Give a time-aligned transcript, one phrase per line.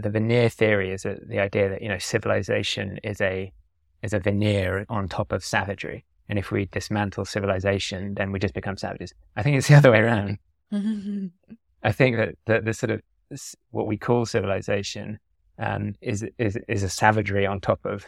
[0.00, 3.52] The veneer theory is a, the idea that, you know, civilization is a,
[4.02, 6.04] is a veneer on top of savagery.
[6.28, 9.12] And if we dismantle civilization, then we just become savages.
[9.36, 10.38] I think it's the other way around.
[11.82, 13.00] I think that the, the sort of
[13.70, 15.18] what we call civilization
[15.58, 18.06] um, is, is is a savagery on top of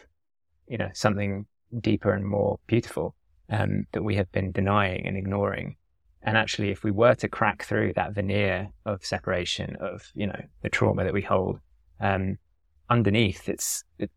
[0.69, 1.47] you know something
[1.81, 3.15] deeper and more beautiful
[3.51, 5.77] um, that we have been denying and ignoring.
[6.23, 10.41] And actually, if we were to crack through that veneer of separation, of you know
[10.63, 11.59] the trauma that we hold,
[12.03, 12.37] um,
[12.91, 14.11] underneath, it's it,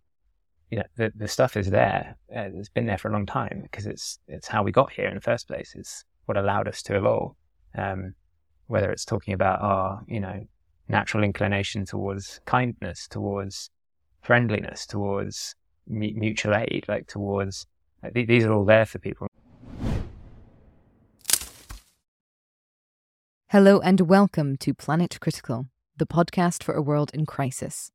[0.72, 2.18] you know the, the stuff is there.
[2.36, 5.08] Uh, it's been there for a long time because it's it's how we got here
[5.08, 5.74] in the first place.
[5.76, 7.36] It's what allowed us to evolve.
[7.78, 8.16] Um,
[8.68, 10.46] whether it's talking about our you know
[10.90, 13.70] natural inclination towards kindness, towards
[14.22, 15.56] friendliness, towards
[15.88, 17.68] mutual aid, like towards
[18.02, 19.28] like, these are all there for people.
[23.50, 25.68] Hello and welcome to Planet Critical,
[25.98, 27.90] the podcast for a world in crisis.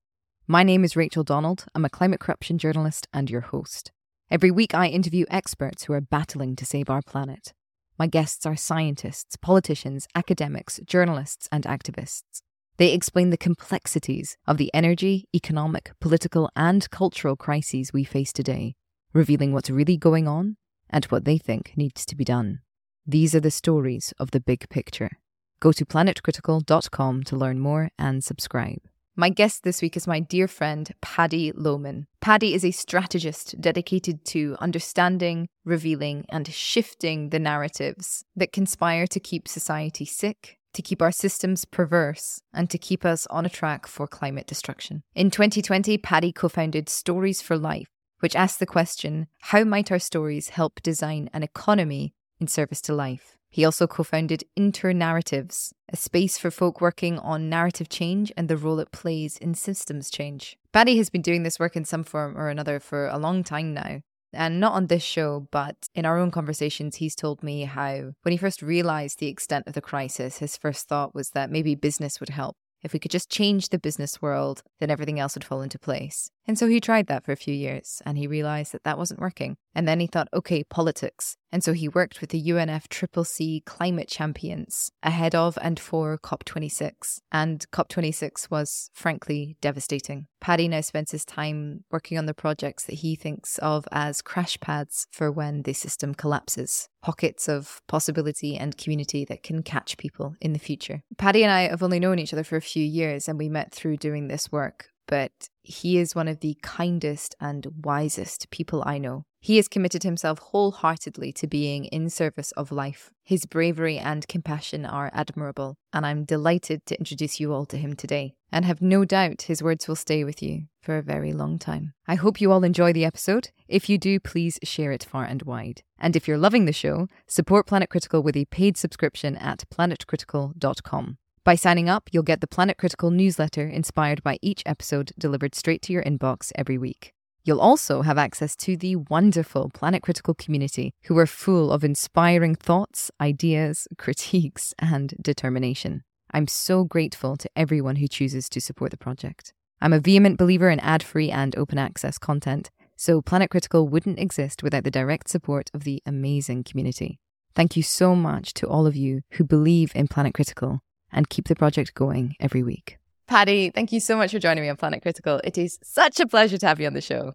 [0.47, 1.67] My name is Rachel Donald.
[1.75, 3.93] I'm a climate corruption journalist and your host.
[4.31, 7.53] Every week, I interview experts who are battling to save our planet.
[7.99, 12.41] My guests are scientists, politicians, academics, journalists, and activists.
[12.79, 18.77] They explain the complexities of the energy, economic, political, and cultural crises we face today,
[19.13, 20.57] revealing what's really going on
[20.89, 22.61] and what they think needs to be done.
[23.07, 25.19] These are the stories of the big picture.
[25.61, 28.81] Go to planetcritical.com to learn more and subscribe.
[29.15, 32.07] My guest this week is my dear friend, Paddy Loughman.
[32.23, 39.21] Paddy is a strategist dedicated to understanding, revealing, and shifting the narratives that conspire to
[39.21, 43.87] keep society sick, to keep our systems perverse, and to keep us on a track
[43.87, 45.03] for climate destruction.
[45.15, 47.89] In 2020, Paddy co founded Stories for Life,
[48.21, 52.95] which asks the question how might our stories help design an economy in service to
[52.95, 53.37] life?
[53.51, 58.57] He also co founded Internarratives, a space for folk working on narrative change and the
[58.57, 60.57] role it plays in systems change.
[60.73, 63.75] Paddy has been doing this work in some form or another for a long time
[63.75, 64.01] now.
[64.33, 68.31] And not on this show, but in our own conversations, he's told me how when
[68.31, 72.21] he first realized the extent of the crisis, his first thought was that maybe business
[72.21, 72.55] would help.
[72.83, 76.31] If we could just change the business world, then everything else would fall into place.
[76.47, 79.21] And so he tried that for a few years and he realized that that wasn't
[79.21, 79.57] working.
[79.75, 81.37] And then he thought, okay, politics.
[81.53, 87.21] And so he worked with the UNFCCC climate champions ahead of and for COP26.
[87.31, 90.27] And COP26 was frankly devastating.
[90.41, 94.59] Paddy now spends his time working on the projects that he thinks of as crash
[94.59, 100.35] pads for when the system collapses, pockets of possibility and community that can catch people
[100.41, 101.03] in the future.
[101.17, 103.73] Paddy and I have only known each other for a few years and we met
[103.73, 108.99] through doing this work but he is one of the kindest and wisest people I
[108.99, 109.25] know.
[109.41, 113.11] He has committed himself wholeheartedly to being in service of life.
[113.25, 117.97] His bravery and compassion are admirable, and I'm delighted to introduce you all to him
[117.97, 121.59] today, and have no doubt his words will stay with you for a very long
[121.59, 121.95] time.
[122.07, 123.51] I hope you all enjoy the episode.
[123.67, 125.83] If you do, please share it far and wide.
[125.99, 131.19] And if you're loving the show, support Planet Critical with a paid subscription at planetcritical.com.
[131.51, 135.83] By signing up, you'll get the Planet Critical newsletter inspired by each episode delivered straight
[135.83, 137.13] to your inbox every week.
[137.43, 142.55] You'll also have access to the wonderful Planet Critical community, who are full of inspiring
[142.55, 146.05] thoughts, ideas, critiques, and determination.
[146.33, 149.53] I'm so grateful to everyone who chooses to support the project.
[149.81, 154.21] I'm a vehement believer in ad free and open access content, so Planet Critical wouldn't
[154.21, 157.19] exist without the direct support of the amazing community.
[157.57, 160.81] Thank you so much to all of you who believe in Planet Critical
[161.13, 162.99] and keep the project going every week.
[163.27, 165.41] Paddy, thank you so much for joining me on Planet Critical.
[165.45, 167.35] It is such a pleasure to have you on the show.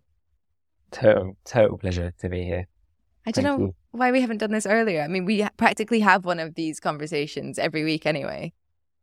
[0.92, 2.68] Total, total pleasure to be here.
[3.26, 3.76] I don't know you.
[3.92, 5.02] why we haven't done this earlier.
[5.02, 8.54] I mean, we practically have one of these conversations every week anyway.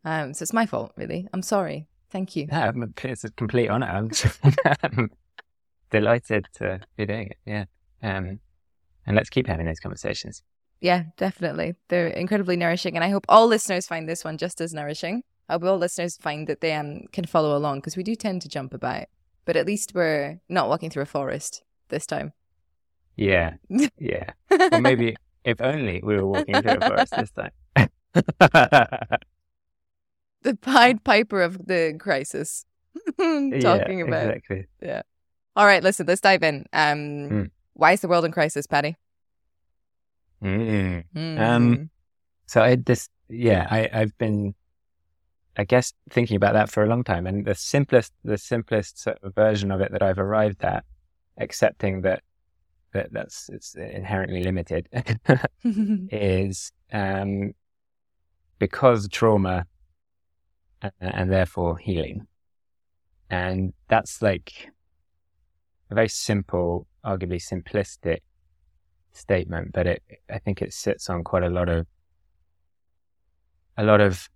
[0.05, 1.27] Um, so it's my fault, really.
[1.33, 1.89] I'm sorry.
[2.11, 2.47] Thank you.
[2.47, 2.73] No,
[3.05, 3.87] it's a complete honor.
[3.87, 5.11] I'm
[5.91, 7.39] delighted to be doing it.
[7.47, 7.65] Yeah.
[8.03, 8.41] Um,
[9.07, 10.43] and let's keep having those conversations.
[10.83, 11.77] Yeah, definitely.
[11.89, 12.97] They're incredibly nourishing.
[12.97, 15.23] And I hope all listeners find this one just as nourishing.
[15.49, 18.43] I hope all listeners find that they um, can follow along because we do tend
[18.43, 19.07] to jump about.
[19.45, 22.33] But at least we're not walking through a forest this time.
[23.17, 23.55] Yeah.
[23.99, 24.31] Yeah.
[24.73, 25.15] or maybe
[25.45, 27.53] if only we were walking through a forest this time.
[30.43, 32.67] the Pied Piper of the crisis.
[33.19, 34.27] talking yeah, about.
[34.27, 34.67] Exactly.
[34.83, 35.03] Yeah.
[35.55, 36.67] All right, listen, let's dive in.
[36.73, 37.51] Um, mm.
[37.75, 38.97] Why is the world in crisis, Paddy?
[40.43, 41.05] Mm.
[41.15, 41.41] Mm.
[41.41, 41.91] Um,
[42.47, 44.55] so I this yeah I I've been
[45.57, 49.19] I guess thinking about that for a long time, and the simplest the simplest sort
[49.23, 50.85] of version of it that I've arrived at,
[51.39, 52.23] accepting that
[52.93, 54.89] that that's it's inherently limited,
[56.11, 57.53] is um,
[58.59, 59.67] because trauma
[60.81, 62.27] and, and therefore healing.
[63.29, 64.69] And that's like
[65.91, 68.21] a very simple, arguably simplistic
[69.13, 71.87] statement, but it, I think it sits on quite a lot of,
[73.77, 74.29] a lot of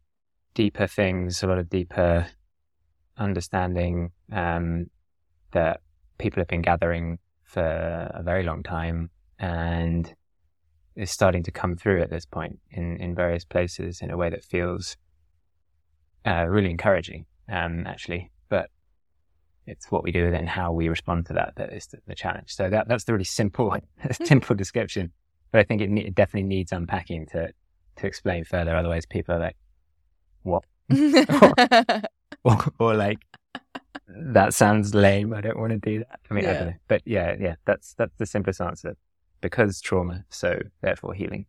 [0.55, 2.27] deeper things, a lot of deeper
[3.19, 4.87] understanding, um,
[5.53, 5.81] that
[6.19, 10.15] people have been gathering for a very long time and
[10.97, 14.31] is starting to come through at this point in, in various places in a way
[14.31, 14.97] that feels
[16.27, 18.31] uh, really encouraging, um, actually.
[19.67, 21.99] It's what we do with it and how we respond to that that is the,
[22.07, 22.55] the challenge.
[22.55, 23.77] So that that's the really simple,
[24.13, 24.59] simple mm-hmm.
[24.59, 25.13] description.
[25.51, 27.53] But I think it, it, definitely needs unpacking to
[27.97, 28.77] to explain further.
[28.77, 29.57] Otherwise, people are like,
[30.43, 31.53] "What?" or,
[32.45, 33.19] or, or, like,
[34.09, 35.33] "That sounds lame.
[35.33, 36.51] I don't want to do that." I mean, yeah.
[36.51, 36.75] I don't know.
[36.89, 38.97] But yeah, yeah, that's that's the simplest answer.
[39.41, 41.47] Because trauma, so therefore healing.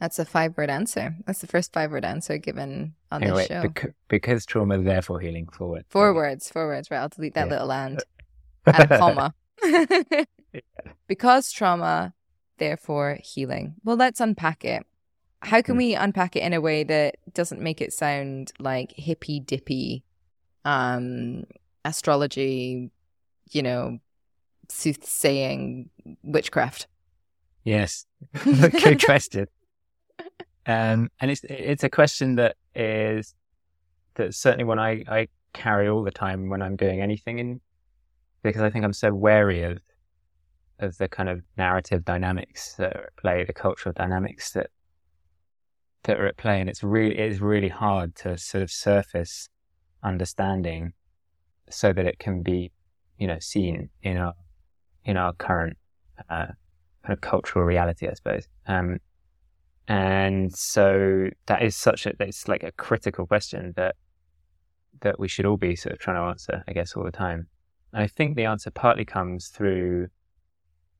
[0.00, 1.16] That's a five word answer.
[1.26, 3.62] That's the first five word answer given on anyway, this show.
[3.62, 5.48] Bec- because trauma, therefore healing.
[5.48, 5.84] Forward.
[5.88, 6.48] Four words.
[6.50, 6.90] Four words.
[6.90, 6.98] Right.
[6.98, 7.52] I'll delete that yeah.
[7.52, 8.02] little and.
[8.66, 9.34] Add a comma.
[9.64, 10.24] yeah.
[11.06, 12.12] Because trauma,
[12.58, 13.76] therefore healing.
[13.82, 14.84] Well, let's unpack it.
[15.40, 15.78] How can hmm.
[15.78, 20.04] we unpack it in a way that doesn't make it sound like hippy dippy,
[20.64, 21.44] um,
[21.84, 22.90] astrology,
[23.50, 23.98] you know,
[24.68, 25.90] soothsaying
[26.22, 26.86] witchcraft?
[27.64, 28.06] Yes.
[28.44, 29.46] Good question.
[30.68, 33.34] Um, and it's it's a question that is
[34.16, 37.60] that certainly when I, I carry all the time when I'm doing anything in
[38.42, 39.78] because I think I'm so wary of
[40.78, 44.68] of the kind of narrative dynamics that are at play, the cultural dynamics that
[46.04, 49.48] that are at play, and it's really it is really hard to sort of surface
[50.02, 50.92] understanding
[51.70, 52.70] so that it can be
[53.16, 54.34] you know seen in our
[55.06, 55.78] in our current
[56.28, 56.46] uh,
[57.02, 58.46] kind of cultural reality, I suppose.
[58.66, 58.98] Um,
[59.88, 63.96] and so that is such a, it's like a critical question that,
[65.00, 67.48] that we should all be sort of trying to answer, I guess, all the time.
[67.94, 70.08] And I think the answer partly comes through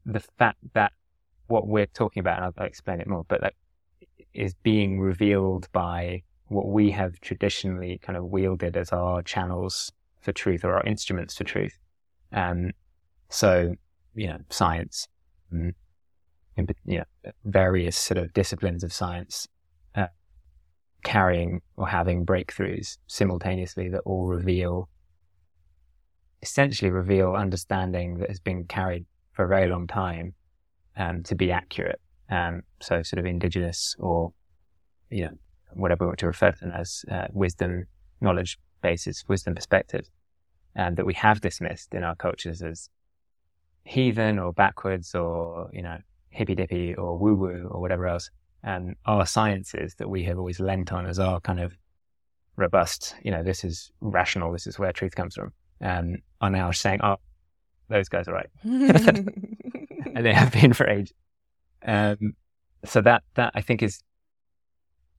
[0.06, 0.93] the fact that
[1.49, 3.56] what we're talking about, and I'll, I'll explain it more, but like
[4.32, 10.32] is being revealed by what we have traditionally kind of wielded as our channels for
[10.32, 11.79] truth or our instruments for truth.
[12.32, 12.70] Um,
[13.29, 13.75] so,
[14.14, 15.08] you know, science,
[15.52, 15.75] mm,
[16.58, 19.46] in you know, various sort of disciplines of science
[19.94, 20.08] uh,
[21.05, 24.88] carrying or having breakthroughs simultaneously that all reveal,
[26.43, 30.34] essentially reveal understanding that has been carried for a very long time
[30.96, 32.00] um, to be accurate.
[32.31, 34.32] Um, so sort of indigenous or,
[35.10, 35.38] you know,
[35.75, 37.87] whatever we want to refer to them as uh, wisdom,
[38.20, 40.10] knowledge bases, wisdom perspectives,
[40.75, 42.90] and that we have dismissed in our cultures as
[43.84, 45.99] heathen or backwards or, you know,
[46.38, 48.31] hippy dippy or woo woo or whatever else,
[48.62, 51.76] and our sciences that we have always lent on as our kind of
[52.56, 56.70] robust, you know, this is rational, this is where truth comes from, um, are now
[56.70, 57.17] saying, oh,
[57.88, 58.50] those guys are right.
[58.62, 61.14] and they have been for ages.
[61.85, 62.35] Um,
[62.84, 64.02] so that, that I think is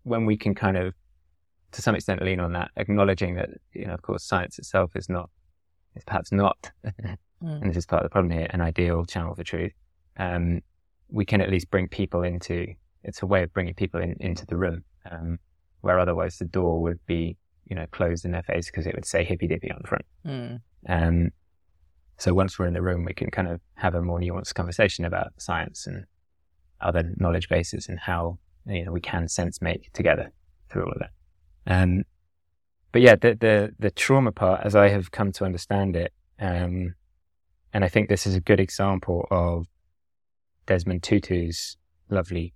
[0.04, 0.94] when we can kind of,
[1.72, 5.08] to some extent, lean on that, acknowledging that, you know, of course, science itself is
[5.10, 5.30] not,
[5.96, 7.18] is perhaps not, mm.
[7.42, 9.72] and this is part of the problem here, an ideal channel for truth.
[10.18, 10.62] Um,
[11.10, 12.68] we can at least bring people into,
[13.04, 15.40] it's a way of bringing people in, into the room, um,
[15.82, 19.06] where otherwise the door would be, you know, closed in their face because it would
[19.06, 20.06] say hippy dippy on the front.
[20.26, 20.62] Mm.
[20.88, 21.30] Um,
[22.18, 25.06] so once we're in the room, we can kind of have a more nuanced conversation
[25.06, 26.06] about science and
[26.82, 30.32] other knowledge bases and how, you know, we can sense make together
[30.70, 31.12] through all of that.
[31.66, 32.04] Um,
[32.92, 36.96] but yeah, the, the, the trauma part, as I have come to understand it, um,
[37.72, 39.68] and I think this is a good example of
[40.70, 41.78] Desmond Tutu's
[42.12, 42.54] lovely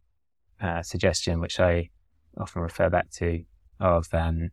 [0.62, 1.90] uh, suggestion, which I
[2.38, 3.44] often refer back to,
[3.80, 4.52] of um,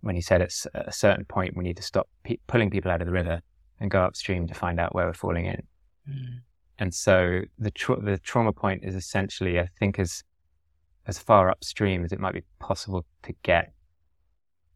[0.00, 3.00] when he said at a certain point we need to stop pe- pulling people out
[3.00, 3.40] of the river
[3.78, 5.62] and go upstream to find out where we're falling in.
[6.10, 6.40] Mm.
[6.80, 10.24] And so the tra- the trauma point is essentially, I think, as
[11.06, 13.72] as far upstream as it might be possible to get.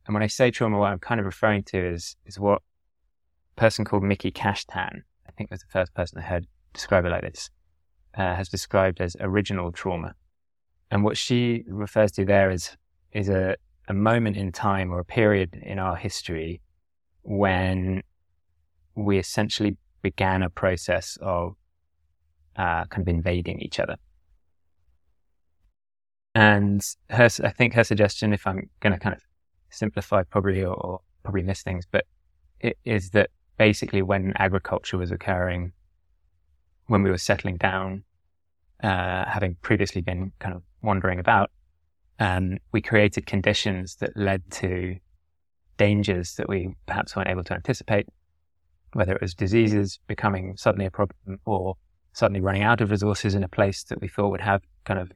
[0.07, 2.63] And when I say trauma, what I'm kind of referring to is is what
[3.57, 7.11] a person called Miki Kashtan, I think was the first person I heard describe it
[7.11, 7.51] like this
[8.17, 10.15] uh, has described as original trauma.
[10.91, 12.77] And what she refers to there is,
[13.13, 13.57] is a,
[13.89, 16.61] a moment in time or a period in our history
[17.23, 18.03] when
[18.95, 21.55] we essentially began a process of
[22.57, 23.97] uh, kind of invading each other.
[26.35, 29.23] And her, I think her suggestion, if I'm going to kind of
[29.71, 32.05] simplify probably or, or probably miss things, but
[32.61, 35.73] it is that basically when agriculture was occurring
[36.87, 38.05] when we were settling down,
[38.83, 41.51] uh, having previously been kind of wandering about,
[42.19, 44.97] um, we created conditions that led to
[45.77, 48.07] dangers that we perhaps weren't able to anticipate,
[48.93, 51.77] whether it was diseases becoming suddenly a problem or
[52.13, 55.11] suddenly running out of resources in a place that we thought would have kind of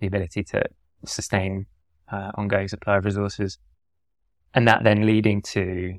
[0.00, 0.62] the ability to
[1.04, 1.66] sustain
[2.10, 3.58] uh, ongoing supply of resources.
[4.54, 5.98] And that then leading to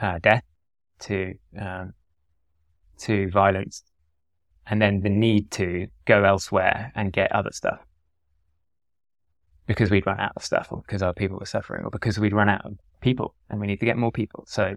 [0.00, 0.44] uh, death,
[1.00, 1.92] to um,
[2.98, 3.82] to violence,
[4.66, 7.78] and then the need to go elsewhere and get other stuff
[9.66, 12.32] because we'd run out of stuff, or because our people were suffering, or because we'd
[12.32, 14.44] run out of people and we need to get more people.
[14.46, 14.76] So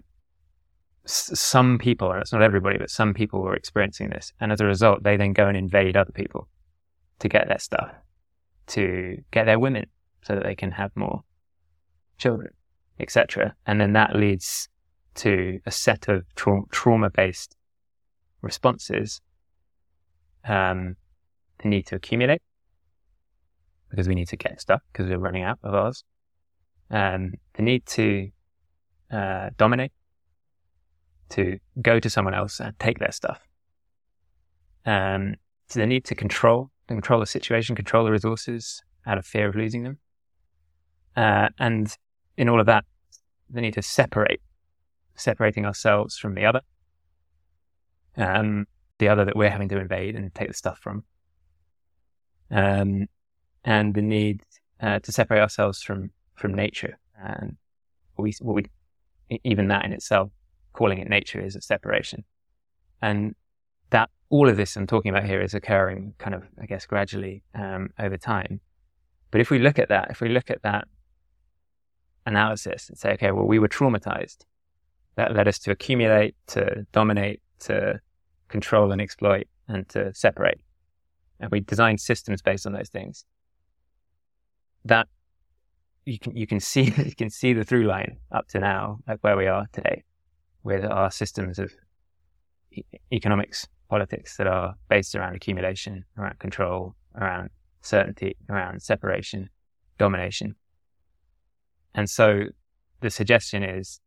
[1.04, 4.60] s- some people, and it's not everybody, but some people were experiencing this, and as
[4.60, 6.48] a result, they then go and invade other people
[7.20, 7.90] to get their stuff,
[8.68, 9.86] to get their women,
[10.22, 11.22] so that they can have more
[12.18, 12.52] children,
[12.98, 13.54] etc.
[13.66, 14.68] And then that leads
[15.16, 17.56] to a set of tra- trauma-based
[18.42, 19.20] responses.
[20.44, 20.96] Um,
[21.62, 22.42] the need to accumulate
[23.90, 26.04] because we need to get stuff because we're running out of ours.
[26.90, 28.30] Um, the need to
[29.10, 29.92] uh, dominate,
[31.30, 33.40] to go to someone else and take their stuff.
[34.86, 35.34] Um,
[35.68, 39.54] so the need to control, control the situation, control the resources out of fear of
[39.54, 39.98] losing them.
[41.16, 41.96] Uh, and
[42.36, 42.84] in all of that,
[43.48, 44.40] the need to separate,
[45.14, 46.60] separating ourselves from the other,
[48.16, 48.66] um,
[49.00, 51.02] the other that we're having to invade and take the stuff from.
[52.50, 53.08] Um,
[53.64, 54.42] and the need
[54.80, 56.98] uh, to separate ourselves from from nature.
[57.22, 57.56] And
[58.16, 58.64] we, what we,
[59.44, 60.30] even that in itself,
[60.72, 62.24] calling it nature is a separation.
[63.02, 63.34] And
[63.90, 67.42] that all of this I'm talking about here is occurring kind of, I guess, gradually
[67.54, 68.60] um, over time.
[69.30, 70.88] But if we look at that, if we look at that
[72.24, 74.44] analysis and say, okay, well, we were traumatized.
[75.16, 78.00] That led us to accumulate, to dominate, to
[78.50, 80.60] control and exploit, and to separate.
[81.38, 83.24] And we designed systems based on those things
[84.84, 85.08] that
[86.04, 89.18] you can you can see you can see the through line up to now, like
[89.22, 90.04] where we are today,
[90.62, 91.72] with our systems of
[92.72, 97.50] e- economics, politics that are based around accumulation, around control, around
[97.82, 99.48] certainty, around separation,
[99.98, 100.54] domination.
[101.94, 102.44] And so
[103.00, 104.00] the suggestion is,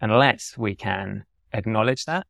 [0.00, 2.26] unless we can acknowledge that,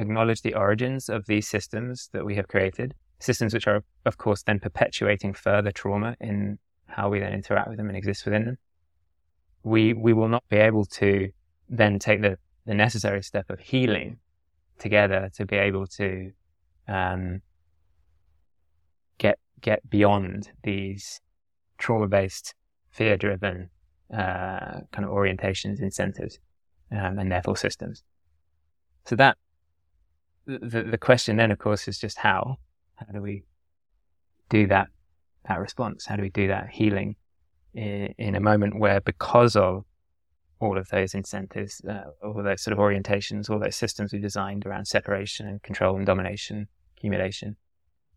[0.00, 4.42] acknowledge the origins of these systems that we have created, systems which are, of course,
[4.42, 8.58] then perpetuating further trauma in how we then interact with them and exist within them,
[9.62, 11.30] we we will not be able to
[11.68, 14.18] then take the, the necessary step of healing
[14.78, 16.32] together to be able to
[16.88, 17.42] um,
[19.18, 21.20] get get beyond these
[21.78, 22.54] trauma based,
[22.90, 23.70] fear driven
[24.12, 26.38] uh, kind of orientations, incentives,
[26.90, 28.02] um, and therefore systems.
[29.04, 29.36] So that
[30.58, 32.56] the the question then, of course, is just how
[32.96, 33.44] how do we
[34.48, 34.88] do that
[35.48, 36.06] that response?
[36.06, 37.16] How do we do that healing
[37.74, 39.84] in, in a moment where, because of
[40.60, 44.66] all of those incentives, uh, all those sort of orientations, all those systems we designed
[44.66, 47.56] around separation and control and domination, accumulation,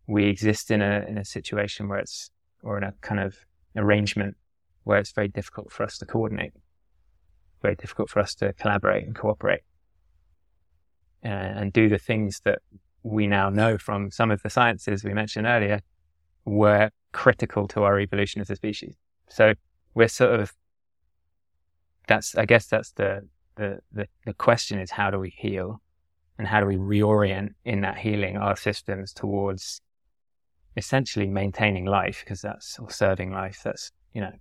[0.06, 2.30] we exist in a in a situation where it's
[2.62, 3.36] or in a kind of
[3.76, 4.36] arrangement
[4.84, 6.52] where it's very difficult for us to coordinate,
[7.62, 9.62] very difficult for us to collaborate and cooperate,
[11.24, 12.60] and do the things that
[13.02, 15.80] we now know from some of the sciences we mentioned earlier
[16.44, 18.94] were critical to our evolution as a species.
[19.28, 19.54] So
[19.94, 20.52] we're sort of
[22.06, 23.26] that's I guess that's the
[23.56, 25.80] the the, the question is how do we heal
[26.38, 29.80] and how do we reorient in that healing our systems towards
[30.76, 34.32] essentially maintaining life because that's or serving life that's you know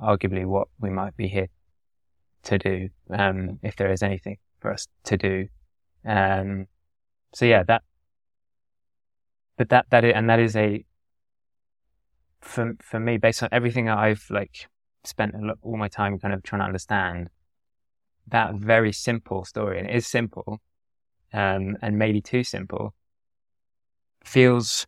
[0.00, 1.46] arguably what we might be here
[2.42, 5.46] to do um, if there is anything for us to do
[6.04, 6.66] um,
[7.34, 7.82] so yeah that
[9.56, 10.84] but that that is, and that is a
[12.40, 14.68] for for me, based on everything I've like
[15.04, 17.28] spent lot, all my time kind of trying to understand,
[18.28, 20.60] that very simple story, and it is simple,
[21.32, 22.94] um, and maybe too simple,
[24.24, 24.86] feels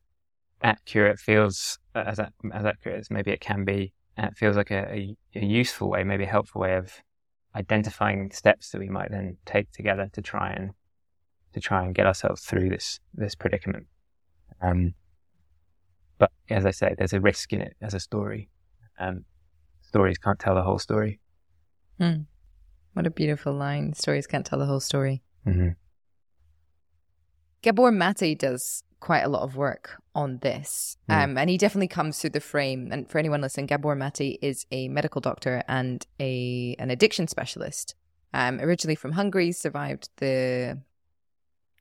[0.62, 3.92] accurate, feels as as accurate as maybe it can be.
[4.16, 6.92] And it feels like a, a, a useful way, maybe a helpful way of
[7.54, 10.72] identifying steps that we might then take together to try and
[11.52, 13.86] to try and get ourselves through this this predicament.
[14.62, 14.94] Um,
[16.18, 18.50] but as I say, there's a risk in it as a story.
[18.98, 19.24] Um,
[19.82, 21.20] stories can't tell the whole story.
[21.98, 22.26] Mm.
[22.92, 23.94] What a beautiful line.
[23.94, 25.22] Stories can't tell the whole story.
[25.46, 25.70] Mm-hmm.
[27.62, 30.96] Gabor Mate does quite a lot of work on this.
[31.08, 31.24] Mm.
[31.24, 32.90] Um, and he definitely comes through the frame.
[32.92, 37.94] And for anyone listening, Gabor Mate is a medical doctor and a an addiction specialist.
[38.32, 40.80] Um, originally from Hungary, survived the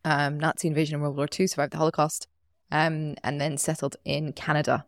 [0.06, 2.28] um, Nazi invasion in World War II, survived the Holocaust,
[2.72, 4.86] um, and then settled in Canada,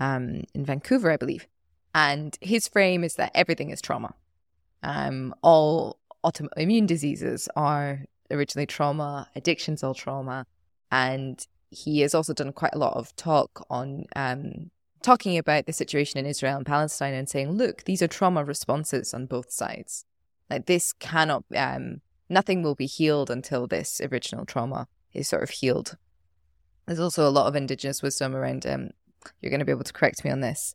[0.00, 1.46] um, in Vancouver, I believe.
[1.94, 4.14] And his frame is that everything is trauma.
[4.82, 10.46] um, all autoimmune diseases are originally trauma, addictions all trauma,
[10.90, 14.70] and he has also done quite a lot of talk on um,
[15.02, 19.14] talking about the situation in Israel and Palestine and saying, look, these are trauma responses
[19.14, 20.04] on both sides.
[20.50, 25.50] Like this cannot, um, nothing will be healed until this original trauma is sort of
[25.50, 25.96] healed.
[26.86, 28.66] There's also a lot of indigenous wisdom around.
[28.66, 28.90] Um,
[29.40, 30.74] you're going to be able to correct me on this.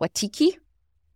[0.00, 0.58] Watiki.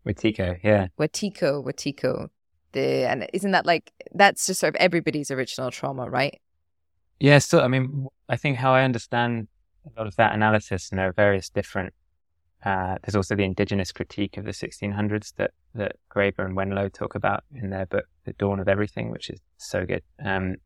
[0.06, 0.86] Watiko, yeah.
[0.98, 2.28] Watiko, Watiko.
[2.72, 6.38] The and isn't that like that's just sort of everybody's original trauma, right?
[7.18, 7.38] Yeah.
[7.38, 9.48] So I mean, I think how I understand
[9.86, 11.94] a lot of that analysis, and there are various different.
[12.64, 17.14] Uh, there's also the indigenous critique of the 1600s that that Graeber and Wengrow talk
[17.14, 20.02] about in their book, The Dawn of Everything, which is so good.
[20.24, 20.56] Um,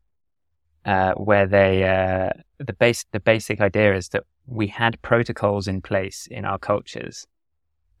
[0.85, 5.81] uh, where they uh, the base the basic idea is that we had protocols in
[5.81, 7.25] place in our cultures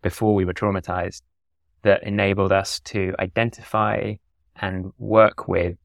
[0.01, 1.21] before we were traumatized
[1.83, 4.13] that enabled us to identify
[4.57, 5.77] and work with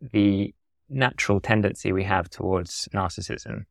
[0.00, 0.54] the
[0.88, 3.64] natural tendency we have towards narcissism,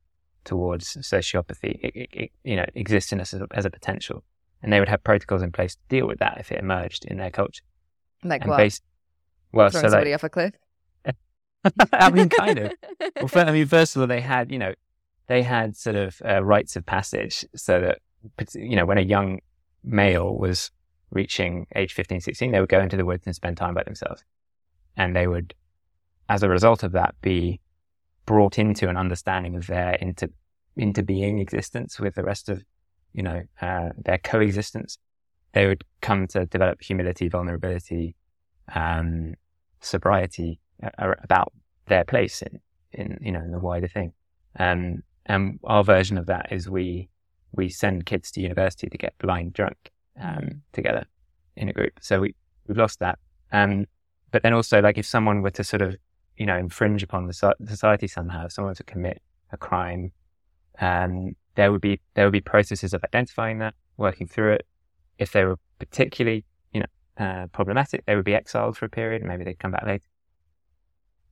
[0.47, 4.23] towards sociopathy, it, it, it, you know, exists in us as a, as a, potential.
[4.63, 7.17] And they would have protocols in place to deal with that if it emerged in
[7.17, 7.63] their culture.
[8.23, 8.57] Like and what?
[8.57, 8.81] Based,
[9.51, 10.53] well, Throwing so somebody like, off a cliff?
[11.93, 12.71] I mean, kind of.
[13.17, 14.73] Well, first, I mean, first of all, they had, you know,
[15.27, 17.99] they had sort of uh, rites of passage so that,
[18.55, 19.39] you know, when a young
[19.83, 20.71] male was
[21.11, 24.23] reaching age 15, 16, they would go into the woods and spend time by themselves.
[24.95, 25.53] And they would,
[26.29, 27.59] as a result of that, be
[28.27, 30.29] brought into an understanding of their into,
[30.75, 32.63] into being existence with the rest of,
[33.13, 34.99] you know, uh, their coexistence.
[35.53, 38.13] They would come to develop humility, vulnerability,
[38.75, 39.33] um,
[39.79, 41.51] sobriety uh, about
[41.87, 42.59] their place in,
[42.91, 44.13] in, you know, in the wider thing.
[44.59, 47.09] Um, and our version of that is we,
[47.53, 49.89] we send kids to university to get blind drunk
[50.21, 51.05] um, together
[51.55, 51.93] in a group.
[52.01, 52.35] So we,
[52.67, 53.17] we've lost that.
[53.51, 53.85] Um,
[54.31, 55.95] but then also, like, if someone were to sort of,
[56.37, 60.11] you know, infringe upon the society somehow, if someone were to commit a crime,
[60.79, 64.67] um, there would be there would be processes of identifying that, working through it.
[65.17, 69.23] If they were particularly, you know, uh, problematic, they would be exiled for a period.
[69.23, 70.05] Maybe they'd come back later.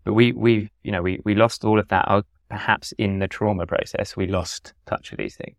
[0.03, 2.25] But we we you know we we lost all of that.
[2.49, 5.57] Perhaps in the trauma process, we lost touch with these things.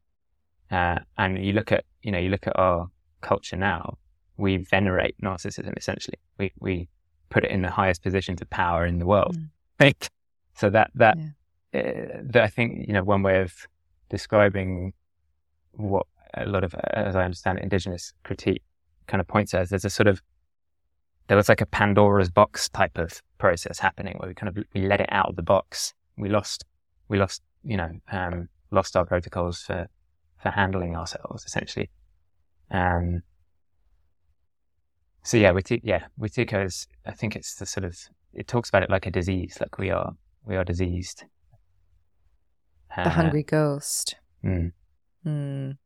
[0.71, 2.89] Uh, and you look at you know you look at our
[3.21, 3.99] culture now,
[4.37, 6.19] we venerate narcissism essentially.
[6.39, 6.89] We we
[7.31, 9.37] put it in the highest positions of power in the world.
[9.37, 9.49] Mm.
[9.81, 10.11] Right?
[10.55, 11.19] So that that,
[11.73, 11.81] yeah.
[11.81, 13.67] uh, that I think you know one way of
[14.09, 14.93] describing
[15.73, 18.63] what a lot of, as I understand it, indigenous critique
[19.07, 20.21] kind of points as there's a sort of
[21.29, 24.83] there was like a Pandora's box type of process happening where we kind of we
[24.83, 25.95] let it out of the box.
[26.17, 26.65] We lost
[27.09, 29.89] we lost you know um, lost our protocols for
[30.41, 31.91] for handling ourselves essentially.
[32.71, 33.23] Um,
[35.27, 37.99] so yeah, Wati- yeah, Wetiko is, I think it's the sort of,
[38.33, 40.13] it talks about it like a disease, like we are,
[40.45, 41.25] we are diseased.
[42.95, 44.15] The uh, hungry ghost.
[44.45, 44.71] Mm.
[45.27, 45.79] Mm.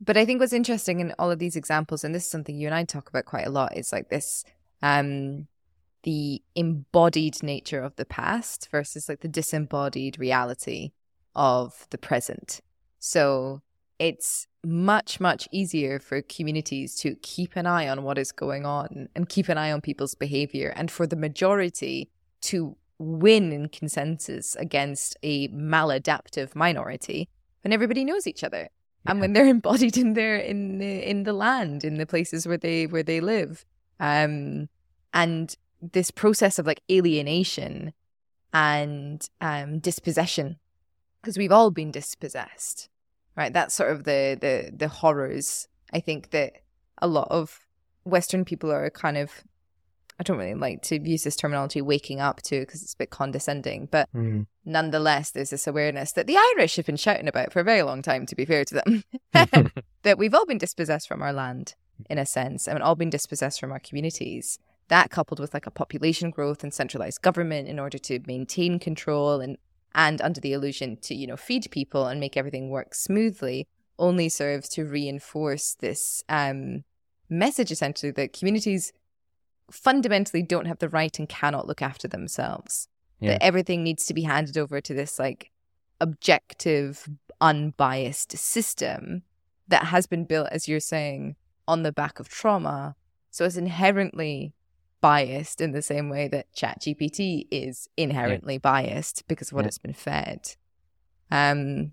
[0.00, 2.66] But I think what's interesting in all of these examples, and this is something you
[2.66, 4.42] and I talk about quite a lot, is like this,
[4.80, 5.48] um,
[6.04, 10.92] the embodied nature of the past versus like the disembodied reality
[11.34, 12.62] of the present.
[13.00, 13.60] So
[13.98, 19.08] it's much, much easier for communities to keep an eye on what is going on
[19.14, 22.10] and keep an eye on people's behavior, and for the majority
[22.42, 27.28] to win in consensus against a maladaptive minority
[27.62, 28.68] when everybody knows each other
[29.04, 29.10] yeah.
[29.10, 32.58] and when they're embodied in their in the in the land in the places where
[32.58, 33.64] they where they live
[34.00, 34.68] um
[35.14, 37.92] and this process of like alienation
[38.52, 40.56] and um dispossession
[41.22, 42.88] because we've all been dispossessed
[43.38, 43.52] right?
[43.52, 45.68] That's sort of the the the horrors.
[45.94, 46.54] I think that
[47.00, 47.60] a lot of
[48.04, 49.44] Western people are kind of
[50.20, 53.10] I don't really like to use this terminology waking up to because it's a bit
[53.10, 54.46] condescending, but mm.
[54.64, 58.02] nonetheless, there's this awareness that the Irish have been shouting about for a very long
[58.02, 59.04] time, to be fair to them,
[60.02, 61.76] that we've all been dispossessed from our land
[62.10, 64.58] in a sense and all been dispossessed from our communities.
[64.88, 69.40] That coupled with like a population growth and centralized government in order to maintain control
[69.40, 69.56] and
[69.98, 73.66] and under the illusion to, you know, feed people and make everything work smoothly
[73.98, 76.84] only serves to reinforce this um,
[77.28, 78.92] message essentially that communities
[79.72, 82.86] fundamentally don't have the right and cannot look after themselves.
[83.18, 83.32] Yeah.
[83.32, 85.50] That everything needs to be handed over to this like
[86.00, 87.08] objective,
[87.40, 89.22] unbiased system
[89.66, 91.34] that has been built, as you're saying,
[91.66, 92.94] on the back of trauma.
[93.32, 94.54] So it's inherently
[95.00, 98.58] biased in the same way that ChatGPT is inherently yeah.
[98.58, 99.68] biased because of what yeah.
[99.68, 100.56] it's been fed.
[101.30, 101.92] Um,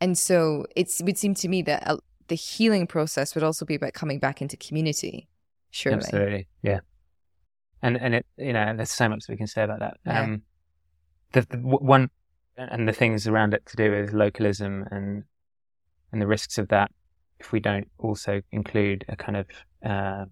[0.00, 1.98] and so it's, it would seem to me that uh,
[2.28, 5.28] the healing process would also be about coming back into community
[5.72, 5.96] Surely.
[5.96, 6.46] Absolutely.
[6.62, 6.80] Yeah.
[7.82, 9.96] And and it you know there's so much we can say about that.
[10.06, 10.22] Yeah.
[10.22, 10.42] Um,
[11.32, 12.10] the, the one
[12.56, 15.24] and the things around it to do with localism and
[16.12, 16.92] and the risks of that
[17.40, 19.46] if we don't also include a kind of
[19.84, 20.26] uh,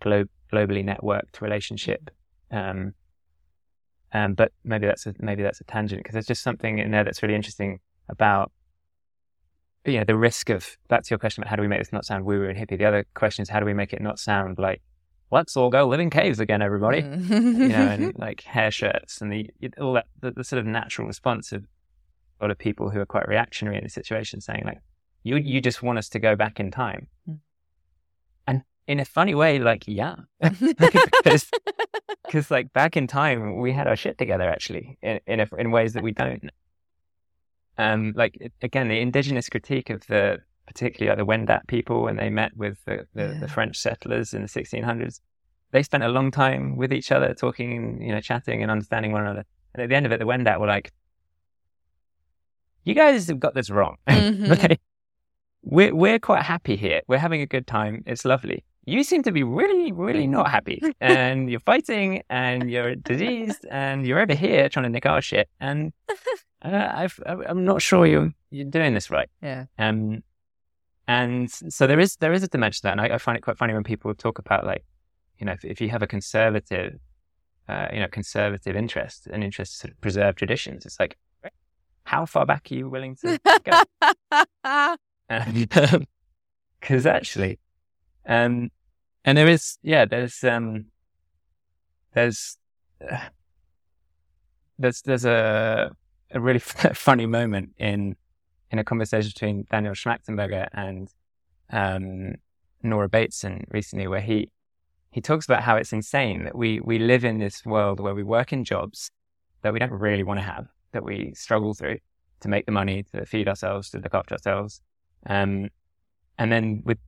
[0.00, 2.10] glo- globally networked relationship.
[2.50, 2.94] Um,
[4.12, 7.04] um, but maybe that's a, maybe that's a tangent because there's just something in there
[7.04, 8.52] that's really interesting about
[9.84, 11.92] you know the risk of back to your question about how do we make this
[11.92, 12.78] not sound woo woo and hippie.
[12.78, 14.82] The other question is how do we make it not sound like
[15.30, 17.02] let's all go live in caves again, everybody.
[17.02, 17.28] Mm.
[17.28, 21.06] you know, and like hair shirts and the all that the, the sort of natural
[21.06, 21.64] response of
[22.40, 24.78] a lot of people who are quite reactionary in the situation, saying like,
[25.22, 27.38] "You you just want us to go back in time," Mm.
[28.86, 31.50] In a funny way, like, yeah, because
[32.50, 35.92] like back in time we had our shit together actually in in, a, in ways
[35.94, 36.50] that we don't.
[37.78, 42.30] Um, like again, the indigenous critique of the particularly like the Wendat people when they
[42.30, 43.40] met with the, the, Yeah.
[43.40, 45.20] the French settlers in the 1600s,
[45.70, 49.22] they spent a long time with each other, talking, you know, chatting and understanding one
[49.22, 49.44] another.
[49.74, 50.90] And at the end of it, the Wendat were like,
[52.84, 53.96] "You guys have got this wrong.
[54.08, 54.50] Mhm.
[54.52, 54.78] okay,
[55.62, 57.02] we're we're quite happy here.
[57.08, 58.02] We're having a good time.
[58.06, 58.64] It's lovely.
[58.86, 64.06] You seem to be really, really not happy, and you're fighting, and you're diseased, and
[64.06, 65.48] you're over here trying to nick our shit.
[65.60, 65.92] And
[66.62, 69.28] uh, I've, I'm not sure you're you're doing this right.
[69.42, 69.64] yeah.
[69.78, 70.22] Um,
[71.08, 73.40] and so there is there is a dimension to that, and I, I find it
[73.40, 74.84] quite funny when people talk about like,
[75.38, 76.98] you know, if, if you have a conservative,
[77.68, 81.16] uh, you know, conservative interest, an interest to sort of preserve traditions, it's like,
[82.04, 83.82] how far back are you willing to go?
[86.80, 87.58] Because actually,
[88.26, 88.70] um,
[89.26, 90.86] and there is, yeah, there's, um,
[92.14, 92.56] there's,
[93.10, 93.18] uh,
[94.78, 95.90] there's, there's a,
[96.30, 96.58] a really
[96.94, 98.16] funny moment in,
[98.70, 101.08] in a conversation between Daniel Schmachtenberger and,
[101.70, 102.36] um,
[102.82, 104.50] Nora Bateson recently, where he,
[105.10, 108.22] he talks about how it's insane that we, we live in this world where we
[108.22, 109.10] work in jobs
[109.62, 111.98] that we don't really want to have, that we struggle through
[112.40, 114.80] to make the money, to feed ourselves, to look after ourselves.
[115.26, 115.70] Um,
[116.38, 116.98] and then with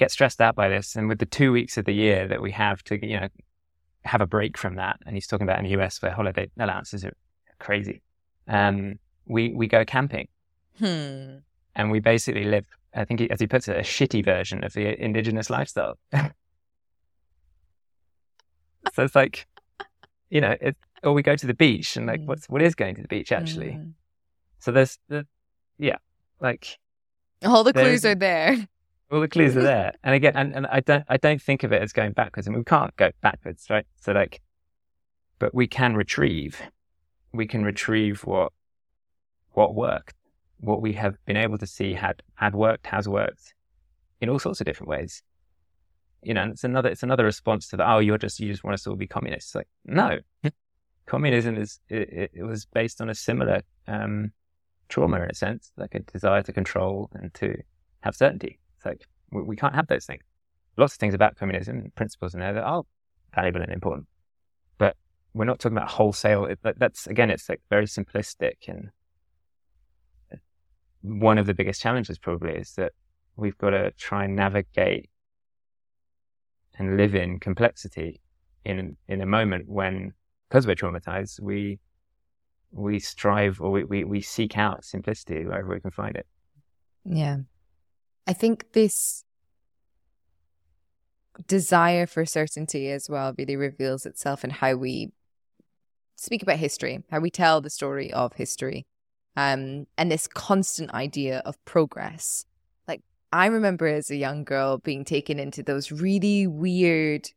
[0.00, 2.50] get stressed out by this, and with the two weeks of the year that we
[2.50, 3.28] have to, you know,
[4.04, 4.96] have a break from that.
[5.06, 7.12] And he's talking about in the US where holiday allowances are
[7.58, 8.02] crazy.
[8.48, 10.26] Um, we we go camping,
[10.78, 11.36] Hmm.
[11.76, 12.66] and we basically live.
[12.92, 15.96] I think, he, as he puts it, a shitty version of the indigenous lifestyle.
[18.92, 19.46] so it's like,
[20.28, 22.26] you know, it, or we go to the beach, and like, Mm.
[22.26, 23.72] what's what is going to the beach actually?
[23.72, 23.92] Mm.
[24.58, 25.26] So there's the,
[25.78, 25.98] yeah,
[26.40, 26.78] like
[27.44, 28.56] All the clues are there.
[29.10, 29.92] all the clues are there.
[30.04, 32.46] And again, and, and I don't, I don't think of it as going backwards.
[32.46, 33.86] I mean, we can't go backwards, right?
[34.00, 34.40] So like,
[35.38, 36.60] but we can retrieve,
[37.32, 38.52] we can retrieve what,
[39.52, 40.14] what worked,
[40.60, 43.54] what we have been able to see had, had worked, has worked
[44.20, 45.22] in all sorts of different ways.
[46.22, 48.62] You know, and it's another, it's another response to the, oh, you're just, you just
[48.62, 49.54] want us to all be communists.
[49.54, 50.18] Like, no,
[51.06, 54.32] communism is, it- it was based on a similar, um,
[54.88, 57.56] trauma in a sense, like a desire to control and to
[58.02, 58.59] have certainty.
[58.80, 60.22] It's like we, we can't have those things.
[60.78, 62.82] Lots of things about communism, principles in there that are
[63.34, 64.06] valuable and important,
[64.78, 64.96] but
[65.34, 66.46] we're not talking about wholesale.
[66.46, 68.88] It, that- that's again, it's like very simplistic, and
[71.02, 72.92] one of the biggest challenges probably is that
[73.36, 75.10] we've got to try and navigate
[76.78, 78.20] and live in complexity
[78.64, 80.12] in in a moment when,
[80.48, 81.78] because we're traumatized, we
[82.72, 86.26] we strive or we, we, we seek out simplicity wherever we can find it.
[87.04, 87.38] Yeah.
[88.30, 89.24] I think this
[91.48, 95.10] desire for certainty as well really reveals itself in how we
[96.14, 98.86] speak about history, how we tell the story of history,
[99.36, 102.44] um, and this constant idea of progress.
[102.86, 107.30] Like, I remember as a young girl being taken into those really weird,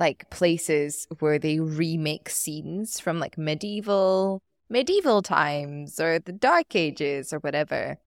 [0.00, 7.32] like, places where they remake scenes from like medieval medieval times or the dark ages
[7.32, 7.98] or whatever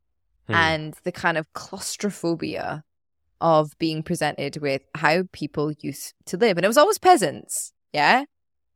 [0.47, 0.53] Hmm.
[0.53, 2.83] and the kind of claustrophobia
[3.41, 6.57] of being presented with how people used to live.
[6.57, 8.25] And it was always peasants, yeah?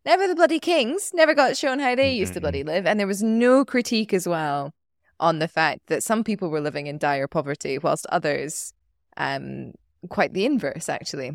[0.06, 2.86] Never the bloody kings, never got shown how they used to bloody live.
[2.86, 4.74] And there was no critique as well
[5.20, 8.74] on the fact that some people were living in dire poverty, whilst others,
[9.18, 9.74] um,
[10.10, 11.34] quite the inverse, actually.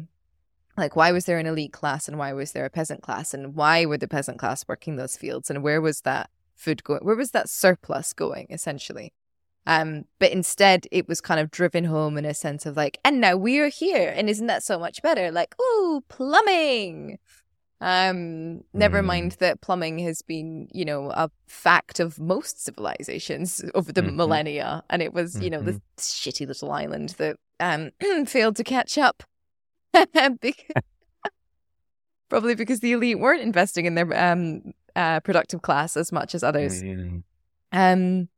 [0.76, 3.32] Like, why was there an elite class and why was there a peasant class?
[3.32, 5.50] And why were the peasant class working those fields?
[5.50, 7.04] And where was that food going?
[7.04, 9.12] Where was that surplus going, essentially?
[9.66, 13.20] Um, but instead, it was kind of driven home in a sense of like, and
[13.20, 15.30] now we're here, and isn't that so much better?
[15.30, 17.18] Like, oh, plumbing.
[17.80, 19.06] Um, never Mm.
[19.06, 24.14] mind that plumbing has been, you know, a fact of most civilizations over the Mhm.
[24.14, 27.90] millennia, and it was, you know, this shitty little island that um
[28.26, 29.22] failed to catch up.
[30.40, 30.82] Because-
[32.30, 36.42] Probably because the elite weren't investing in their um, uh, productive class as much as
[36.42, 36.82] others.
[36.82, 37.22] Mm.
[37.70, 38.28] Um,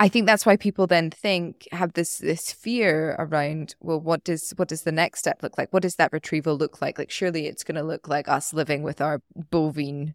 [0.00, 3.74] I think that's why people then think have this this fear around.
[3.80, 5.72] Well, what does what does the next step look like?
[5.72, 6.98] What does that retrieval look like?
[6.98, 10.14] Like, surely it's going to look like us living with our bovine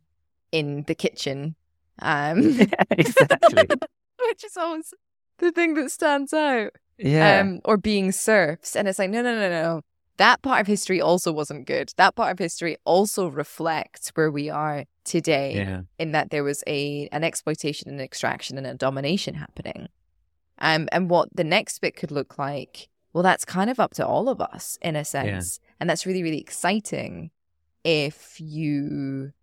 [0.52, 1.56] in the kitchen.
[2.00, 2.40] Um,
[2.92, 3.68] exactly.
[4.28, 4.94] which is always
[5.40, 6.72] the thing that stands out.
[6.98, 7.40] Yeah.
[7.40, 9.82] Um, or being serfs, and it's like no, no, no, no
[10.18, 11.92] that part of history also wasn't good.
[11.98, 15.82] That part of history also reflects where we are today yeah.
[16.00, 19.90] in that there was a an exploitation and extraction and a domination happening.
[20.60, 24.06] Um, and what the next bit could look like, well, that's kind of up to
[24.06, 25.60] all of us in a sense.
[25.62, 25.70] Yeah.
[25.80, 27.32] And that's really, really exciting
[27.84, 29.34] if you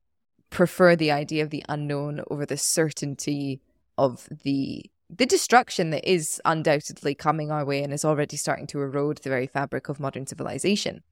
[0.48, 3.60] prefer the idea of the unknown over the certainty
[3.96, 8.80] of the the destruction that is undoubtedly coming our way and is already starting to
[8.80, 11.02] erode the very fabric of modern civilization.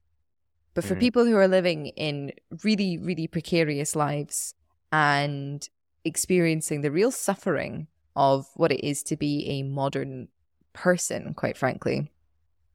[0.79, 1.01] But for mm.
[1.01, 2.31] people who are living in
[2.63, 4.53] really, really precarious lives
[4.93, 5.67] and
[6.05, 10.29] experiencing the real suffering of what it is to be a modern
[10.71, 12.13] person, quite frankly.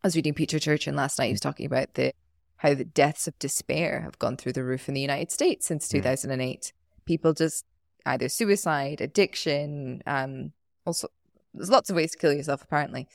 [0.03, 1.29] I was reading Peter Turchin last night.
[1.29, 2.13] He was talking about the
[2.59, 5.89] how the deaths of despair have gone through the roof in the United States since
[5.89, 6.75] 2008.
[7.07, 7.65] People just
[8.05, 10.53] either suicide, addiction, um,
[10.85, 11.09] also
[11.55, 13.09] there's lots of ways to kill yourself apparently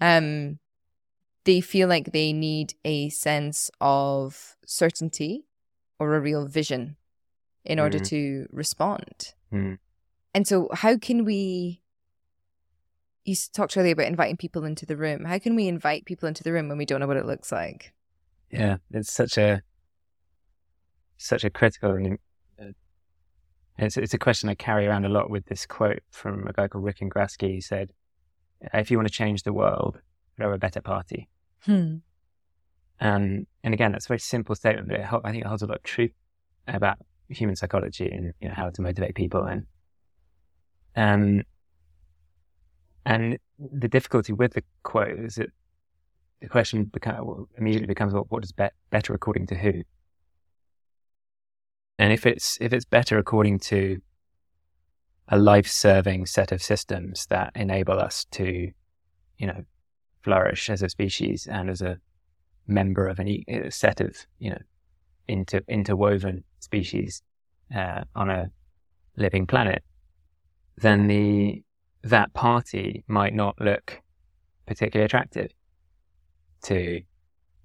[0.00, 0.58] um
[1.44, 5.44] they feel like they need a sense of certainty
[5.98, 6.96] or a real vision
[7.64, 8.06] in order mm.
[8.06, 9.78] to respond mm.
[10.34, 11.80] and so how can we
[13.24, 16.42] you talked earlier about inviting people into the room how can we invite people into
[16.42, 17.92] the room when we don't know what it looks like
[18.50, 19.62] yeah it's such a
[21.18, 22.18] such a critical and
[23.86, 26.68] it's, it's a question I carry around a lot with this quote from a guy
[26.68, 27.54] called Rick Ingrasci.
[27.54, 27.92] He said,
[28.74, 30.00] if you want to change the world,
[30.36, 31.28] throw a better party.
[31.64, 31.96] Hmm.
[33.00, 35.78] Um, and again, that's a very simple statement, but I think it holds a lot
[35.78, 36.12] of truth
[36.68, 36.98] about
[37.28, 39.44] human psychology and you know, how to motivate people.
[39.44, 39.66] And
[40.94, 41.42] um,
[43.04, 45.50] and the difficulty with the quote is that
[46.40, 49.82] the question become, immediately becomes, well, what is be- better according to who?
[51.98, 54.00] And if it's if it's better according to
[55.28, 58.70] a life-serving set of systems that enable us to,
[59.38, 59.64] you know,
[60.22, 61.98] flourish as a species and as a
[62.66, 64.58] member of any set of, you know,
[65.28, 67.22] inter, interwoven species
[67.74, 68.50] uh, on a
[69.16, 69.82] living planet,
[70.76, 71.62] then the
[72.04, 74.00] that party might not look
[74.66, 75.52] particularly attractive
[76.64, 77.02] to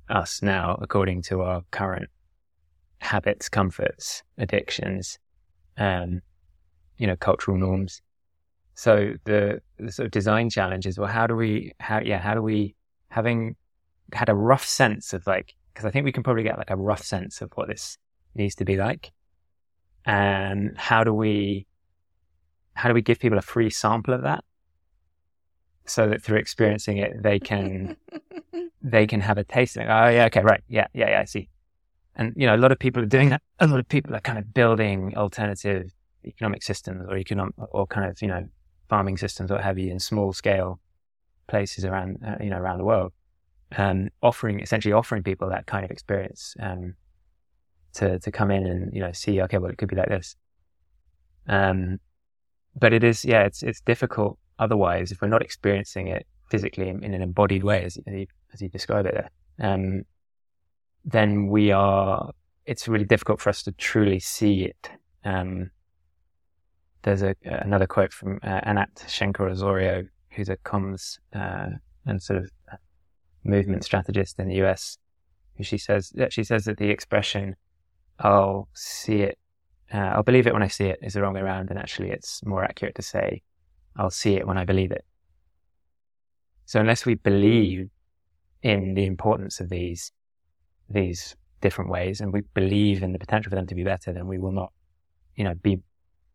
[0.10, 2.10] us now, according to our current
[3.00, 5.20] habits, comforts, addictions,
[5.78, 6.22] um,
[6.98, 8.02] you know, cultural norms.
[8.78, 12.36] So the, the sort of design challenge is, well, how do we, how, yeah, how
[12.36, 12.76] do we,
[13.10, 13.56] having
[14.14, 16.76] had a rough sense of like, because I think we can probably get like a
[16.76, 17.98] rough sense of what this
[18.36, 19.12] needs to be like.
[20.06, 21.66] And how do we,
[22.76, 24.44] how do we give people a free sample of that?
[25.86, 27.98] So that through experiencing it, they can,
[28.84, 29.90] they can have a taste of it.
[29.90, 30.62] Oh yeah, okay, right.
[30.68, 31.50] Yeah, yeah, yeah, I see.
[32.16, 33.42] And, you know, a lot of people are doing that.
[33.58, 35.92] A lot of people are kind of building alternative
[36.24, 38.48] economic systems or economic or kind of, you know,
[38.90, 40.80] farming systems, what have you, in small scale
[41.48, 43.14] places around, uh, you know, around the world.
[43.76, 46.96] Um, offering, essentially offering people that kind of experience, um,
[47.96, 50.36] to, to come in and, you know, see, okay, well, it could be like this.
[51.48, 52.00] Um,
[52.80, 57.04] but it is, yeah, it's, it's difficult otherwise if we're not experiencing it physically in,
[57.04, 59.26] in an embodied way, as, as you, as you describe it.
[59.60, 60.04] Um,
[61.04, 62.32] then we are,
[62.66, 64.90] it's really difficult for us to truly see it.
[67.08, 71.70] There's a, another quote from uh, Anat Shenker-Osorio, who's a comms uh,
[72.06, 72.52] and sort of
[73.46, 74.98] movement strategist in the US,
[75.56, 77.56] who she says, she says that the expression,
[78.20, 79.38] I'll see it,
[79.94, 81.70] uh, I'll believe it when I see it is the wrong way around.
[81.70, 83.42] And actually it's more accurate to say,
[83.96, 85.06] I'll see it when I believe it.
[86.66, 87.90] So unless we believe
[88.64, 90.12] in the importance of these,
[90.90, 94.28] these different ways and we believe in the potential for them to be better, then
[94.28, 94.74] we will not,
[95.38, 95.80] you know, be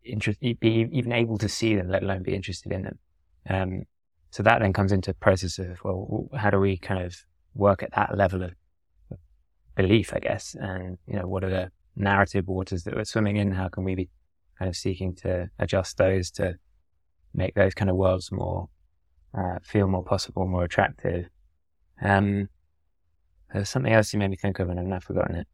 [0.05, 2.99] interested, be even able to see them, let alone be interested in them.
[3.49, 3.83] Um,
[4.31, 7.15] so that then comes into process of, well, how do we kind of
[7.53, 8.51] work at that level of
[9.75, 10.55] belief, I guess?
[10.59, 13.51] And, you know, what are the narrative waters that we're swimming in?
[13.51, 14.09] How can we be
[14.57, 16.55] kind of seeking to adjust those to
[17.33, 18.69] make those kind of worlds more,
[19.37, 21.27] uh, feel more possible, more attractive?
[22.01, 22.49] Um,
[23.53, 25.47] there's something else you made me think of, and I've now forgotten it.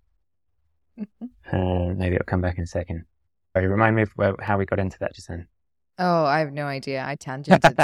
[1.51, 3.03] uh, maybe it'll come back in a second.
[3.53, 5.47] Sorry, remind me of where, how we got into that just then.
[5.97, 7.03] Oh, I have no idea.
[7.05, 7.75] I tangented.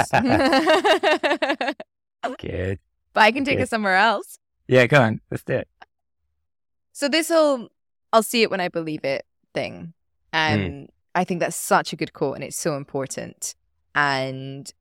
[2.38, 2.78] Good.
[3.12, 3.64] But I can take Good.
[3.64, 4.38] it somewhere else.
[4.68, 5.20] Yeah, go on.
[5.30, 5.68] Let's do it.
[6.92, 7.68] So this whole
[8.12, 9.92] I'll see it when I believe it thing.
[10.32, 10.88] Um, mm.
[11.14, 13.54] I think that's such a good quote and it's so important.
[13.94, 14.72] And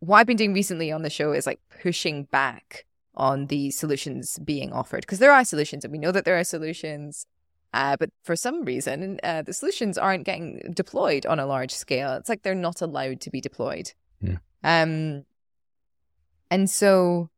[0.00, 4.38] what I've been doing recently on the show is like pushing back on the solutions
[4.38, 7.26] being offered because there are solutions and we know that there are solutions.
[7.72, 12.14] Uh, but for some reason, uh, the solutions aren't getting deployed on a large scale.
[12.14, 13.92] It's like they're not allowed to be deployed.
[14.20, 14.38] Yeah.
[14.64, 15.24] Um,
[16.50, 17.30] and so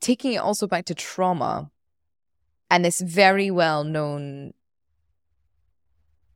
[0.00, 1.70] taking it also back to trauma,
[2.70, 4.54] and this very well known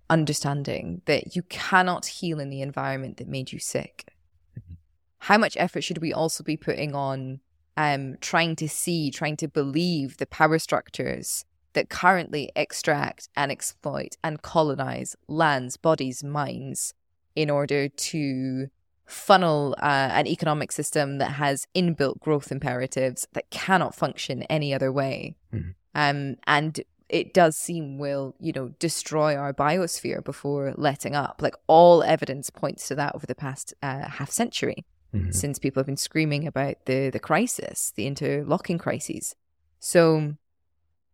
[0.09, 4.12] understanding that you cannot heal in the environment that made you sick.
[4.59, 4.74] Mm-hmm.
[5.18, 7.40] How much effort should we also be putting on
[7.76, 11.44] um, trying to see, trying to believe the power structures
[11.76, 16.94] that currently extract and exploit and colonize lands, bodies, minds
[17.36, 18.68] in order to
[19.04, 24.90] funnel uh, an economic system that has inbuilt growth imperatives that cannot function any other
[24.90, 25.36] way?
[25.54, 25.70] Mm-hmm.
[25.94, 31.40] Um, and it does seem will, you know, destroy our biosphere before letting up.
[31.40, 34.84] Like all evidence points to that over the past uh, half century,
[35.14, 35.30] mm-hmm.
[35.30, 39.36] since people have been screaming about the the crisis, the interlocking crises.
[39.78, 40.34] So,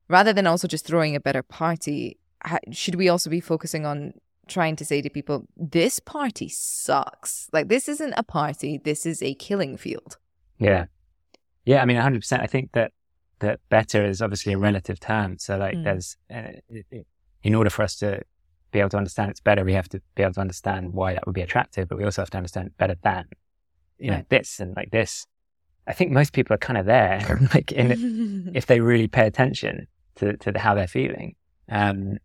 [0.09, 2.19] rather than also just throwing a better party,
[2.71, 4.15] should we also be focusing on
[4.49, 7.49] trying to say to people, this party sucks.
[7.53, 8.79] Like this isn't a party.
[8.83, 10.19] This is a killing field.
[10.59, 10.87] Yeah,
[11.65, 11.83] yeah.
[11.83, 12.43] I mean, hundred percent.
[12.43, 12.93] I think that
[13.41, 15.39] that better is obviously a relative term.
[15.39, 15.85] So like mm.
[15.85, 17.07] there's, uh, it, it,
[17.43, 18.23] in order for us to
[18.71, 21.27] be able to understand it's better, we have to be able to understand why that
[21.27, 23.27] would be attractive, but we also have to understand better than,
[23.99, 25.27] you know, this and like this.
[25.87, 29.87] I think most people are kind of there, like in if they really pay attention
[30.17, 31.35] to, to the, how they're feeling.
[31.69, 32.19] Um,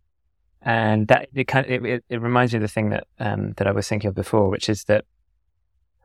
[0.62, 3.68] and that it kind of, it, it, reminds me of the thing that, um, that
[3.68, 5.06] I was thinking of before, which is that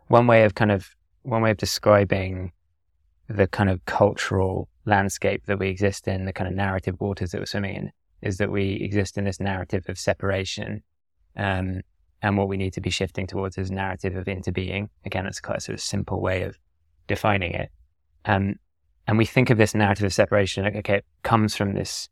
[0.07, 2.53] one way of kind of, one way of describing
[3.29, 7.41] the kind of cultural landscape that we exist in, the kind of narrative waters that
[7.41, 10.83] we're swimming in, is that we exist in this narrative of separation.
[11.37, 11.81] Um,
[12.21, 14.89] and what we need to be shifting towards is narrative of interbeing.
[15.05, 16.57] Again, it's quite a sort of simple way of
[17.07, 17.71] defining it.
[18.25, 18.57] Um,
[19.07, 22.09] and we think of this narrative of separation, okay, it comes from this,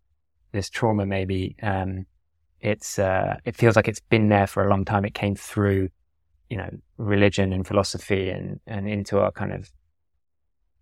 [0.52, 1.56] this trauma maybe.
[1.62, 2.06] Um,
[2.60, 5.04] it's, uh, it feels like it's been there for a long time.
[5.04, 5.88] It came through,
[6.48, 9.70] you know, religion and philosophy and, and into our kind of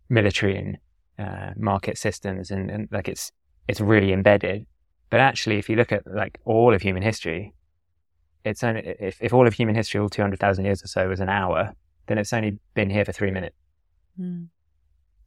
[0.08, 0.78] military and
[1.18, 3.30] uh, market systems and, and like it's
[3.68, 4.66] it's really embedded.
[5.10, 7.52] But actually, if you look at like all of human history,
[8.44, 11.06] it's only if, if all of human history, all two hundred thousand years or so,
[11.08, 11.74] was an hour,
[12.06, 13.54] then it's only been here for three minutes.
[14.20, 14.48] Mm.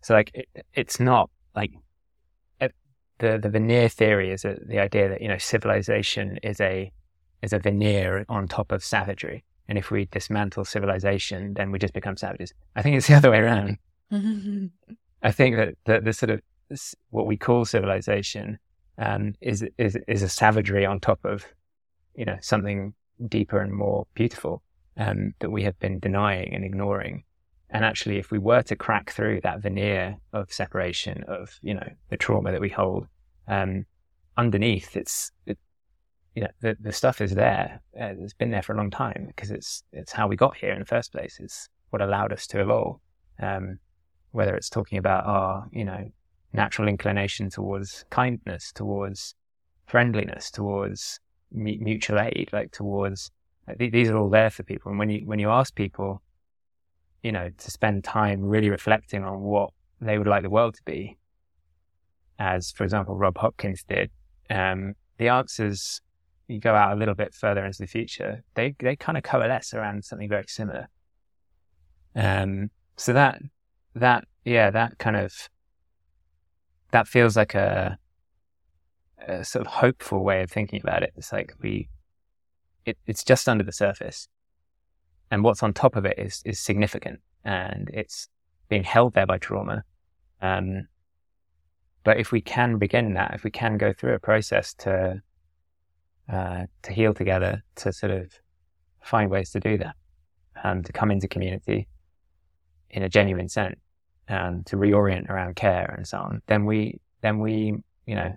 [0.02, 1.72] So like it, it's not like
[2.60, 2.74] it,
[3.20, 6.92] the the veneer theory is a, the idea that you know civilization is a
[7.42, 11.94] is a veneer on top of savagery, and if we dismantle civilization, then we just
[11.94, 12.54] become savages.
[12.76, 13.78] I think it's the other way around.
[15.24, 16.42] I think that, that the sort of
[17.10, 18.60] what we call civilization
[18.98, 21.46] um, is is is a savagery on top of
[22.16, 22.94] you know something
[23.28, 24.62] deeper and more beautiful
[24.98, 27.24] um, that we have been denying and ignoring.
[27.72, 31.88] And actually, if we were to crack through that veneer of separation of you know
[32.10, 33.08] the trauma that we hold
[33.48, 33.86] um,
[34.38, 35.58] underneath, it's it,
[36.36, 37.82] you know the the stuff is there.
[38.00, 40.74] Uh, it's been there for a long time because it's it's how we got here
[40.74, 41.38] in the first place.
[41.40, 43.00] It's what allowed us to evolve.
[43.42, 43.80] Um,
[44.32, 46.10] whether it's talking about our, you know,
[46.54, 49.36] natural inclination towards kindness, towards
[49.86, 51.20] friendliness, towards
[51.52, 53.32] mutual aid, like towards
[53.78, 54.90] these are all there for people.
[54.90, 56.22] And when you when you ask people,
[57.24, 60.82] you know, to spend time really reflecting on what they would like the world to
[60.86, 61.18] be,
[62.40, 64.10] as for example Rob Hopkins did,
[64.50, 66.02] um, the answers
[66.48, 69.74] you go out a little bit further into the future, they they kind of coalesce
[69.74, 70.88] around something very similar.
[72.16, 73.42] Um, so that
[73.96, 75.50] that yeah that kind of
[76.92, 77.98] that feels like a,
[79.28, 81.14] a sort of hopeful way of thinking about it.
[81.16, 81.90] It's like we
[82.86, 84.28] it, it's just under the surface,
[85.32, 88.30] and what's on top of it is is significant, and it's
[88.70, 89.84] being held there by trauma.
[90.42, 90.88] Um,
[92.04, 95.22] but if we can begin that, if we can go through a process to
[96.32, 98.32] uh, to heal together, to sort of
[99.02, 99.96] find ways to do that,
[100.64, 101.88] and to come into community,
[102.92, 103.80] in a genuine sense
[104.28, 107.74] and to reorient around care and so on, then we, then we,
[108.06, 108.34] you know,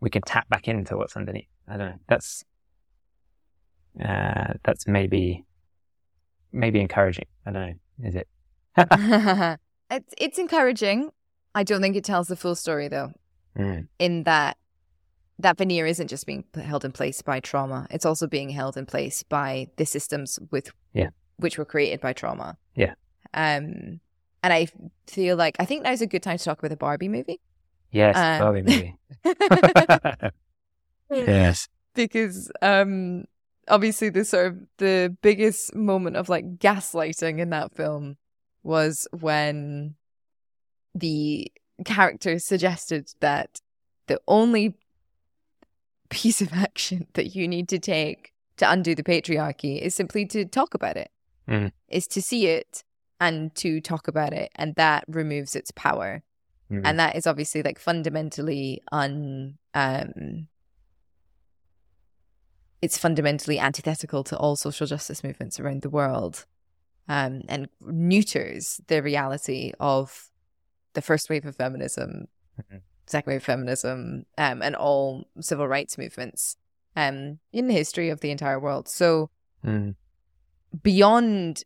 [0.00, 1.48] we can tap back into what's underneath.
[1.68, 1.98] I don't know.
[2.08, 2.44] That's,
[4.04, 5.44] uh, that's maybe,
[6.52, 7.26] maybe encouraging.
[7.46, 8.08] I don't know.
[8.08, 8.28] Is it?
[9.90, 11.10] it's, it's encouraging.
[11.54, 13.12] I don't think it tells the full story though.
[13.56, 13.88] Mm.
[13.98, 14.56] In that
[15.38, 18.86] that veneer isn't just being held in place by trauma; it's also being held in
[18.86, 21.10] place by the systems with yeah.
[21.36, 22.56] which were created by trauma.
[22.74, 22.94] Yeah.
[23.34, 24.00] Um,
[24.42, 24.68] and I
[25.06, 27.40] feel like I think now's a good time to talk about the Barbie movie.
[27.90, 28.96] Yes, um, Barbie movie.
[31.10, 31.68] yes.
[31.94, 33.24] Because um
[33.68, 38.16] obviously the sort of the biggest moment of like gaslighting in that film
[38.62, 39.94] was when
[40.94, 41.50] the
[41.84, 43.60] character suggested that
[44.06, 44.74] the only
[46.10, 50.44] piece of action that you need to take to undo the patriarchy is simply to
[50.44, 51.10] talk about it,
[51.48, 51.72] mm.
[51.88, 52.84] is to see it
[53.18, 54.50] and to talk about it.
[54.54, 56.22] And that removes its power.
[56.70, 56.82] Mm.
[56.84, 59.58] And that is obviously like fundamentally un.
[59.74, 60.48] Um,
[62.82, 66.44] it's fundamentally antithetical to all social justice movements around the world
[67.08, 70.30] um, and neuters the reality of
[70.94, 72.26] the first wave of feminism,
[72.60, 72.78] mm-hmm.
[73.06, 76.56] second wave of feminism, um, and all civil rights movements
[76.96, 78.88] um, in the history of the entire world.
[78.88, 79.30] So,
[79.64, 79.94] mm.
[80.82, 81.62] beyond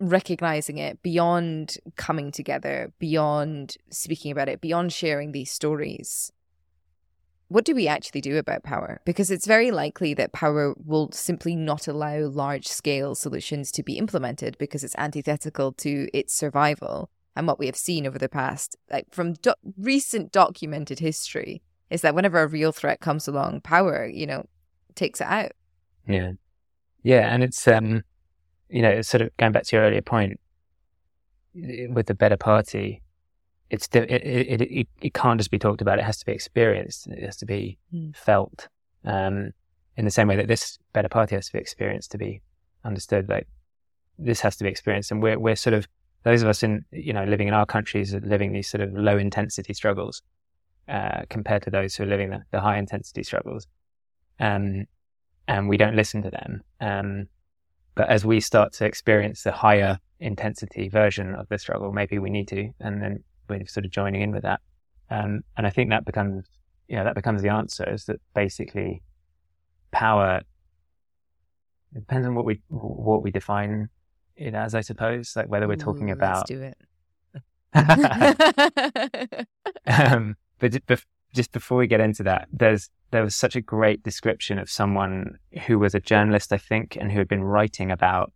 [0.00, 6.32] recognizing it, beyond coming together, beyond speaking about it, beyond sharing these stories,
[7.48, 9.00] what do we actually do about power?
[9.04, 13.98] Because it's very likely that power will simply not allow large scale solutions to be
[13.98, 17.10] implemented because it's antithetical to its survival.
[17.36, 22.00] And what we have seen over the past, like from do- recent documented history, is
[22.00, 24.46] that whenever a real threat comes along, power, you know,
[24.94, 25.52] takes it out.
[26.06, 26.32] Yeah.
[27.02, 27.32] Yeah.
[27.32, 28.02] And it's, um,
[28.68, 30.40] you know, sort of going back to your earlier point
[31.54, 33.02] with the better party,
[33.74, 35.98] it's it, it, it, it can't just be talked about.
[35.98, 37.06] It has to be experienced.
[37.08, 38.14] It has to be mm.
[38.16, 38.68] felt.
[39.04, 39.52] Um,
[39.96, 42.42] in the same way that this better party has to be experienced to be
[42.84, 43.28] understood.
[43.28, 43.46] Like
[44.18, 45.86] this has to be experienced, and we're we're sort of
[46.24, 48.92] those of us in you know living in our countries are living these sort of
[48.92, 50.22] low intensity struggles
[50.88, 53.66] uh, compared to those who are living the, the high intensity struggles.
[54.40, 54.86] Um,
[55.46, 56.62] and we don't listen to them.
[56.80, 57.28] Um,
[57.94, 62.30] but as we start to experience the higher intensity version of the struggle, maybe we
[62.30, 64.60] need to, and then we're sort of joining in with that.
[65.10, 66.46] Um, and I think that becomes,
[66.88, 69.02] you know, that becomes the answer is that basically
[69.90, 70.42] power
[71.94, 73.88] it depends on what we what we define
[74.36, 75.36] it as, I suppose.
[75.36, 76.50] Like whether we're talking Ooh, about.
[76.50, 76.76] Let's do it.
[79.86, 80.80] um, but
[81.32, 85.38] just before we get into that, there's there was such a great description of someone
[85.66, 88.32] who was a journalist, I think, and who had been writing about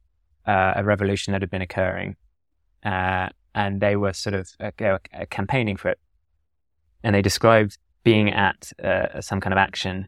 [0.47, 2.17] uh, a revolution that had been occurring,
[2.85, 3.29] uh,
[3.59, 4.99] and they were sort of uh, uh,
[5.31, 5.99] campaigning for it.
[7.03, 10.07] And they described being at uh, some kind of action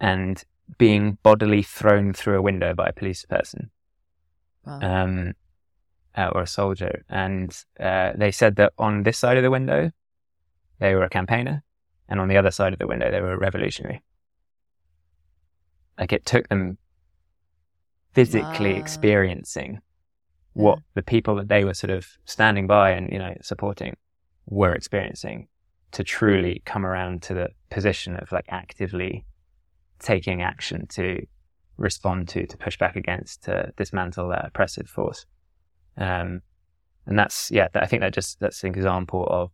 [0.00, 0.44] and
[0.78, 3.70] being bodily thrown through a window by a police person
[4.64, 4.78] wow.
[4.80, 5.34] um,
[6.16, 7.04] uh, or a soldier.
[7.08, 9.90] And uh, they said that on this side of the window,
[10.78, 11.64] they were a campaigner,
[12.08, 14.02] and on the other side of the window, they were a revolutionary.
[15.98, 16.78] Like it took them
[18.12, 18.78] physically wow.
[18.78, 19.80] experiencing
[20.56, 23.94] what the people that they were sort of standing by and, you know, supporting
[24.46, 25.48] were experiencing
[25.92, 29.26] to truly come around to the position of like actively
[29.98, 31.26] taking action to
[31.76, 35.26] respond to, to push back against, to dismantle that oppressive force.
[35.98, 36.40] Um,
[37.04, 39.50] and that's, yeah, I think that just, that's an example of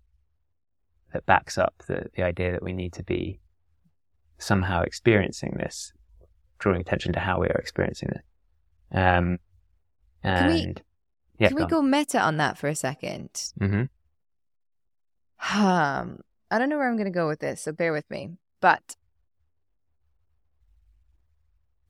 [1.12, 3.40] that backs up the, the idea that we need to be
[4.38, 5.92] somehow experiencing this,
[6.60, 8.96] drawing attention to how we are experiencing it.
[8.96, 9.38] Um,
[10.22, 10.80] and
[11.42, 13.84] yeah, Can we go meta on that for a 2nd mm-hmm.
[15.58, 16.20] Um,
[16.52, 18.30] I don't know where I'm going to go with this, so bear with me.
[18.60, 18.94] But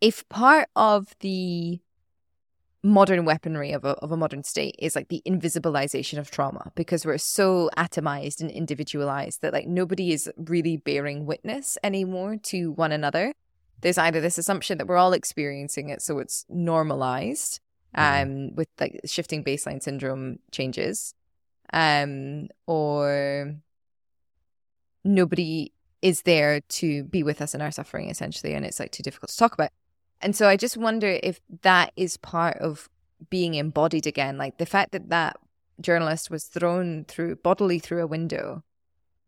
[0.01, 1.81] if part of the
[2.83, 7.05] modern weaponry of a, of a modern state is like the invisibilization of trauma because
[7.05, 12.91] we're so atomized and individualized that like nobody is really bearing witness anymore to one
[12.91, 13.35] another
[13.83, 17.61] there's either this assumption that we're all experiencing it so it's normalized.
[17.95, 21.15] Um, with like shifting baseline syndrome changes,
[21.73, 23.55] um, or
[25.05, 29.03] nobody is there to be with us in our suffering, essentially, and it's like too
[29.03, 29.71] difficult to talk about.
[30.21, 32.89] And so I just wonder if that is part of
[33.31, 35.37] being embodied again, like the fact that that
[35.81, 38.63] journalist was thrown through bodily through a window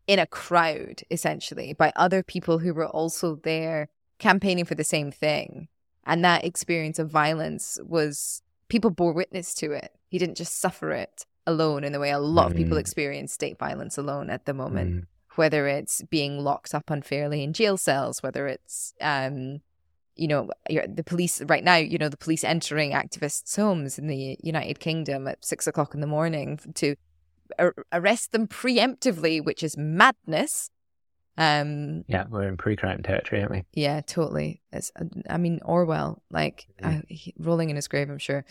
[0.07, 3.89] in a crowd, essentially, by other people who were also there
[4.19, 5.69] campaigning for the same thing.
[6.05, 8.43] And that experience of violence was
[8.75, 9.93] people bore witness to it.
[10.09, 12.51] He didn't just suffer it alone in the way a lot mm.
[12.51, 12.81] of people mm.
[12.81, 14.95] experience state violence alone at the moment.
[14.95, 15.07] Mm.
[15.37, 19.61] Whether it's being locked up unfairly in jail cells, whether it's um,
[20.17, 24.37] you know, the police right now, you know, the police entering activists' homes in the
[24.43, 26.97] United Kingdom at six o'clock in the morning to
[27.59, 30.71] ar- arrest them preemptively, which is madness.
[31.37, 33.65] Um, yeah, we're in pre-crime territory, aren't we?
[33.73, 34.63] Yeah, totally.
[34.73, 34.93] It's,
[35.29, 36.99] I mean, Orwell, like mm.
[36.99, 38.45] uh, he, rolling in his grave, I'm sure.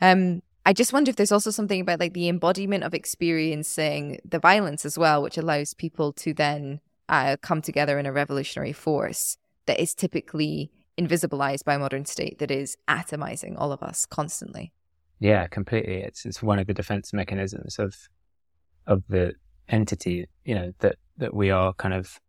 [0.00, 4.38] Um, I just wonder if there's also something about like the embodiment of experiencing the
[4.38, 9.36] violence as well, which allows people to then uh, come together in a revolutionary force
[9.66, 14.72] that is typically invisibilized by a modern state that is atomizing all of us constantly.
[15.20, 15.96] Yeah, completely.
[16.02, 17.94] It's it's one of the defense mechanisms of
[18.86, 19.34] of the
[19.68, 22.20] entity, you know, that that we are kind of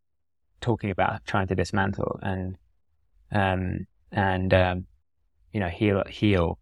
[0.62, 2.58] talking about trying to dismantle and
[3.32, 4.86] um and um
[5.52, 6.58] you know heal heal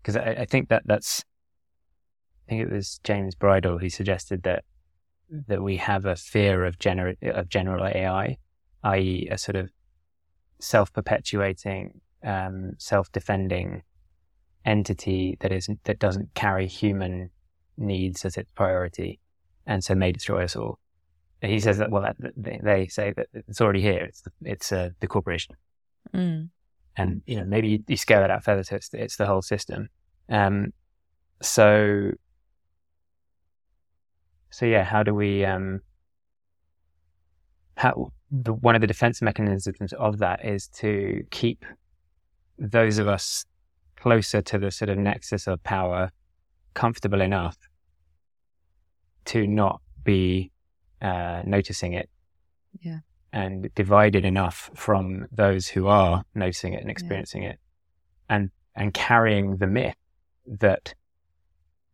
[0.00, 1.24] because I, I think that that's
[2.46, 4.64] I think it was James Bridle who suggested that
[5.46, 8.36] that we have a fear of general of general AI,
[8.84, 9.70] i.e., a sort of
[10.58, 13.82] self-perpetuating, um, self-defending
[14.64, 17.30] entity that is that doesn't carry human
[17.76, 19.20] needs as its priority,
[19.66, 20.78] and so may destroy us all.
[21.42, 24.04] He says that well, they say that it's already here.
[24.04, 25.56] It's the, it's uh, the corporation,
[26.14, 26.48] mm.
[26.96, 28.62] and you know maybe you, scale that out further.
[28.62, 29.88] So it's it's the whole system.
[30.28, 30.72] Um,
[31.40, 32.12] so
[34.50, 35.80] so yeah, how do we um,
[37.76, 41.64] how the, one of the defense mechanisms of that is to keep
[42.58, 43.44] those of us
[43.96, 46.10] closer to the sort of nexus of power
[46.74, 47.56] comfortable enough
[49.24, 50.50] to not be
[51.02, 52.08] uh, noticing it.
[52.80, 53.00] Yeah.
[53.34, 57.50] And divided enough from those who are noticing it and experiencing yeah.
[57.50, 57.58] it
[58.28, 59.96] and, and carrying the myth
[60.46, 60.94] that,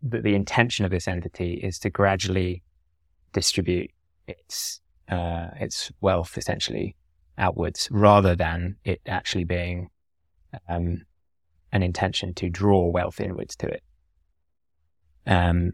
[0.02, 2.62] that the intention of this entity is to gradually
[3.32, 3.90] distribute
[4.26, 6.94] its uh, its wealth essentially
[7.38, 9.88] outwards, rather than it actually being
[10.68, 11.02] um,
[11.72, 13.82] an intention to draw wealth inwards to it.
[15.26, 15.72] Um,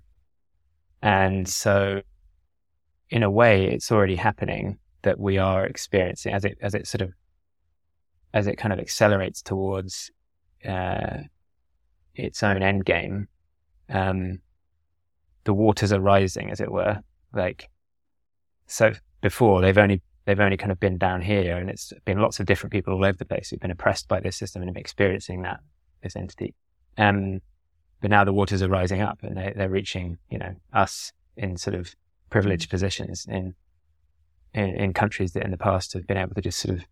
[1.02, 2.02] and so,
[3.10, 7.02] in a way, it's already happening that we are experiencing as it as it sort
[7.02, 7.12] of
[8.32, 10.10] as it kind of accelerates towards
[10.66, 11.18] uh,
[12.14, 13.28] its own end game.
[13.88, 14.40] Um,
[15.44, 17.00] the waters are rising, as it were.
[17.32, 17.68] Like
[18.66, 22.40] so, before they've only they've only kind of been down here, and it's been lots
[22.40, 25.42] of different people all over the place who've been oppressed by this system and experiencing
[25.42, 25.60] that
[26.02, 26.54] this entity.
[26.96, 27.40] Um,
[28.00, 31.56] but now the waters are rising up, and they, they're reaching you know us in
[31.56, 31.94] sort of
[32.34, 33.54] privileged positions in,
[34.54, 36.84] in in countries that in the past have been able to just sort of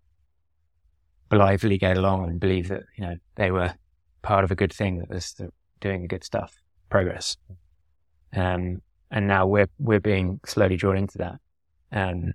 [1.30, 3.74] blithely get along and believe that you know they were
[4.22, 5.34] part of a good thing that was
[5.80, 6.52] doing good stuff,
[6.90, 7.36] progress.
[8.36, 11.38] Um, and now we're we're being slowly drawn into that.
[11.90, 12.34] Um,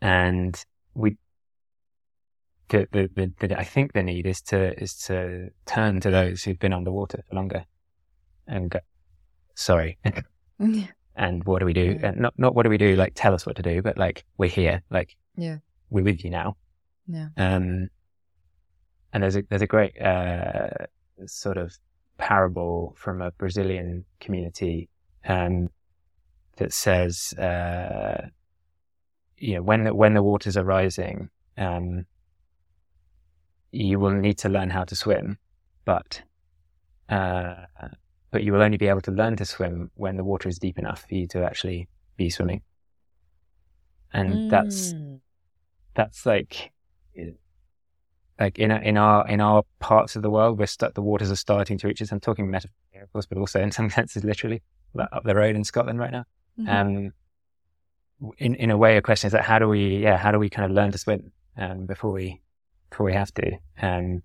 [0.00, 1.16] and we,
[2.68, 6.44] the, the, the, the, I think the need is to, is to turn to those
[6.44, 7.64] who've been underwater for longer
[8.46, 8.78] and go,
[9.56, 9.98] sorry.
[11.18, 11.98] and what do we do?
[12.02, 12.96] And not, not what do we do?
[12.96, 15.58] Like tell us what to do, but like we're here, like yeah,
[15.90, 16.56] we're with you now.
[17.06, 17.28] Yeah.
[17.36, 17.88] Um,
[19.12, 20.68] and there's a, there's a great, uh,
[21.26, 21.76] sort of
[22.16, 24.88] parable from a Brazilian community,
[25.26, 25.70] um,
[26.56, 28.28] that says, uh,
[29.36, 32.04] you know, when the, when the waters are rising, um,
[33.70, 35.38] you will need to learn how to swim,
[35.84, 36.22] but
[37.08, 37.54] uh,
[38.30, 40.78] but you will only be able to learn to swim when the water is deep
[40.78, 42.62] enough for you to actually be swimming.
[44.12, 44.50] And mm.
[44.50, 44.94] that's
[45.94, 46.72] that's like
[48.38, 50.94] like in in our in our parts of the world, we're stuck.
[50.94, 52.12] The waters are starting to reach us.
[52.12, 54.62] I'm talking metaphorically, of course, but also in some senses, literally,
[54.98, 56.24] up the road in Scotland right now.
[56.58, 56.68] Mm-hmm.
[56.68, 57.12] Um,
[58.38, 60.50] in in a way, a question is that how do we, yeah, how do we
[60.50, 62.40] kind of learn to swim um, before we
[62.90, 63.52] before we have to?
[63.80, 64.22] Um,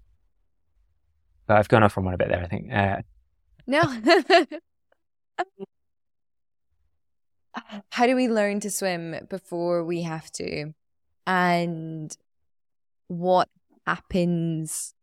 [1.48, 2.42] but I've gone off on one a bit there.
[2.42, 2.72] I think.
[2.72, 3.02] Uh,
[3.68, 3.82] no.
[7.90, 10.74] how do we learn to swim before we have to?
[11.26, 12.16] And
[13.08, 13.50] what
[13.86, 14.94] happens?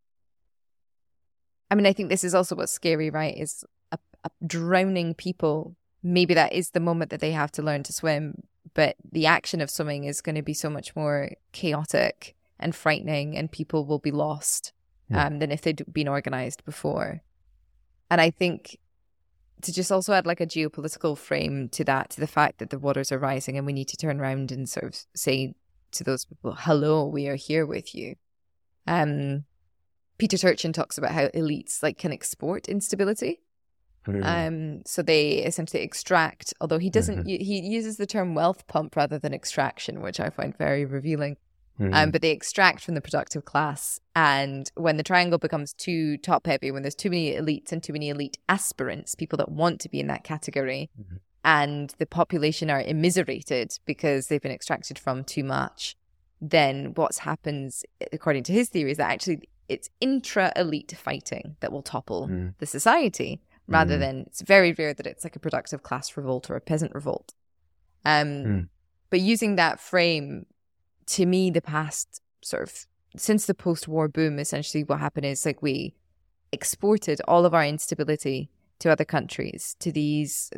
[1.70, 3.36] I mean, I think this is also what's scary, right?
[3.36, 7.82] Is a, a drowning people maybe that is the moment that they have to learn
[7.82, 8.42] to swim
[8.74, 13.36] but the action of swimming is going to be so much more chaotic and frightening
[13.36, 14.72] and people will be lost
[15.10, 15.26] yeah.
[15.26, 17.22] um, than if they'd been organized before
[18.10, 18.78] and i think
[19.62, 22.78] to just also add like a geopolitical frame to that to the fact that the
[22.78, 25.54] waters are rising and we need to turn around and sort of say
[25.92, 28.14] to those people hello we are here with you
[28.86, 29.44] um
[30.18, 33.40] peter turchin talks about how elites like can export instability
[34.22, 37.44] um, so they essentially extract, although he doesn't, mm-hmm.
[37.44, 41.36] he uses the term wealth pump rather than extraction, which I find very revealing.
[41.80, 41.94] Um, mm-hmm.
[41.94, 43.98] Um, but they extract from the productive class.
[44.14, 47.94] And when the triangle becomes too top heavy, when there's too many elites and too
[47.94, 51.16] many elite aspirants, people that want to be in that category, mm-hmm.
[51.44, 55.96] and the population are immiserated because they've been extracted from too much,
[56.40, 61.72] then what happens, according to his theory, is that actually it's intra elite fighting that
[61.72, 62.54] will topple Mm.
[62.58, 64.00] the society rather Mm.
[64.00, 67.34] than it's very rare that it's like a productive class revolt or a peasant revolt.
[68.04, 68.68] Um, Mm.
[69.10, 70.46] But using that frame,
[71.06, 72.86] to me, the past sort of
[73.16, 75.94] since the post war boom, essentially what happened is like we
[76.52, 80.50] exported all of our instability to other countries, to these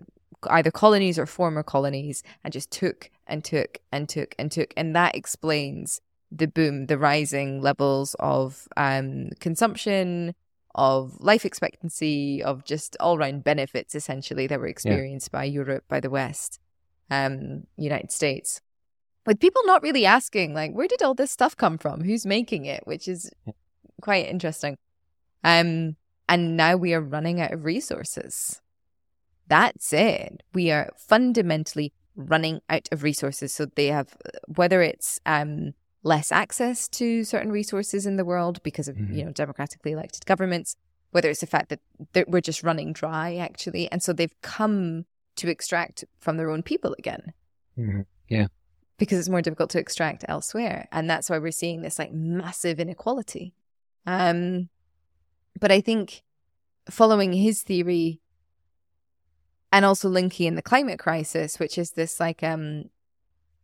[0.51, 4.73] either colonies or former colonies, and just took and took and took and took.
[4.77, 10.35] And that explains the boom, the rising levels of um, consumption,
[10.75, 16.01] of life expectancy, of just all round benefits essentially that were experienced by Europe, by
[16.01, 16.59] the West,
[17.11, 18.61] um, United States.
[19.27, 22.03] With people not really asking, like, where did all this stuff come from?
[22.03, 22.87] Who's making it?
[22.87, 23.31] Which is
[24.01, 24.77] quite interesting.
[25.45, 25.97] Um,
[26.29, 28.61] and now we are running out of resources.
[29.49, 30.43] That's it.
[30.55, 33.53] We are fundamentally running out of resources.
[33.53, 34.17] So they have,
[34.47, 39.17] whether it's um, less access to certain resources in the world because of Mhm.
[39.17, 40.77] you know democratically elected governments,
[41.13, 41.73] whether it's the fact
[42.13, 45.07] that we're just running dry actually, and so they've come
[45.37, 47.33] to extract from their own people again
[47.79, 48.05] Mhm.
[48.99, 50.87] Because it's more difficult to extract elsewhere.
[50.93, 53.55] And that's why we're seeing this like massive inequality.
[54.07, 54.69] Um
[55.61, 56.23] but i think
[56.91, 58.21] following his theory
[59.73, 62.85] and also linking in the climate crisis which is this like um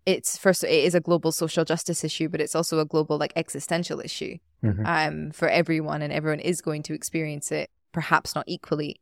[0.07, 3.33] it's first it is a global social justice issue but it's also a global like
[3.37, 4.87] existential issue Mhm.
[4.87, 9.01] um for everyone and everyone is going to experience it perhaps not equally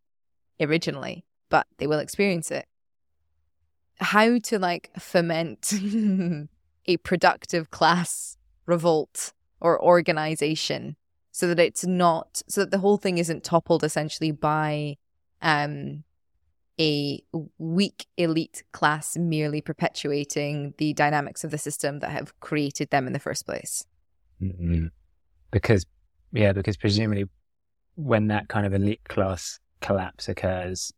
[0.61, 2.66] originally but they will experience it
[3.99, 5.72] how to like foment
[6.86, 8.36] a productive class
[8.66, 10.97] revolt or organization
[11.32, 14.97] so that it's not so that the whole thing isn't toppled essentially by
[15.42, 16.03] um
[16.78, 17.22] a
[17.59, 23.12] weak elite class merely perpetuating the dynamics of the system that have created them in
[23.14, 23.84] the first place
[24.42, 24.90] Mm.
[25.51, 25.86] Because,
[26.32, 27.24] yeah, because presumably
[27.94, 30.92] when that kind of elite class collapse occurs,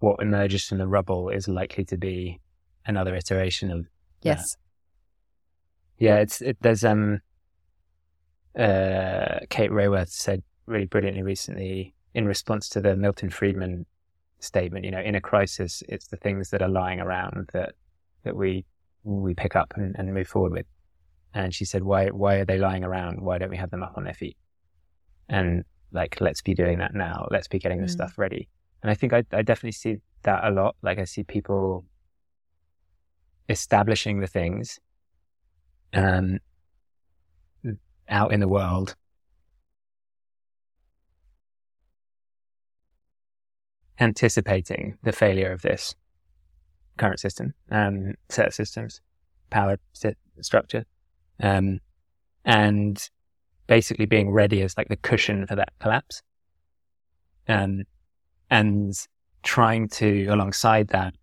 [0.00, 2.40] what emerges from the rubble is likely to be
[2.86, 3.86] another iteration of
[4.22, 4.56] yes
[5.98, 7.20] Yeah, it's it, there's um
[8.58, 13.86] uh Kate Raworth said really brilliantly recently in response to the Milton Friedman
[14.40, 17.74] statement, you know, in a crisis it's the things that are lying around that
[18.24, 18.64] that we
[19.04, 20.66] we pick up and, and move forward with.
[21.32, 23.20] And she said, Why why are they lying around?
[23.20, 24.36] Why don't we have them up on their feet?
[25.28, 27.28] And like let's be doing that now.
[27.30, 27.98] Let's be getting this Mm.
[28.00, 28.48] stuff ready.
[28.82, 30.76] And I think I I definitely see that a lot.
[30.82, 31.84] Like I see people
[33.48, 34.78] establishing the things
[35.92, 36.38] um,
[38.08, 38.96] out in the world.
[43.98, 45.94] Anticipating the failure of this
[46.96, 49.02] current system, um, set of systems,
[49.50, 50.86] power st- structure,
[51.42, 51.80] um,
[52.44, 53.10] and
[53.66, 56.22] basically being ready as like the cushion for that collapse,
[57.46, 57.82] um,
[58.50, 58.94] and
[59.42, 61.14] trying to, alongside that,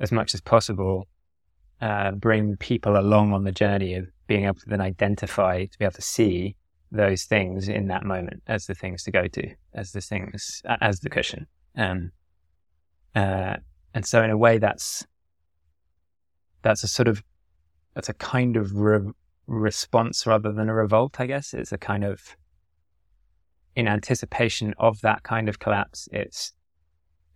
[0.00, 1.06] as much as possible,
[1.80, 5.84] uh, bring people along on the journey of being able to then identify, to be
[5.84, 6.56] able to see
[6.90, 11.00] those things in that moment as the things to go to, as the things, as
[11.00, 11.46] the cushion.
[11.76, 12.12] Um,
[13.14, 13.56] uh,
[13.94, 15.06] and so in a way that's,
[16.62, 17.22] that's a sort of,
[17.94, 19.12] that's a kind of re-
[19.46, 21.54] response rather than a revolt, I guess.
[21.54, 22.36] It's a kind of,
[23.74, 26.52] in anticipation of that kind of collapse, it's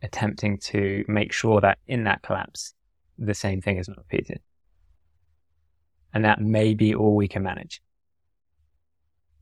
[0.03, 2.75] attempting to make sure that in that collapse,
[3.19, 4.41] the same thing is not repeated.
[6.13, 7.81] And that may be all we can manage.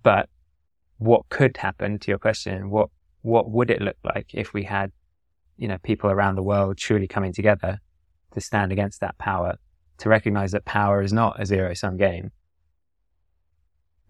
[0.03, 0.29] But
[0.99, 2.71] what could happen to your question?
[2.71, 2.91] What,
[3.23, 4.93] what would it look like if we had,
[5.57, 7.81] you know, people around the world truly coming together
[8.33, 9.57] to stand against that power,
[9.99, 12.31] to recognize that power is not a zero sum game?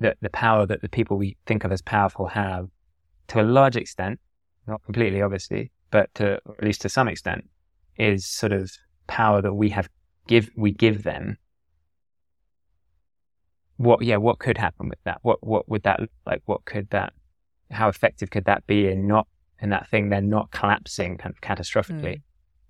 [0.01, 2.69] That the power that the people we think of as powerful have,
[3.29, 4.21] to a large extent,
[4.67, 7.49] not completely obviously, but to, at least to some extent,
[7.97, 8.71] is sort of
[9.07, 9.89] power that we have
[10.27, 11.39] give we give them.
[13.77, 15.19] What yeah what could happen with that?
[15.23, 16.43] What what would that look like?
[16.47, 17.13] What could that
[17.71, 19.27] how effective could that be in not
[19.61, 22.23] in that thing then not collapsing kind of catastrophically Mm.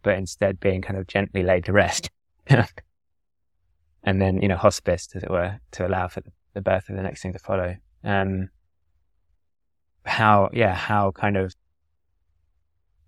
[0.02, 2.10] but instead being kind of gently laid to rest?
[4.06, 6.96] And then you know hospice as it were to allow for the, the birth of
[6.96, 7.76] the next thing to follow.
[8.02, 8.50] Um
[10.04, 11.54] how yeah how kind of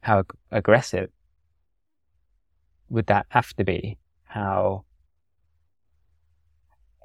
[0.01, 1.11] how aggressive
[2.89, 3.99] would that have to be?
[4.25, 4.85] How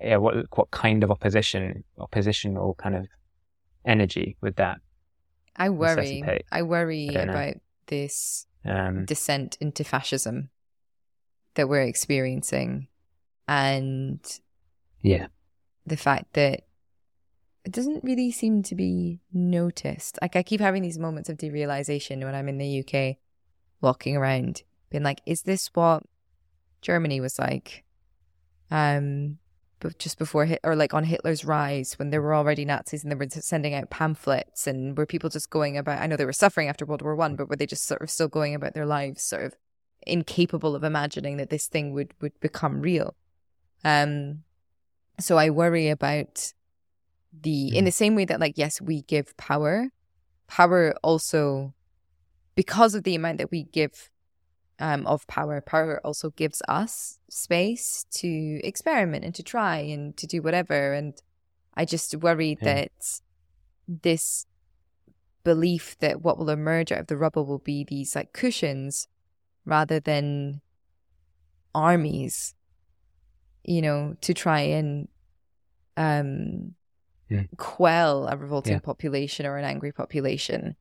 [0.02, 3.08] yeah what what kind of opposition oppositional kind of
[3.86, 4.80] energy would that
[5.56, 6.24] I worry.
[6.52, 7.56] I worry I about
[7.88, 10.50] this um descent into fascism
[11.56, 12.88] that we're experiencing
[13.48, 14.20] and
[15.02, 15.28] yeah.
[15.86, 16.62] the fact that
[17.64, 20.18] it doesn't really seem to be noticed.
[20.22, 23.18] Like I keep having these moments of derealization when I'm in the UK,
[23.82, 26.04] walking around, being like, "Is this what
[26.82, 27.84] Germany was like?"
[28.72, 29.38] Um,
[29.80, 33.12] but just before Hit- or like on Hitler's rise, when there were already Nazis and
[33.12, 36.02] they were sending out pamphlets, and were people just going about?
[36.02, 38.10] I know they were suffering after World War One, but were they just sort of
[38.10, 39.56] still going about their lives, sort of
[40.08, 43.16] incapable of imagining that this thing would would become real?
[43.84, 44.44] Um,
[45.20, 46.54] so I worry about
[47.40, 47.76] the mm.
[47.76, 49.90] in the same way that like yes we give power
[50.48, 51.74] power also
[52.56, 54.10] because of the amount that we give
[54.80, 60.26] um, of power power also gives us space to experiment and to try and to
[60.28, 61.22] do whatever and
[61.76, 62.74] i just worry yeah.
[62.74, 63.22] that
[63.88, 64.46] this
[65.44, 69.08] belief that what will emerge out of the rubble will be these like cushions
[69.66, 70.62] rather than
[71.74, 72.54] armies
[73.64, 75.08] you know to try and
[75.96, 76.74] um
[77.32, 77.44] yeah.
[77.58, 78.80] quell a revolting yeah.
[78.80, 80.76] population or an angry population.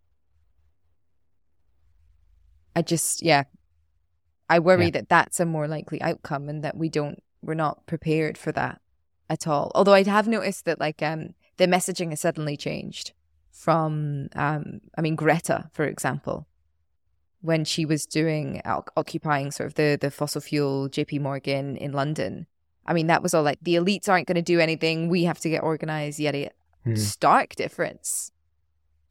[2.74, 3.44] I just, yeah,
[4.48, 4.90] I worry yeah.
[4.92, 8.80] that that's a more likely outcome and that we don't, we're not prepared for that
[9.30, 9.70] at all.
[9.74, 13.12] Although I have noticed that like um the messaging has suddenly changed
[13.52, 16.46] from um I mean Greta, for example,
[17.40, 18.60] when she was doing
[18.96, 22.46] occupying sort of the the fossil fuel JP Morgan in London
[22.90, 25.08] I mean, that was all like the elites aren't going to do anything.
[25.08, 26.18] We have to get organized.
[26.18, 26.50] Yet a
[26.84, 26.98] mm.
[26.98, 28.32] stark difference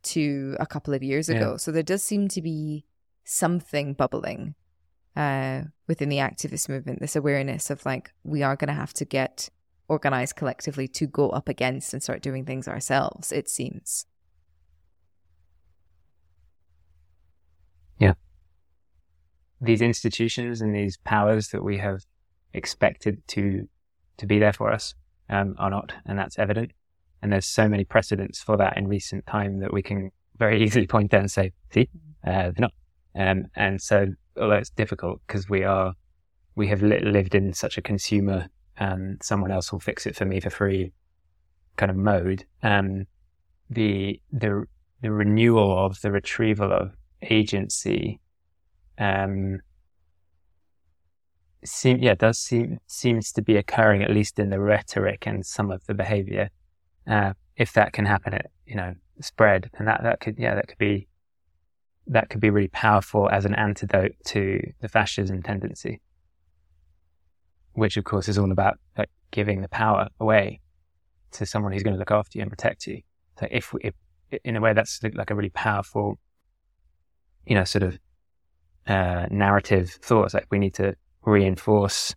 [0.04, 1.52] to a couple of years ago.
[1.52, 1.58] Yeah.
[1.58, 2.84] So there does seem to be
[3.24, 4.56] something bubbling
[5.16, 7.00] uh, within the activist movement.
[7.00, 9.50] This awareness of like we are going to have to get
[9.88, 13.32] organized collectively to go up against and start doing things ourselves.
[13.32, 14.06] It seems.
[17.98, 18.16] Yeah.
[19.62, 22.02] These institutions and these powers that we have
[22.54, 23.68] expected to
[24.18, 24.94] to be there for us
[25.30, 26.72] um, are not, and that's evident.
[27.22, 30.88] And there's so many precedents for that in recent time that we can very easily
[30.88, 31.90] point out and say, see,
[32.26, 32.74] uh, they're not.
[33.16, 34.08] Um, and so,
[34.40, 35.94] although it's difficult because we are,
[36.56, 38.48] we have li- lived in such a consumer,
[38.80, 40.92] um, someone else will fix it for me for free
[41.78, 42.46] kind of mode.
[42.64, 43.06] Um,
[43.70, 44.66] the, the,
[45.02, 46.92] the renewal of the retrieval of
[47.22, 48.20] agency,
[48.98, 49.60] um,
[51.64, 55.72] seem yeah does seem seems to be occurring at least in the rhetoric and some
[55.72, 56.50] of the behavior
[57.08, 59.70] uh, if that can happen it you know spread.
[59.78, 61.08] And that that could yeah that could be
[62.08, 66.02] that could be really powerful as an antidote to the fascism tendency
[67.74, 70.60] which of course is all about like giving the power away
[71.32, 73.02] to someone who's going to look after you and protect you.
[73.40, 73.94] So if, if
[74.44, 76.20] in a way that's like a really powerful
[77.46, 77.98] you know sort of
[78.86, 80.96] uh, narrative thoughts like we need to
[81.26, 82.16] reinforce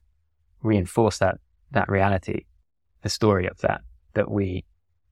[0.62, 1.36] reinforce that
[1.72, 2.44] that reality,
[3.02, 3.80] the story of that
[4.14, 4.64] that we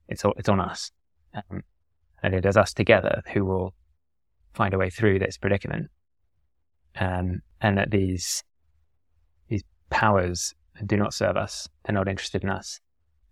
[0.08, 0.90] it's it's on us,
[1.34, 1.62] um,
[2.22, 3.74] and it is us together who will
[4.54, 5.88] find a way through this predicament,
[6.98, 8.42] um, and that these
[9.48, 10.54] these powers
[10.86, 12.80] do not serve us; they're not interested in us,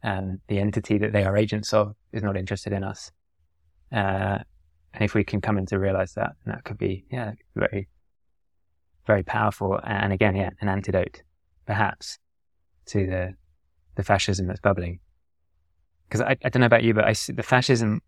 [0.02, 3.10] and the entity that they are agents of is not interested in us.
[3.92, 4.38] Uh,
[4.94, 7.88] and if we can come in to realize that, that could be yeah very
[9.08, 11.22] very powerful and again, yeah, an antidote
[11.66, 12.18] perhaps
[12.86, 13.34] to the
[13.96, 15.00] the fascism that's bubbling.
[16.08, 18.00] Because I, I don't know about you, but I see the fascism,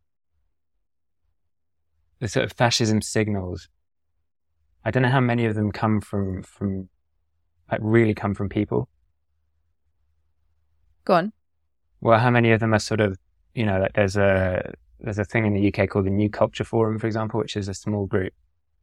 [2.21, 3.69] the sort of fascism signals.
[4.85, 6.89] I don't know how many of them come from from
[7.73, 8.89] like really come from people.
[11.05, 11.33] Go on.
[12.01, 13.19] Well, how many of them are sort of
[13.55, 16.65] you know like there's a there's a thing in the UK called the New Culture
[16.65, 18.33] Forum, for example, which is a small group.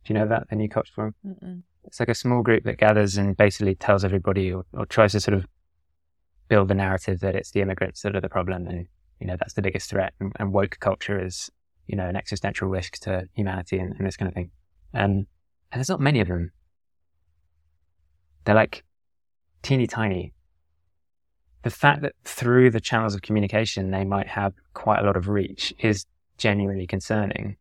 [0.04, 1.16] Do you know that the New Culture Forum?
[1.26, 1.62] Mm-mm.
[1.88, 5.22] It's like a small group that gathers and basically tells everybody or, or tries to
[5.22, 5.46] sort of
[6.50, 8.88] build the narrative that it's the immigrants that are the problem and,
[9.20, 11.50] you know, that's the biggest threat and, and woke culture is,
[11.88, 14.52] you know, an existential risk to humanity and, and this kind of thing.
[14.94, 15.28] Um,
[15.72, 16.52] and there's not many of them.
[18.44, 18.84] They're like
[19.62, 20.34] teeny tiny.
[21.64, 25.28] The fact that through the channels of communication they might have quite a lot of
[25.28, 26.06] reach is
[26.38, 27.58] genuinely concerning.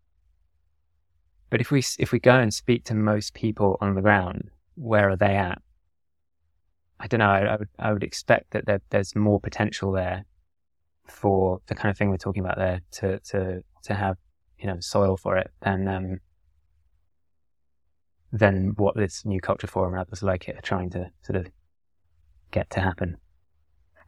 [1.51, 5.09] But if we if we go and speak to most people on the ground, where
[5.11, 5.61] are they at?
[6.99, 7.31] I don't know.
[7.31, 10.25] I, I would I would expect that there, there's more potential there
[11.07, 14.17] for the kind of thing we're talking about there to to to have
[14.59, 16.21] you know soil for it than um,
[18.33, 21.47] than what this new culture forum and others like it are trying to sort of
[22.51, 23.17] get to happen.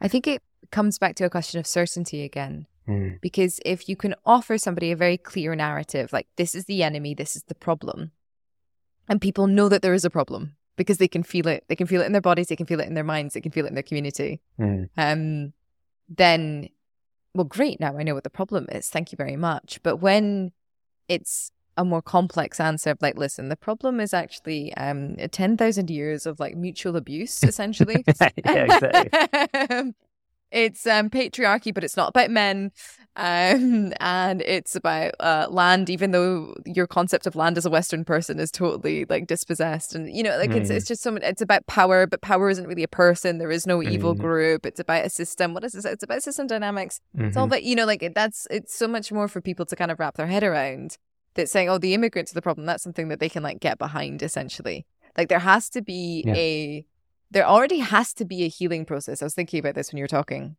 [0.01, 2.67] I think it comes back to a question of certainty again.
[2.89, 3.21] Mm.
[3.21, 7.13] Because if you can offer somebody a very clear narrative, like this is the enemy,
[7.13, 8.11] this is the problem,
[9.07, 11.87] and people know that there is a problem because they can feel it, they can
[11.87, 13.65] feel it in their bodies, they can feel it in their minds, they can feel
[13.65, 14.89] it in their community, mm.
[14.97, 15.53] um,
[16.09, 16.69] then
[17.33, 18.89] well, great, now I know what the problem is.
[18.89, 19.79] Thank you very much.
[19.83, 20.51] But when
[21.07, 26.25] it's a more complex answer of like, listen, the problem is actually um, 10,000 years
[26.25, 28.03] of like mutual abuse, essentially.
[28.45, 29.19] yeah, exactly.
[30.51, 32.71] it's um, patriarchy, but it's not about men.
[33.15, 38.05] Um, and it's about uh, land, even though your concept of land as a Western
[38.05, 39.93] person is totally like dispossessed.
[39.93, 40.55] And, you know, like mm.
[40.55, 43.37] it's, it's just so much, it's about power, but power isn't really a person.
[43.37, 44.19] There is no evil mm.
[44.19, 44.65] group.
[44.65, 45.53] It's about a system.
[45.53, 45.83] What is this?
[45.83, 47.01] It's about system dynamics.
[47.13, 47.25] Mm-hmm.
[47.25, 47.53] It's all mm-hmm.
[47.53, 50.15] about, you know, like that's, it's so much more for people to kind of wrap
[50.15, 50.97] their head around
[51.33, 52.65] that saying, oh, the immigrants are the problem.
[52.65, 54.85] That's something that they can like get behind essentially.
[55.17, 56.35] Like there has to be yeah.
[56.35, 56.85] a,
[57.31, 59.21] there already has to be a healing process.
[59.21, 60.55] I was thinking about this when you were talking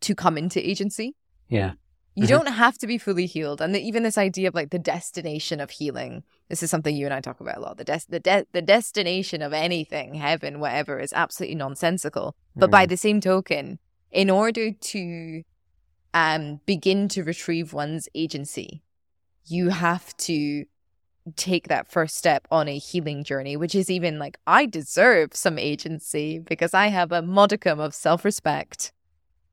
[0.00, 1.14] to come into agency.
[1.48, 1.72] Yeah.
[2.14, 2.30] You mm-hmm.
[2.30, 3.62] don't have to be fully healed.
[3.62, 7.06] And the, even this idea of like the destination of healing, this is something you
[7.06, 7.78] and I talk about a lot.
[7.78, 12.36] The, des- the, de- the destination of anything, heaven, whatever, is absolutely nonsensical.
[12.54, 12.72] But mm.
[12.72, 13.78] by the same token,
[14.10, 15.42] in order to
[16.12, 18.82] um, begin to retrieve one's agency,
[19.46, 20.66] you have to
[21.36, 25.58] take that first step on a healing journey, which is even like, I deserve some
[25.58, 28.92] agency because I have a modicum of self respect,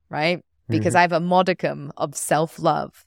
[0.09, 0.43] right?
[0.67, 0.97] Because mm-hmm.
[0.97, 3.05] I have a modicum of self love.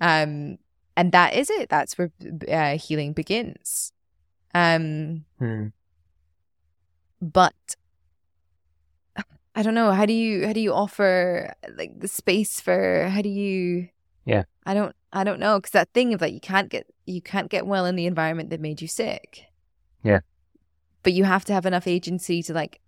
[0.00, 0.58] Um,
[0.96, 1.68] and that is it.
[1.68, 2.10] That's where
[2.50, 3.92] uh, healing begins.
[4.54, 5.72] Um, mm.
[7.20, 7.54] but
[9.54, 9.92] I don't know.
[9.92, 13.88] How do you how do you offer like the space for how do you
[14.24, 14.44] yeah.
[14.66, 17.50] I don't I don't know because that thing of like you can't get you can't
[17.50, 19.44] get well in the environment that made you sick.
[20.02, 20.20] Yeah.
[21.02, 22.80] But you have to have enough agency to like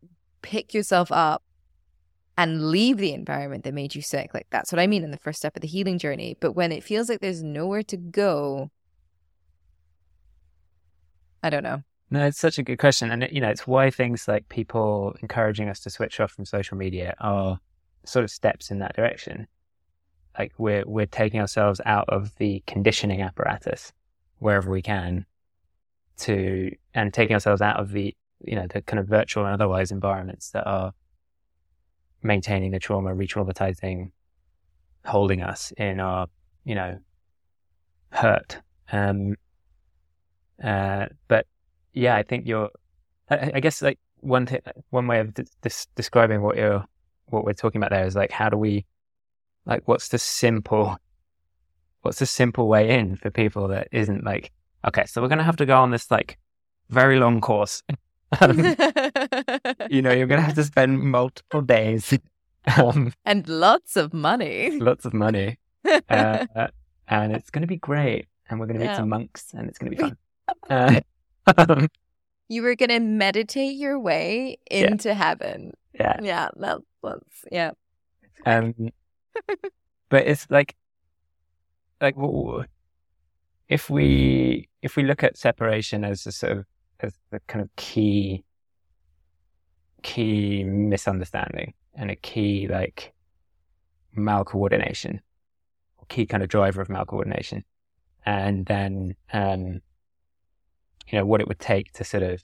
[0.42, 1.42] pick yourself up
[2.38, 4.32] and leave the environment that made you sick.
[4.34, 6.36] Like that's what I mean in the first step of the healing journey.
[6.40, 8.70] But when it feels like there's nowhere to go,
[11.42, 11.82] I don't know.
[12.10, 13.10] No, it's such a good question.
[13.10, 16.76] And, you know, it's why things like people encouraging us to switch off from social
[16.76, 17.58] media are
[18.04, 19.48] sort of steps in that direction
[20.38, 23.92] like we're we're taking ourselves out of the conditioning apparatus
[24.38, 25.24] wherever we can
[26.18, 28.14] to and taking ourselves out of the
[28.44, 30.92] you know the kind of virtual and otherwise environments that are
[32.22, 34.10] maintaining the trauma re-traumatizing
[35.04, 36.26] holding us in our
[36.64, 36.98] you know
[38.10, 38.58] hurt.
[38.90, 39.36] Um
[40.62, 41.46] uh but
[41.92, 42.70] yeah i think you're
[43.30, 44.48] i, I guess like one
[44.90, 45.44] one way of d-
[45.94, 46.82] describing what you're
[47.26, 48.86] what we're talking about there is like how do we
[49.66, 50.96] like, what's the simple,
[52.02, 54.52] what's the simple way in for people that isn't like,
[54.86, 56.38] okay, so we're going to have to go on this like
[56.88, 57.82] very long course.
[58.40, 58.58] um,
[59.90, 62.16] you know, you're going to have to spend multiple days.
[62.76, 64.80] Um, and lots of money.
[64.80, 65.56] Lots of money.
[66.08, 66.46] Uh,
[67.06, 68.26] and it's going to be great.
[68.50, 68.96] And we're going to meet yeah.
[68.96, 70.16] some monks and it's going to be fun.
[70.68, 71.00] Uh,
[71.56, 71.88] um,
[72.48, 75.14] you were going to meditate your way into yeah.
[75.14, 75.74] heaven.
[75.94, 76.16] Yeah.
[76.20, 76.48] Yeah.
[76.56, 77.70] That, that's, yeah.
[78.44, 78.90] Um,
[80.08, 80.76] but it's like,
[82.00, 82.14] like
[83.68, 86.66] if we if we look at separation as a sort of
[87.00, 88.44] as the kind of key
[90.02, 93.12] key misunderstanding and a key like
[94.16, 95.20] malcoordination,
[96.08, 97.62] key kind of driver of malcoordination,
[98.24, 99.80] and then um,
[101.08, 102.42] you know what it would take to sort of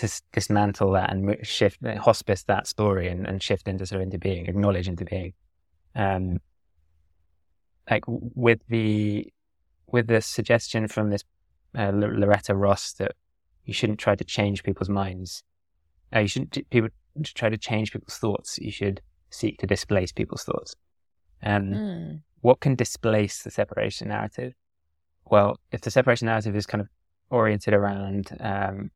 [0.00, 4.18] to dismantle that and shift, hospice that story and, and shift into sort of into
[4.18, 5.32] being, acknowledge into being.
[5.94, 6.38] Um,
[7.90, 9.32] like with the
[9.86, 11.24] with the suggestion from this
[11.76, 13.12] uh, Loretta Ross that
[13.64, 15.42] you shouldn't try to change people's minds.
[16.14, 16.90] Uh, you shouldn't people
[17.24, 18.58] try to change people's thoughts.
[18.58, 20.74] You should seek to displace people's thoughts.
[21.42, 22.20] Um, mm.
[22.40, 24.54] What can displace the separation narrative?
[25.24, 26.88] Well, if the separation narrative is kind of
[27.30, 28.90] oriented around um,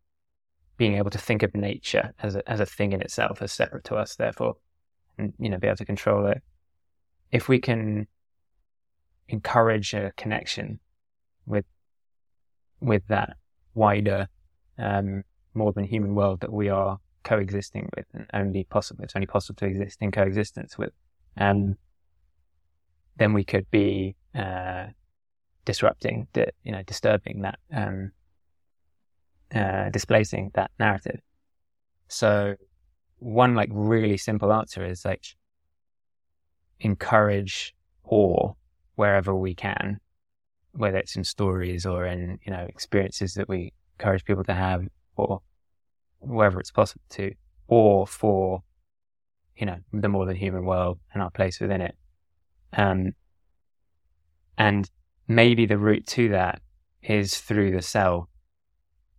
[0.76, 3.84] being able to think of nature as a, as a thing in itself, as separate
[3.84, 4.54] to us, therefore,
[5.18, 6.42] and, you know, be able to control it.
[7.30, 8.06] If we can
[9.28, 10.80] encourage a connection
[11.46, 11.64] with,
[12.80, 13.36] with that
[13.74, 14.28] wider,
[14.78, 15.22] um,
[15.54, 19.56] more than human world that we are coexisting with and only possible, it's only possible
[19.56, 20.90] to exist in coexistence with,
[21.36, 21.76] um,
[23.16, 24.86] then we could be, uh,
[25.64, 28.10] disrupting, di- you know, disturbing that, um,
[29.54, 31.20] uh, displacing that narrative.
[32.08, 32.54] So
[33.18, 35.24] one like really simple answer is like
[36.80, 37.74] encourage
[38.04, 38.52] awe
[38.96, 39.98] wherever we can,
[40.72, 44.86] whether it's in stories or in, you know, experiences that we encourage people to have
[45.16, 45.40] or
[46.20, 47.32] wherever it's possible to,
[47.68, 48.62] or for,
[49.56, 51.94] you know, the more than human world and our place within it.
[52.72, 53.12] Um,
[54.58, 54.88] and
[55.28, 56.60] maybe the route to that
[57.02, 58.28] is through the cell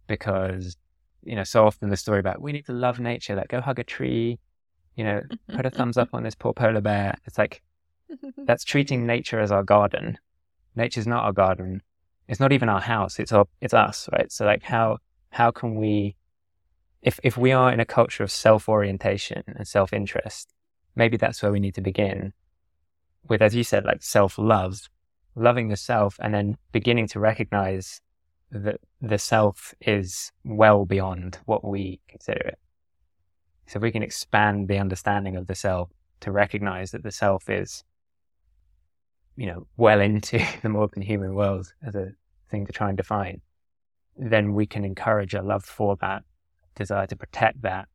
[0.07, 0.77] because
[1.23, 3.79] you know so often the story about we need to love nature like go hug
[3.79, 4.39] a tree
[4.95, 5.21] You know,
[5.53, 7.17] put a thumbs up on this poor polar bear.
[7.25, 7.61] It's like
[8.47, 10.17] that's treating nature as our garden.
[10.75, 11.81] Nature's not our garden.
[12.27, 13.19] It's not even our house.
[13.19, 14.31] It's our it's us, right?
[14.31, 14.99] So like how
[15.31, 16.15] how can we
[17.01, 20.53] if if we are in a culture of self orientation and self interest,
[20.95, 22.33] maybe that's where we need to begin
[23.27, 24.89] with, as you said, like self love,
[25.35, 28.01] loving yourself and then beginning to recognize
[28.59, 32.59] that the self is well beyond what we consider it.
[33.67, 35.89] So if we can expand the understanding of the self
[36.21, 37.83] to recognize that the self is,
[39.35, 42.11] you know, well into the more than human world as a
[42.49, 43.41] thing to try and define,
[44.17, 46.23] then we can encourage a love for that,
[46.75, 47.87] desire to protect that.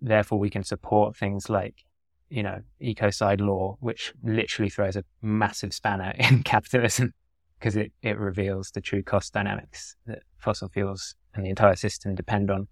[0.00, 1.84] Therefore, we can support things like,
[2.30, 7.12] you know, ecocide law, which literally throws a massive spanner in capitalism
[7.60, 12.14] because it, it reveals the true cost dynamics that fossil fuels and the entire system
[12.14, 12.66] depend on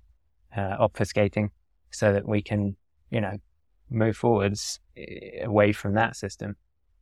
[0.56, 1.50] uh, obfuscating
[1.90, 2.74] so that we can,
[3.10, 3.36] you know,
[3.90, 6.56] move forwards eh, away from that system.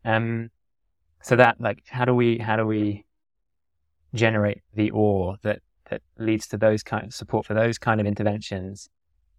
[0.04, 0.50] Um,
[1.22, 3.04] so that like, how do we, how do we
[4.14, 8.06] generate the awe that, that leads to those kind of support for those kind of
[8.06, 8.88] interventions,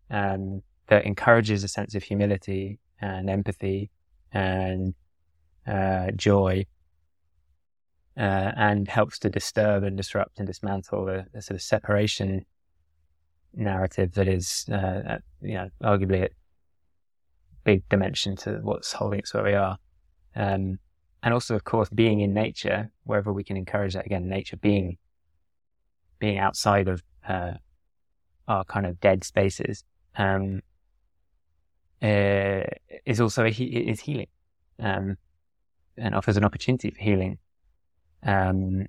[0.09, 3.89] um, that encourages a sense of humility and empathy
[4.31, 4.93] and,
[5.67, 6.65] uh, joy,
[8.17, 12.45] uh, and helps to disturb and disrupt and dismantle the, the sort of separation
[13.53, 16.29] narrative that is, uh, you know, arguably a
[17.63, 19.77] big dimension to what's holding us where we are.
[20.35, 20.79] Um,
[21.23, 24.97] and also, of course, being in nature, wherever we can encourage that again, nature being,
[26.19, 27.53] being outside of, uh,
[28.47, 29.83] our kind of dead spaces,
[30.17, 30.61] um,
[32.01, 32.61] uh,
[33.05, 34.27] is also a, is healing,
[34.79, 35.17] um,
[35.97, 37.39] and offers an opportunity for healing,
[38.23, 38.85] um,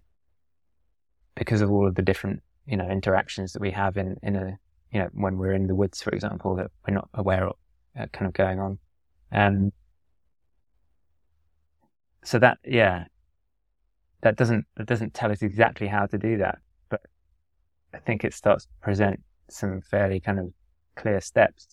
[1.35, 4.59] because of all of the different you know, interactions that we have in, in a,
[4.93, 7.57] you know, when we're in the woods, for example, that we're not aware of
[7.99, 8.79] uh, kind of going on.
[9.33, 9.73] Um,
[12.23, 13.05] so that, yeah,
[14.21, 16.59] that doesn't, that doesn't tell us exactly how to do that,
[16.91, 17.01] but
[17.95, 20.53] I think it starts to present some fairly kind of
[20.95, 21.69] clear steps.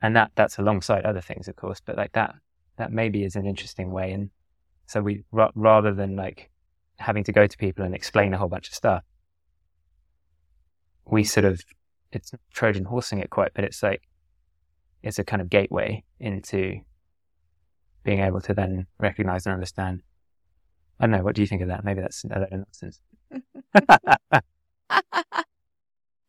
[0.00, 2.34] And that, that's alongside other things, of course, but like that,
[2.76, 4.10] that maybe is an interesting way.
[4.10, 4.30] And
[4.92, 6.50] so we, ra- rather than like
[6.98, 9.02] having to go to people and explain a whole bunch of stuff,
[11.06, 11.62] we sort of
[12.12, 14.02] it's Trojan horsing it quite, but it's like
[15.02, 16.80] it's a kind of gateway into
[18.04, 20.02] being able to then recognize and understand.
[21.00, 21.22] I don't know.
[21.22, 21.84] What do you think of that?
[21.84, 23.00] Maybe that's a nonsense.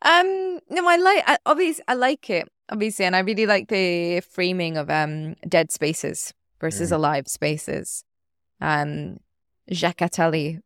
[0.01, 1.23] um, no, I like.
[1.27, 2.49] I, obviously, I like it.
[2.69, 6.95] Obviously, and I really like the framing of um dead spaces versus mm.
[6.95, 8.05] alive spaces.
[8.61, 9.19] Um,
[9.71, 10.59] Jacques Attali,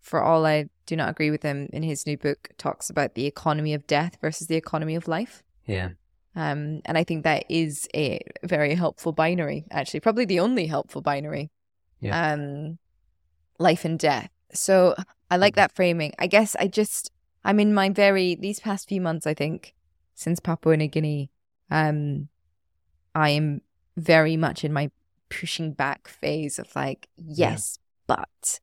[0.00, 3.26] for all I do not agree with him in his new book talks about the
[3.26, 5.42] economy of death versus the economy of life.
[5.66, 5.90] Yeah.
[6.34, 11.02] Um, and I think that is a very helpful binary, actually, probably the only helpful
[11.02, 11.50] binary.
[12.00, 12.32] Yeah.
[12.32, 12.78] Um,
[13.58, 14.30] life and death.
[14.52, 14.94] So
[15.30, 15.60] I like mm-hmm.
[15.60, 16.12] that framing.
[16.18, 17.10] I guess I just,
[17.44, 19.74] I'm in my very, these past few months, I think,
[20.14, 21.30] since Papua New Guinea,
[21.70, 22.28] um,
[23.14, 23.62] I am
[23.96, 24.90] very much in my
[25.28, 28.16] pushing back phase of like, yes, yeah.
[28.16, 28.60] but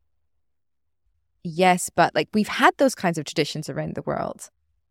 [1.44, 4.50] yes, but like we've had those kinds of traditions around the world.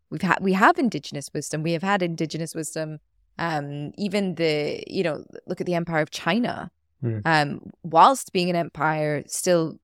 [0.09, 1.63] We've had we have indigenous wisdom.
[1.63, 2.99] We have had indigenous wisdom.
[3.37, 6.71] Um, even the you know look at the Empire of China.
[7.03, 7.21] Mm.
[7.25, 9.79] Um, whilst being an empire, still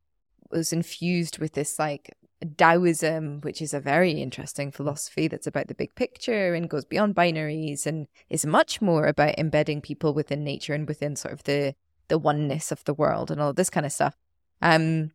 [0.50, 2.16] was infused with this like
[2.58, 7.16] Taoism, which is a very interesting philosophy that's about the big picture and goes beyond
[7.16, 11.76] binaries and is much more about embedding people within nature and within sort of the
[12.08, 14.18] the oneness of the world and all this kind of stuff.
[14.62, 15.12] Um,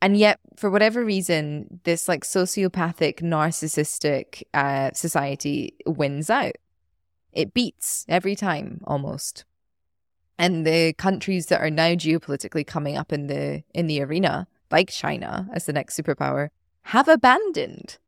[0.00, 6.52] and yet for whatever reason this like sociopathic narcissistic uh, society wins out
[7.32, 9.44] it beats every time almost
[10.38, 14.90] and the countries that are now geopolitically coming up in the in the arena like
[14.90, 16.50] china as the next superpower
[16.86, 17.98] have abandoned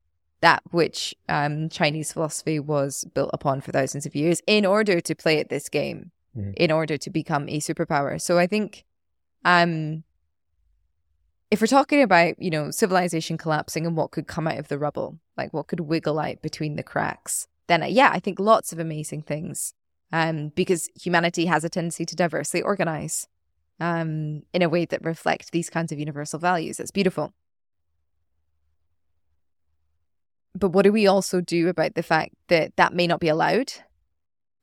[0.40, 5.14] that which um, chinese philosophy was built upon for thousands of years in order to
[5.14, 6.54] play at this game mm.
[6.56, 8.84] in order to become a superpower so i think
[9.44, 10.02] um
[11.50, 14.78] if we're talking about, you know, civilization collapsing and what could come out of the
[14.78, 18.72] rubble, like what could wiggle out between the cracks, then uh, yeah, I think lots
[18.72, 19.74] of amazing things.
[20.10, 23.28] Um, because humanity has a tendency to diversely organize
[23.78, 26.80] um, in a way that reflect these kinds of universal values.
[26.80, 27.34] It's beautiful.
[30.58, 33.72] But what do we also do about the fact that that may not be allowed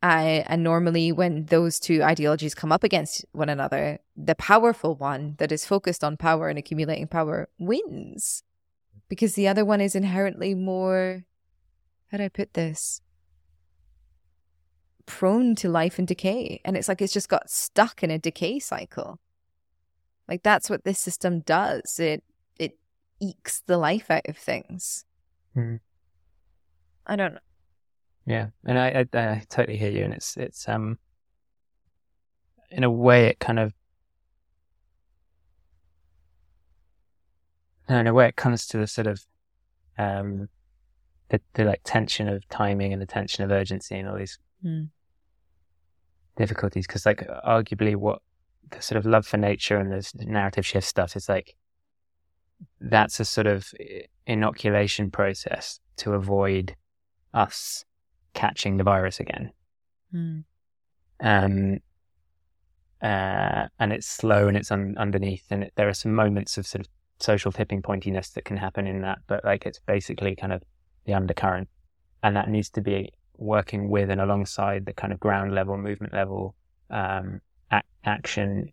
[0.01, 5.51] and normally, when those two ideologies come up against one another, the powerful one that
[5.51, 8.43] is focused on power and accumulating power wins
[9.09, 11.23] because the other one is inherently more,
[12.11, 13.01] how do I put this?
[15.05, 16.59] prone to life and decay.
[16.65, 19.19] And it's like it's just got stuck in a decay cycle.
[20.27, 21.99] Like that's what this system does.
[21.99, 22.23] It
[22.57, 22.79] it
[23.21, 25.05] ekes the life out of things.
[25.55, 25.79] Mm.
[27.05, 27.39] I don't know.
[28.25, 30.97] Yeah, and I, I, I totally hear you, and it's it's um
[32.71, 33.73] in a way it kind of
[37.87, 39.23] no, in a way it comes to the sort of
[39.97, 40.49] um
[41.29, 44.89] the, the like tension of timing and the tension of urgency and all these mm.
[46.35, 48.21] difficulties because like arguably what
[48.71, 51.55] the sort of love for nature and the narrative shift stuff is like
[52.79, 53.71] that's a sort of
[54.25, 56.75] inoculation process to avoid
[57.35, 57.85] us
[58.33, 59.51] catching the virus again.
[60.13, 60.43] Mm.
[61.19, 61.79] Um,
[63.01, 66.65] uh, and it's slow and it's un- underneath, and it, there are some moments of
[66.65, 66.87] sort of
[67.19, 70.63] social tipping pointiness that can happen in that, but like it's basically kind of
[71.05, 71.69] the undercurrent,
[72.23, 76.13] and that needs to be working with and alongside the kind of ground level, movement
[76.13, 76.55] level
[76.89, 77.41] um,
[78.05, 78.71] action,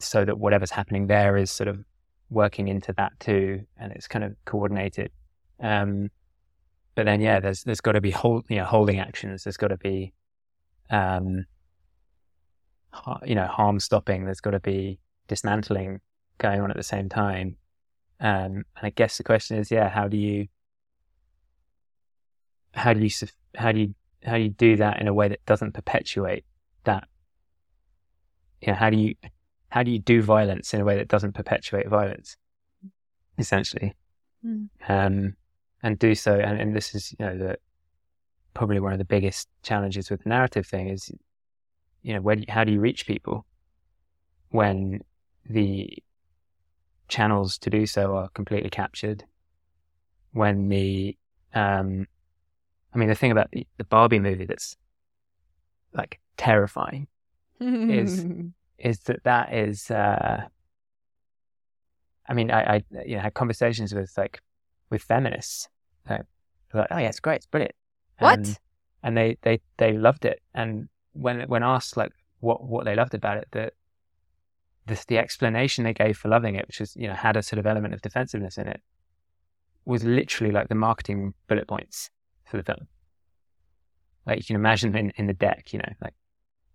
[0.00, 1.84] so that whatever's happening there is sort of
[2.30, 5.10] working into that too, and it's kind of coordinated.
[5.60, 6.10] Um,
[6.98, 9.44] but then, yeah, there's there's got to be hold, you know, holding actions.
[9.44, 10.12] There's got to be,
[10.90, 11.46] um,
[13.24, 14.24] you know, harm stopping.
[14.24, 16.00] There's got to be dismantling
[16.38, 17.56] going on at the same time.
[18.18, 20.48] Um, and I guess the question is, yeah, how do you,
[22.74, 23.10] how do you,
[23.54, 23.94] how do you,
[24.24, 26.44] how do you do that in a way that doesn't perpetuate
[26.82, 27.06] that?
[28.60, 29.14] You know, how do you,
[29.68, 32.36] how do you do violence in a way that doesn't perpetuate violence?
[33.38, 33.94] Essentially,
[34.44, 34.68] mm.
[34.88, 35.36] um,
[35.82, 36.34] and do so.
[36.38, 37.58] And, and this is, you know, the
[38.54, 41.10] probably one of the biggest challenges with the narrative thing is,
[42.02, 43.44] you know, where, how do you reach people
[44.50, 45.00] when
[45.48, 46.02] the
[47.08, 49.24] channels to do so are completely captured?
[50.32, 51.16] When the,
[51.54, 52.06] um,
[52.94, 54.76] I mean, the thing about the, the Barbie movie that's
[55.94, 57.08] like terrifying
[57.60, 58.26] is
[58.78, 59.90] is that that is.
[59.90, 60.44] Uh,
[62.28, 64.40] I mean, I, I you know had conversations with like
[64.90, 65.68] with feminists.
[66.08, 66.22] Like,
[66.72, 67.74] like, oh yeah, it's great, it's brilliant.
[68.18, 68.38] What?
[68.38, 68.58] And,
[69.02, 70.40] and they, they, they loved it.
[70.54, 73.74] And when when asked like what what they loved about it, that
[74.86, 77.58] the the explanation they gave for loving it, which was you know had a sort
[77.58, 78.80] of element of defensiveness in it,
[79.84, 82.10] was literally like the marketing bullet points
[82.44, 82.86] for the film.
[84.26, 86.14] Like you can imagine in, in the deck, you know, like,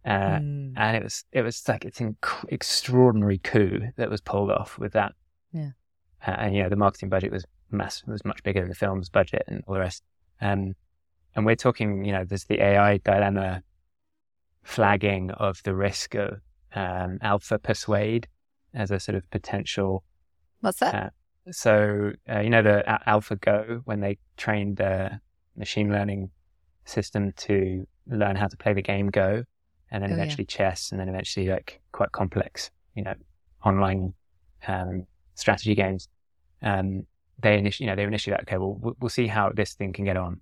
[0.06, 0.74] uh, mm.
[0.76, 4.78] and it was it was like it's an inc- extraordinary coup that was pulled off
[4.78, 5.14] with that.
[5.52, 5.72] Yeah.
[6.26, 9.10] Uh, and you know the marketing budget was mass was much bigger than the film's
[9.10, 10.04] budget and all the rest.
[10.42, 10.76] Um,
[11.36, 13.64] and we're talking, you know, there's the AI dilemma
[14.64, 16.40] flagging of the risk of
[16.76, 18.28] um, alpha persuade
[18.74, 20.04] as a sort of potential.
[20.62, 20.96] What's that?
[20.96, 21.10] Uh,
[21.52, 25.20] so uh, you know the AlphaGo when they trained the
[25.58, 26.30] machine learning
[26.86, 29.44] system to learn how to play the game Go,
[29.92, 30.56] and then oh, eventually yeah.
[30.58, 33.16] chess, and then eventually like quite complex, you know,
[33.66, 34.14] online
[34.68, 35.06] um,
[35.36, 36.08] strategy games.
[36.62, 37.06] Um,
[37.44, 39.94] they initially, you know, they were initially like, okay, well, we'll see how this thing
[39.94, 40.42] can get on.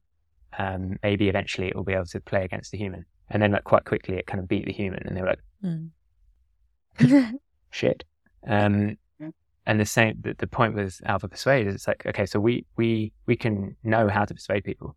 [0.57, 3.05] Um, maybe eventually it will be able to play against the human.
[3.29, 5.39] And then like quite quickly it kind of beat the human and they were like,
[5.63, 7.39] mm.
[7.71, 8.03] shit.
[8.47, 8.97] Um,
[9.65, 12.65] and the same, the, the point with Alpha Persuade is it's like, okay, so we,
[12.77, 14.95] we, we can know how to persuade people.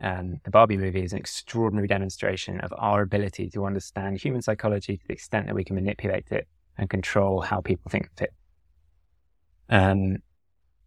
[0.00, 4.96] Um, the Barbie movie is an extraordinary demonstration of our ability to understand human psychology
[4.96, 8.32] to the extent that we can manipulate it and control how people think of it.
[9.68, 10.18] Um,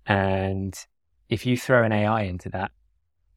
[0.05, 0.75] and
[1.29, 2.71] if you throw an AI into that,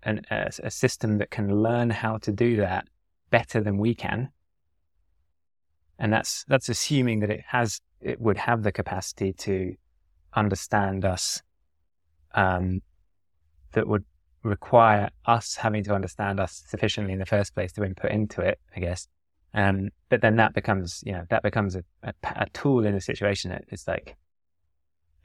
[0.03, 2.87] an, a, a system that can learn how to do that
[3.31, 4.31] better than we can,
[5.99, 9.75] and that's that's assuming that it has it would have the capacity to
[10.35, 11.43] understand us,
[12.35, 12.81] um,
[13.73, 14.05] that would
[14.43, 18.59] require us having to understand us sufficiently in the first place to input into it,
[18.77, 19.09] I guess.
[19.55, 23.01] Um, but then that becomes, you know, that becomes a, a, a tool in a
[23.01, 24.17] situation that is like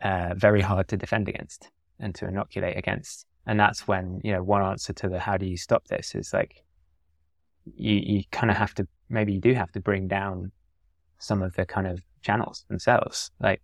[0.03, 1.69] uh, very hard to defend against
[1.99, 3.25] and to inoculate against.
[3.45, 6.33] And that's when, you know, one answer to the how do you stop this is
[6.33, 6.63] like,
[7.75, 10.51] you, you kind of have to, maybe you do have to bring down
[11.19, 13.31] some of the kind of channels themselves.
[13.39, 13.61] Like,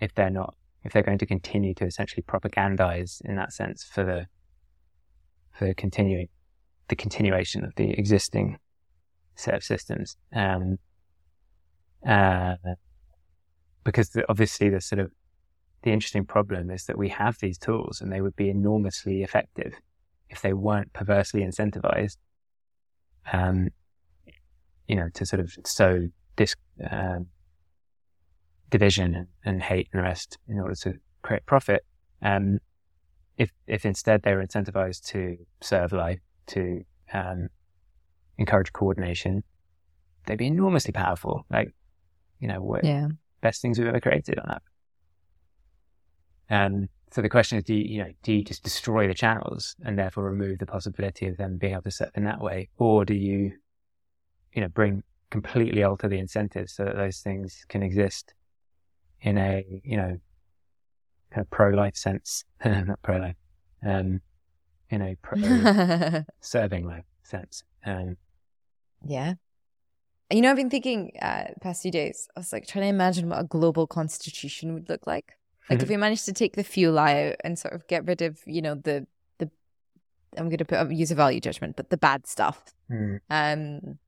[0.00, 4.04] if they're not, if they're going to continue to essentially propagandize in that sense for
[4.04, 4.26] the,
[5.52, 6.28] for continuing,
[6.88, 8.58] the continuation of the existing
[9.34, 10.16] set of systems.
[10.34, 10.78] Um,
[12.06, 12.54] uh,
[13.84, 15.10] because the, obviously the sort of
[15.82, 19.74] the interesting problem is that we have these tools and they would be enormously effective
[20.28, 22.16] if they weren't perversely incentivized,
[23.32, 23.68] um,
[24.86, 26.54] you know, to sort of sow this
[26.90, 27.26] um,
[28.70, 31.84] division and, and, hate and the rest in order to create profit.
[32.22, 32.58] Um,
[33.36, 36.18] if if instead they were incentivized to serve life,
[36.48, 36.82] to
[37.12, 37.48] um,
[38.36, 39.44] encourage coordination,
[40.26, 41.46] they'd be enormously powerful.
[41.48, 41.72] Like,
[42.40, 43.08] you know, what yeah.
[43.40, 44.62] best things we've ever created on that.
[46.48, 49.76] And so the question is, do you, you know, do you just destroy the channels
[49.84, 52.68] and therefore remove the possibility of them being able to set in that way?
[52.78, 53.52] Or do you,
[54.52, 58.34] you know, bring completely alter the incentives so that those things can exist
[59.20, 60.18] in a, you know,
[61.30, 63.36] kind of pro-life sense, not pro-life,
[63.86, 64.20] um,
[64.90, 67.62] in a pro serving life sense.
[67.84, 68.16] Um,
[69.04, 69.34] yeah.
[70.30, 73.30] You know, I've been thinking uh, past few days, I was like trying to imagine
[73.30, 75.37] what a global constitution would look like.
[75.68, 75.94] Like if mm-hmm.
[75.94, 78.74] we managed to take the fuel out and sort of get rid of, you know,
[78.74, 79.06] the
[79.38, 79.50] the
[80.36, 82.74] I'm going to put use a value judgment, but the bad stuff.
[82.90, 83.20] Mm.
[83.30, 83.98] Um,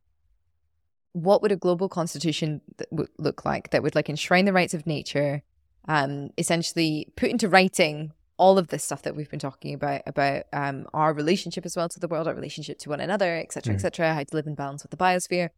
[1.12, 4.86] what would a global constitution th- look like that would like enshrine the rights of
[4.86, 5.42] nature,
[5.88, 10.44] um, essentially put into writing all of this stuff that we've been talking about about
[10.54, 13.74] um, our relationship as well to the world, our relationship to one another, etc., mm.
[13.74, 15.50] etc., how to live in balance with the biosphere.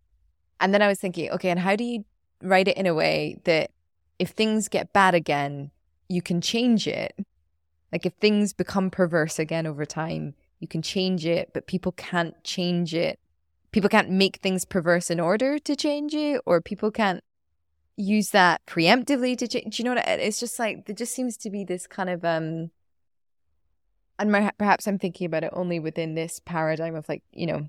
[0.58, 2.04] And then I was thinking, okay, and how do you
[2.42, 3.70] write it in a way that
[4.18, 5.70] if things get bad again,
[6.12, 7.14] you can change it?
[7.90, 12.42] Like if things become perverse again over time, you can change it, but people can't
[12.44, 13.18] change it
[13.72, 17.24] people can't make things perverse in order to change it, or people can't
[17.96, 19.76] use that preemptively to change.
[19.76, 20.06] Do you know what?
[20.06, 22.70] It's just like there just seems to be this kind of um,
[24.18, 27.68] and perhaps I'm thinking about it only within this paradigm of like you know,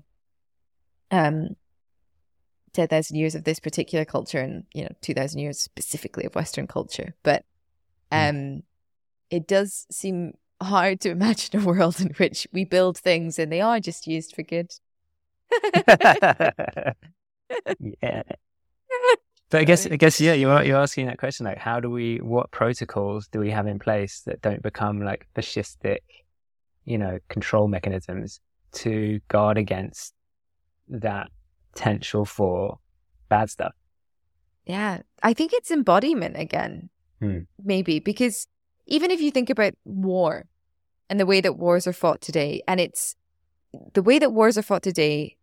[1.10, 1.56] um,
[2.72, 6.34] ten thousand years of this particular culture, and you know, two thousand years specifically of
[6.34, 7.44] Western culture, but.
[8.14, 8.62] Um, mm.
[9.30, 13.60] it does seem hard to imagine a world in which we build things and they
[13.60, 14.72] are just used for good
[18.02, 18.22] yeah.
[19.50, 22.18] But I guess, I guess, yeah, you're you're asking that question like, how do we,
[22.18, 26.00] what protocols do we have in place that don't become like fascistic,
[26.84, 28.40] you know, control mechanisms
[28.72, 30.14] to guard against
[30.88, 31.30] that
[31.72, 32.78] potential for
[33.28, 33.74] bad stuff?
[34.66, 36.88] Yeah, I think it's embodiment again,
[37.20, 37.40] hmm.
[37.62, 38.46] maybe because
[38.86, 40.44] even if you think about war
[41.08, 43.16] and the way that wars are fought today, and it's
[43.92, 45.36] the way that wars are fought today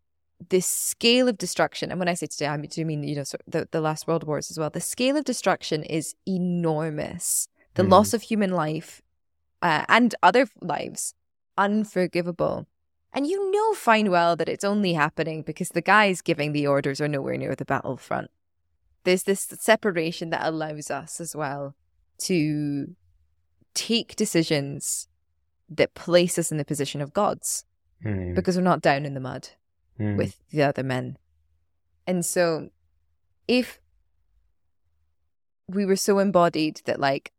[0.50, 3.68] this scale of destruction, and when I say today, I do mean you know the
[3.72, 4.70] the last world wars as well.
[4.70, 7.48] The scale of destruction is enormous.
[7.76, 7.92] The mm.
[7.92, 9.02] loss of human life
[9.62, 11.14] uh, and other lives,
[11.58, 12.68] unforgivable.
[13.14, 17.02] And you know fine well that it's only happening because the guys giving the orders
[17.02, 18.32] are nowhere near the battlefront.
[19.04, 21.76] There's this separation that allows us as well
[22.20, 22.96] to
[23.74, 25.08] take decisions
[25.70, 27.64] that place us in the position of gods
[28.06, 28.36] mm.
[28.36, 29.50] because we're not down in the mud
[30.00, 30.18] mm.
[30.18, 31.18] with the other men.
[32.06, 32.70] And so
[33.48, 33.80] if
[35.68, 37.32] we were so embodied that like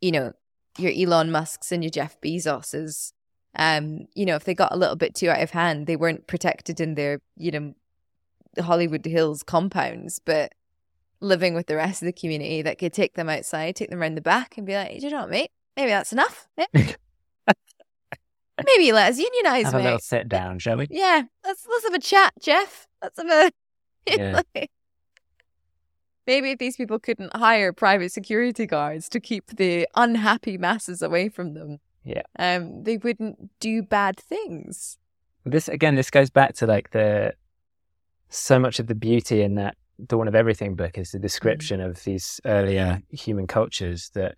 [0.00, 0.32] you know
[0.78, 3.12] your Elon Musk's and your Jeff Bezos's
[3.56, 6.26] um you know if they got a little bit too out of hand they weren't
[6.26, 7.74] protected in their you know
[8.60, 10.52] Hollywood Hills compounds but
[11.20, 14.16] living with the rest of the community that could take them outside take them around
[14.16, 16.66] the back and be like "Do you know what mate maybe that's enough yeah.
[18.66, 19.64] Maybe let us unionize.
[19.64, 19.80] Have mate.
[19.80, 20.86] a little sit down, shall we?
[20.90, 22.86] Yeah, let's let's have a chat, Jeff.
[23.02, 23.50] Let's have a.
[24.04, 24.42] Yeah.
[26.26, 31.28] Maybe if these people couldn't hire private security guards to keep the unhappy masses away
[31.28, 34.98] from them, yeah, um, they wouldn't do bad things.
[35.44, 37.34] This again, this goes back to like the
[38.32, 39.76] so much of the beauty in that
[40.06, 41.86] Dawn of Everything book is the description mm.
[41.86, 44.36] of these earlier human cultures that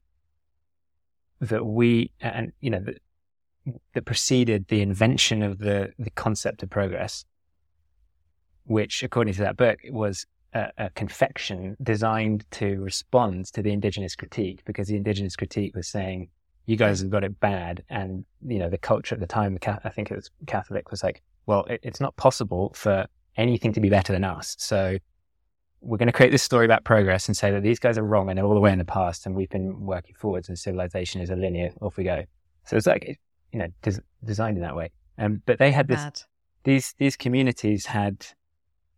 [1.41, 2.99] that we and you know that
[3.95, 7.25] that preceded the invention of the, the concept of progress,
[8.65, 14.15] which, according to that book, was a, a, confection designed to respond to the indigenous
[14.15, 16.29] critique, because the indigenous critique was saying,
[16.67, 19.89] "You guys have got it bad," and you know the culture at the time, I
[19.89, 23.91] think it was Catholic, was like, "Well, it, it's not possible for anything to be
[23.91, 24.99] better than us." So
[25.81, 28.31] we're going to create this story about progress and say that these guys are wrong
[28.31, 31.21] and they're all the way in the past, and we've been working forwards, and civilization
[31.21, 31.71] is a linear.
[31.81, 32.25] Off we go.
[32.67, 33.19] So it's like
[33.55, 34.91] you know, des- designed in that way.
[35.17, 36.21] Um, but they had this, Mad.
[36.65, 38.27] these, these communities had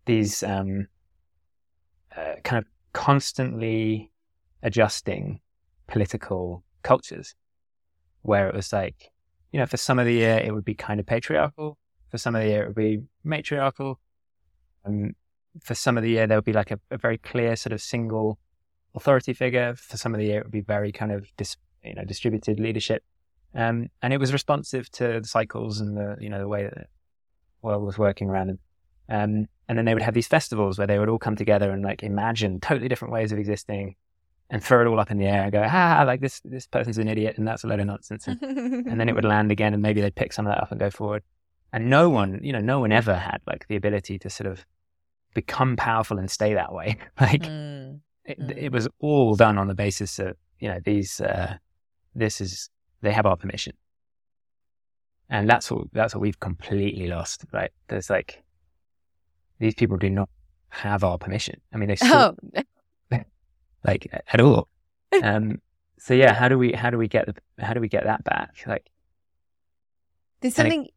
[0.06, 0.88] these, um,
[2.16, 2.64] uh, kind of
[2.94, 4.10] constantly
[4.62, 5.40] adjusting
[5.86, 7.34] political cultures
[8.22, 9.10] where it was like,
[9.52, 11.76] you know, for some of the year it would be kind of patriarchal.
[12.10, 14.00] For some of the year it would be matriarchal.
[14.86, 15.14] Um,
[15.62, 17.80] for some of the year there would be like a, a, very clear sort of
[17.80, 18.38] single
[18.94, 19.74] authority figure.
[19.74, 22.60] For some of the year it would be very kind of dis, you know distributed
[22.60, 23.02] leadership.
[23.54, 26.74] Um, and it was responsive to the cycles and the, you know, the way that
[26.74, 26.86] the
[27.62, 28.58] world was working around.
[29.08, 31.82] Um, and then they would have these festivals where they would all come together and
[31.82, 33.96] like imagine totally different ways of existing
[34.50, 36.98] and throw it all up in the air and go, ah, like this, this person's
[36.98, 38.28] an idiot and that's a load of nonsense.
[38.28, 40.70] And, and then it would land again and maybe they'd pick some of that up
[40.70, 41.22] and go forward.
[41.72, 44.66] and no one, you know, no one ever had like the ability to sort of
[45.36, 46.96] become powerful and stay that way.
[47.20, 48.00] like mm.
[48.24, 48.56] It, mm.
[48.56, 51.58] it, was all done on the basis of, you know, these, uh,
[52.14, 52.70] this is,
[53.02, 53.74] they have our permission.
[55.28, 57.70] And that's what, that's what we've completely lost, right?
[57.88, 58.42] There's like,
[59.60, 60.28] these people do not
[60.70, 61.60] have our permission.
[61.72, 62.34] I mean, they still,
[63.12, 63.18] oh.
[63.84, 64.68] like at all.
[65.22, 65.60] Um,
[65.98, 68.24] so yeah, how do we, how do we get the, how do we get that
[68.24, 68.56] back?
[68.66, 68.90] Like,
[70.40, 70.88] there's something,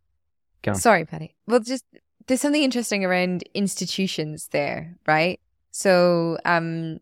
[0.73, 1.35] sorry, Paddy.
[1.45, 1.83] Well, just,
[2.29, 5.39] there's something interesting around institutions there, right?
[5.71, 6.99] So, um,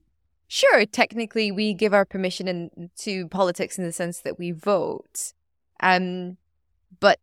[0.47, 5.33] sure, technically we give our permission in, to politics in the sense that we vote.
[5.81, 6.37] Um,
[7.01, 7.19] but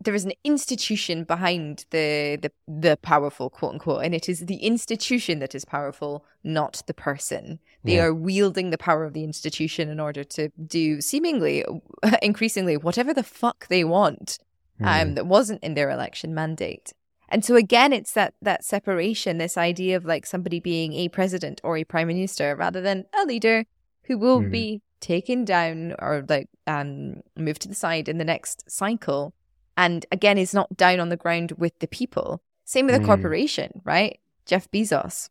[0.00, 4.58] there is an institution behind the, the the powerful quote unquote and it is the
[4.58, 8.04] institution that is powerful not the person they yeah.
[8.04, 11.64] are wielding the power of the institution in order to do seemingly
[12.22, 14.38] increasingly whatever the fuck they want
[14.80, 14.86] mm.
[14.86, 16.92] um that wasn't in their election mandate
[17.28, 21.60] and so again it's that that separation this idea of like somebody being a president
[21.62, 23.64] or a prime minister rather than a leader
[24.04, 24.50] who will mm.
[24.50, 29.32] be taken down or like um moved to the side in the next cycle
[29.78, 32.42] and again is not down on the ground with the people.
[32.64, 33.06] Same with a mm.
[33.06, 34.18] corporation, right?
[34.44, 35.30] Jeff Bezos,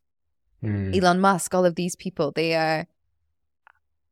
[0.64, 0.96] mm.
[0.96, 2.88] Elon Musk, all of these people, they are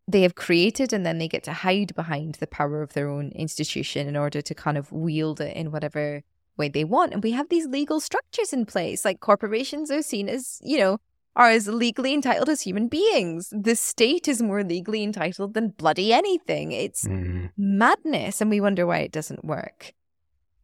[0.06, 3.32] they have created and then they get to hide behind the power of their own
[3.34, 6.22] institution in order to kind of wield it in whatever
[6.56, 7.12] way they want.
[7.12, 9.04] And we have these legal structures in place.
[9.04, 10.98] Like corporations are seen as, you know,
[11.34, 13.52] are as legally entitled as human beings.
[13.52, 16.72] The state is more legally entitled than bloody anything.
[16.72, 17.50] It's mm.
[17.56, 18.40] madness.
[18.40, 19.92] And we wonder why it doesn't work.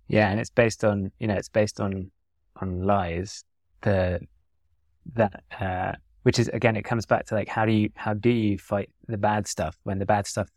[0.08, 2.10] Yeah, and it's based on you know it's based on
[2.60, 3.44] on lies.
[3.80, 4.20] The
[5.14, 5.92] that uh,
[6.22, 8.90] which is again it comes back to like how do you how do you fight
[9.08, 10.48] the bad stuff when the bad stuff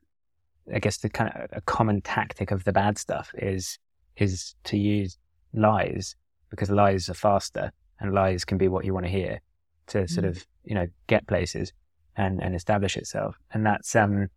[0.73, 3.77] I guess the kind of a common tactic of the bad stuff is
[4.17, 5.17] is to use
[5.55, 6.15] lies
[6.49, 9.39] because lies are faster and lies can be what you want to hear
[9.87, 10.09] to mm.
[10.09, 11.73] sort of you know get places
[12.17, 14.27] and and establish itself and that's um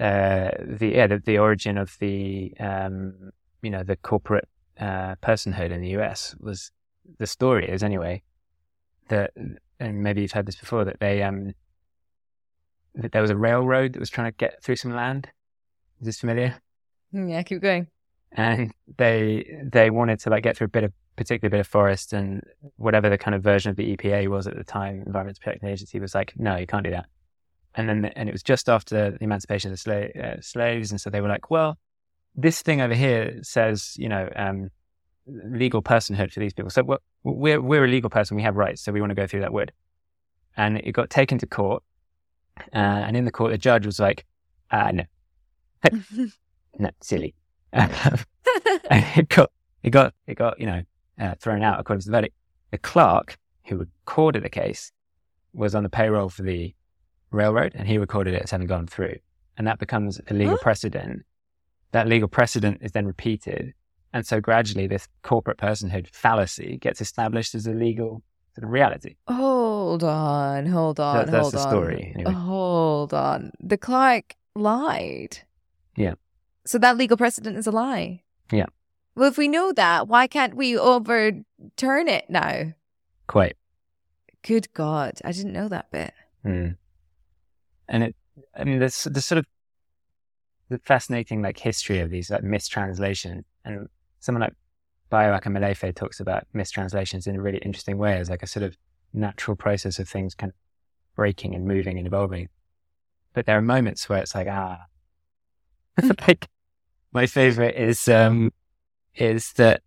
[0.00, 3.32] uh the yeah the, the origin of the um
[3.62, 4.48] you know, the corporate
[4.78, 6.70] uh, personhood in the US was
[7.18, 8.22] the story is anyway
[9.08, 9.32] that,
[9.80, 11.54] and maybe you've heard this before, that they, um,
[12.94, 15.28] that there was a railroad that was trying to get through some land.
[16.00, 16.56] Is this familiar?
[17.12, 17.86] Hmm, yeah, keep going.
[18.34, 22.12] And they, they wanted to like get through a bit of, particular bit of forest
[22.12, 22.42] and
[22.76, 26.00] whatever the kind of version of the EPA was at the time, Environment Protection Agency
[26.00, 27.06] was like, no, you can't do that.
[27.74, 30.90] And then, and it was just after the emancipation of the sla- uh, slaves.
[30.90, 31.78] And so they were like, well,
[32.34, 34.70] this thing over here says, you know, um,
[35.26, 36.70] legal personhood for these people.
[36.70, 38.36] So we're, we're a legal person.
[38.36, 38.82] We have rights.
[38.82, 39.72] So we want to go through that wood.
[40.56, 41.82] And it got taken to court.
[42.74, 44.26] Uh, and in the court, the judge was like,
[44.70, 45.04] uh, no,
[46.78, 47.34] no, silly.
[47.72, 47.90] And
[49.16, 49.50] it got,
[49.82, 50.82] it got, it got, you know,
[51.18, 52.34] uh, thrown out according to the verdict.
[52.70, 54.92] The clerk who recorded the case
[55.52, 56.74] was on the payroll for the
[57.30, 59.16] railroad and he recorded it as having gone through.
[59.56, 60.62] And that becomes a legal huh?
[60.62, 61.24] precedent
[61.92, 63.74] that legal precedent is then repeated.
[64.12, 68.22] And so gradually this corporate personhood fallacy gets established as a legal
[68.54, 69.16] sort of reality.
[69.28, 71.68] Hold on, hold on, that, that's hold the on.
[71.68, 72.12] story.
[72.14, 72.32] Anyway.
[72.32, 73.52] Hold on.
[73.60, 75.38] The clerk lied.
[75.96, 76.14] Yeah.
[76.64, 78.22] So that legal precedent is a lie.
[78.50, 78.66] Yeah.
[79.14, 82.72] Well, if we know that, why can't we overturn it now?
[83.26, 83.56] Quite.
[84.42, 86.14] Good God, I didn't know that bit.
[86.44, 86.76] Mm.
[87.88, 88.16] And it,
[88.56, 89.46] I mean, there's the sort of
[90.68, 93.44] the fascinating like history of these like mistranslations.
[93.64, 93.88] And
[94.20, 94.54] someone like
[95.10, 98.76] Bayo Akomolafe talks about mistranslations in a really interesting way as like a sort of
[99.12, 100.56] natural process of things kind of
[101.14, 102.48] breaking and moving and evolving.
[103.34, 104.80] But there are moments where it's like, ah,
[106.26, 106.48] like
[107.12, 108.52] my favorite is, um,
[109.14, 109.82] is that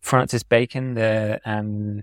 [0.00, 2.02] Francis Bacon, the, um,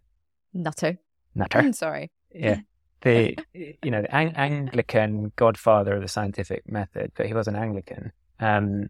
[0.53, 0.97] nutter,
[1.34, 1.59] nutter.
[1.59, 2.11] I'm sorry.
[2.34, 2.59] Yeah.
[3.01, 7.55] the you know the Ang- Anglican godfather of the scientific method, but he was an
[7.55, 8.11] Anglican.
[8.39, 8.89] Um,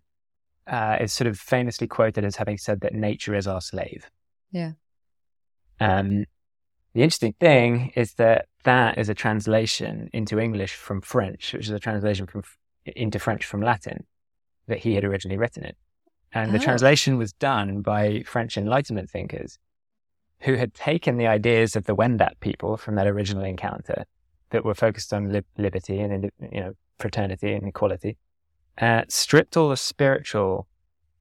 [0.67, 4.09] uh, is sort of famously quoted as having said that nature is our slave.
[4.51, 4.71] Yeah.
[5.79, 6.25] Um,
[6.93, 11.71] the interesting thing is that that is a translation into English from French, which is
[11.71, 12.41] a translation from
[12.85, 14.05] into French from Latin
[14.67, 15.77] that he had originally written it.
[16.33, 16.63] And the oh.
[16.63, 19.57] translation was done by French Enlightenment thinkers
[20.41, 24.05] who had taken the ideas of the Wendat people from that original encounter
[24.49, 28.17] that were focused on li- liberty and you know fraternity and equality,
[28.77, 30.67] uh, stripped all the spiritual,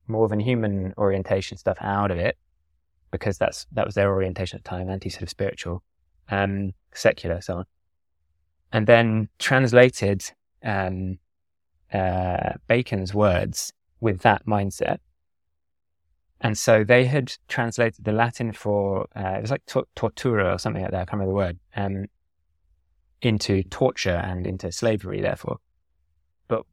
[0.07, 2.37] more than human orientation stuff out of it
[3.11, 5.83] because that's that was their orientation at the time, anti sort of spiritual,
[6.31, 7.65] um, secular, so on,
[8.73, 10.25] and then translated
[10.65, 11.19] um,
[11.95, 14.99] uh, Bacon's words with that mindset
[16.45, 20.83] And so they had translated the Latin for, uh, it was like tortura or something
[20.83, 22.05] like that, I can't remember the word, um,
[23.23, 25.57] into torture and into slavery, therefore.
[26.49, 26.65] But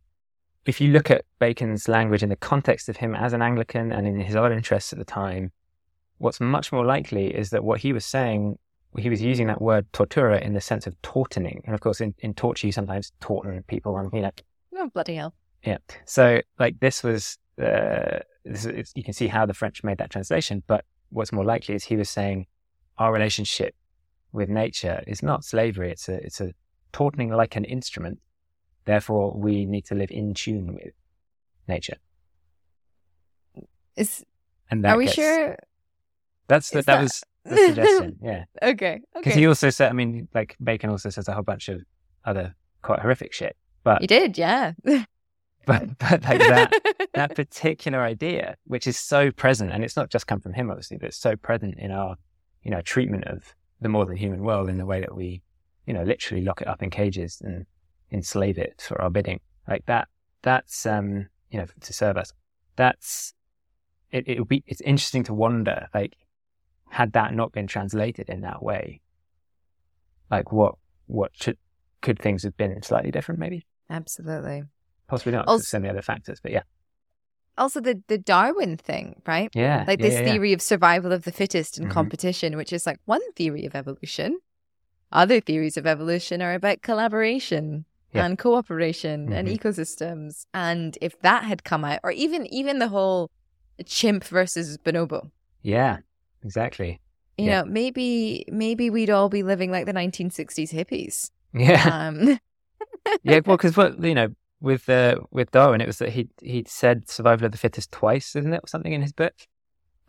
[0.66, 4.06] if you look at Bacon's language in the context of him as an Anglican and
[4.06, 5.54] in his own interests at the time,
[6.18, 8.58] what's much more likely is that what he was saying,
[8.98, 11.62] he was using that word tortura in the sense of tauntering.
[11.66, 14.32] And of course, in, in torture, you sometimes taunting people and, you know.
[14.82, 15.36] Oh, bloody hell.
[15.64, 15.78] Yeah.
[16.06, 20.64] So, like, this was uh, this, you can see how the French made that translation.
[20.66, 22.48] But what's more likely is he was saying
[22.98, 23.76] our relationship
[24.32, 25.92] with nature is not slavery.
[25.92, 26.54] It's a it's a
[26.94, 28.20] taunting like an instrument.
[28.86, 30.94] Therefore, we need to live in tune with
[31.68, 31.98] nature.
[33.96, 34.26] Is
[34.72, 35.58] and are we gets, sure?
[36.48, 38.18] That's the, that, that was the suggestion.
[38.24, 38.46] Yeah.
[38.64, 39.02] okay.
[39.14, 39.40] Because okay.
[39.40, 41.82] he also said, I mean, like Bacon also says a whole bunch of
[42.26, 43.56] other quite horrific shit.
[43.84, 44.74] But he did, yeah.
[44.84, 50.28] but but like that that particular idea, which is so present, and it's not just
[50.28, 52.16] come from him, obviously, but it's so present in our
[52.64, 55.42] you know treatment of the more than human world in the way that we
[55.86, 57.66] you know literally lock it up in cages and
[58.12, 60.08] enslave it for our bidding, like that.
[60.44, 62.34] That's um you know to serve us.
[62.76, 63.34] That's
[64.12, 64.28] it.
[64.28, 64.64] It would be.
[64.68, 66.16] It's interesting to wonder, like,
[66.90, 69.02] had that not been translated in that way,
[70.30, 70.76] like what
[71.08, 71.58] what should
[72.02, 73.66] could things have been slightly different, maybe?
[73.92, 74.64] Absolutely.
[75.08, 75.48] Possibly not.
[75.48, 76.64] Also, so many other factors, but yeah.
[77.58, 79.52] Also, the the Darwin thing, right?
[79.54, 79.84] Yeah.
[79.86, 80.56] Like yeah, this yeah, theory yeah.
[80.56, 81.94] of survival of the fittest and mm-hmm.
[81.94, 84.40] competition, which is like one theory of evolution.
[85.12, 89.34] Other theories of evolution are about collaboration and cooperation mm-hmm.
[89.34, 90.46] and ecosystems.
[90.54, 93.30] And if that had come out, or even even the whole
[93.86, 95.30] chimp versus bonobo.
[95.62, 95.98] Yeah,
[96.44, 97.02] exactly.
[97.38, 101.32] You know, maybe maybe we'd all be living like the 1960s hippies.
[101.54, 101.84] Yeah.
[101.92, 102.40] Um,
[103.24, 104.30] yeah, well, because what you know,
[104.60, 108.36] with uh, with Darwin, it was that he he said survival of the fittest twice,
[108.36, 109.34] isn't it, or something in his book?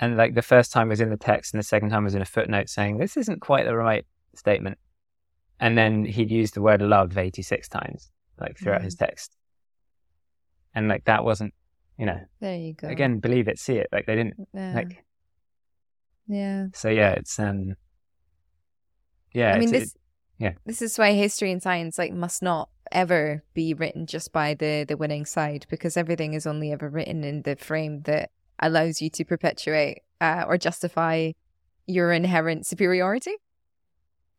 [0.01, 2.23] And like the first time was in the text, and the second time was in
[2.23, 4.05] a footnote saying this isn't quite the right
[4.35, 4.79] statement.
[5.61, 8.11] And then he'd used the word love eighty six times,
[8.41, 8.85] like throughout mm.
[8.85, 9.37] his text.
[10.75, 11.55] And like that wasn't,
[11.99, 12.19] you know.
[12.41, 12.89] There you go.
[12.89, 13.87] Again, believe it, see it.
[13.93, 14.73] Like they didn't yeah.
[14.75, 15.05] like.
[16.27, 16.67] Yeah.
[16.75, 17.77] So yeah, it's um.
[19.33, 19.93] Yeah, I mean this.
[19.95, 20.01] It,
[20.43, 20.55] yeah.
[20.67, 24.85] This is why history and science like must not ever be written just by the
[24.87, 29.09] the winning side because everything is only ever written in the frame that allows you
[29.09, 31.31] to perpetuate uh, or justify
[31.87, 33.37] your inherent superiority.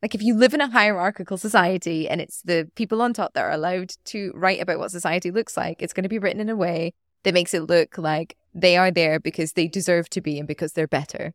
[0.01, 3.45] Like if you live in a hierarchical society and it's the people on top that
[3.45, 6.49] are allowed to write about what society looks like, it's going to be written in
[6.49, 6.93] a way
[7.23, 10.73] that makes it look like they are there because they deserve to be and because
[10.73, 11.33] they're better.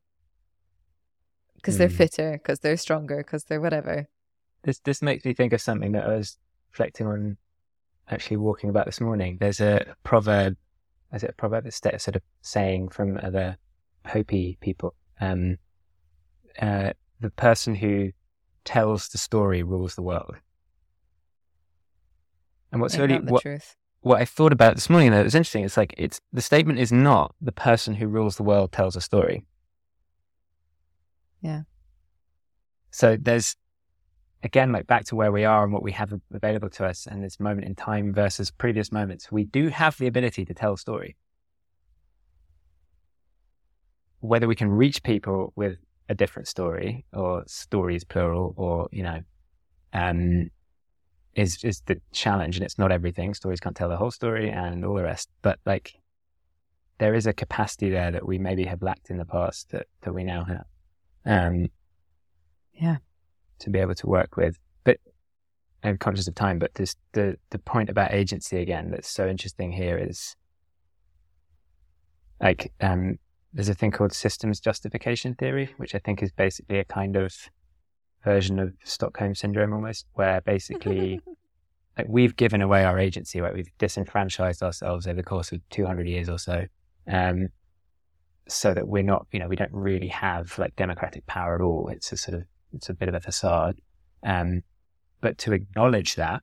[1.57, 1.79] Because mm.
[1.79, 4.09] they're fitter, because they're stronger, because they're whatever.
[4.69, 6.37] This this makes me think of something that I was
[6.73, 7.39] reflecting on
[8.11, 9.39] actually walking about this morning.
[9.41, 10.59] There's a proverb,
[11.15, 11.65] is it a proverb?
[11.65, 13.57] It's a sort of saying from other
[14.05, 14.95] Hopi people.
[15.23, 15.57] Um,
[16.61, 18.13] uh, the person who
[18.67, 20.37] tells the story rules the world.
[22.71, 23.75] And what's really what, truth.
[24.03, 25.65] what I thought about this morning though, it was interesting.
[25.65, 29.01] It's like it's the statement is not the person who rules the world tells a
[29.01, 29.47] story.
[31.41, 31.63] Yeah.
[32.91, 33.57] So there's
[34.43, 37.23] again, like back to where we are and what we have available to us and
[37.23, 40.79] this moment in time versus previous moments, we do have the ability to tell a
[40.79, 41.17] story.
[44.21, 45.79] Whether we can reach people with
[46.09, 49.21] a different story or stories plural or, you know,
[49.93, 50.51] um,
[51.35, 52.57] is, is the challenge.
[52.57, 53.35] And it's not everything.
[53.35, 55.29] Stories can't tell the whole story and all the rest.
[55.43, 55.95] But like,
[56.99, 60.13] there is a capacity there that we maybe have lacked in the past that, that
[60.13, 60.65] we now have.
[61.25, 61.69] Um,
[62.73, 62.97] yeah
[63.61, 64.59] to be able to work with.
[64.85, 64.99] But
[65.83, 69.73] I'm conscious of time, but this, the, the point about agency again that's so interesting
[69.73, 70.37] here is
[72.41, 73.19] like, um,
[73.53, 77.35] there's a thing called systems justification theory, which I think is basically a kind of
[78.25, 81.21] version of Stockholm syndrome almost, where basically
[81.99, 83.53] like we've given away our agency, right?
[83.53, 86.67] We've disenfranchised ourselves over the course of 200 years or so.
[87.09, 87.49] Um,
[88.49, 91.89] so that we're not, you know, we don't really have like democratic power at all.
[91.93, 93.77] It's a sort of it's a bit of a facade.
[94.23, 94.63] Um,
[95.21, 96.43] but to acknowledge that,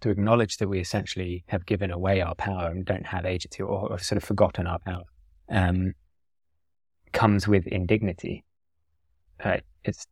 [0.00, 3.92] to acknowledge that we essentially have given away our power and don't have agency or,
[3.92, 5.04] or sort of forgotten our power,
[5.50, 5.94] um,
[7.12, 8.44] comes with indignity.
[9.44, 9.62] Right?
[9.84, 10.06] It's,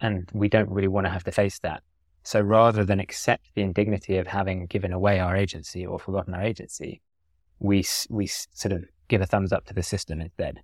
[0.00, 1.82] and we don't really want to have to face that.
[2.22, 6.42] So rather than accept the indignity of having given away our agency or forgotten our
[6.42, 7.00] agency,
[7.58, 10.60] we, we sort of give a thumbs up to the system instead.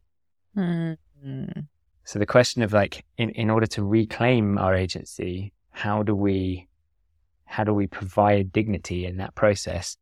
[0.57, 1.61] Mm-hmm.
[2.05, 6.69] So the question of like, in, in order to reclaim our agency, how do we,
[7.47, 9.97] how do we provide dignity in that process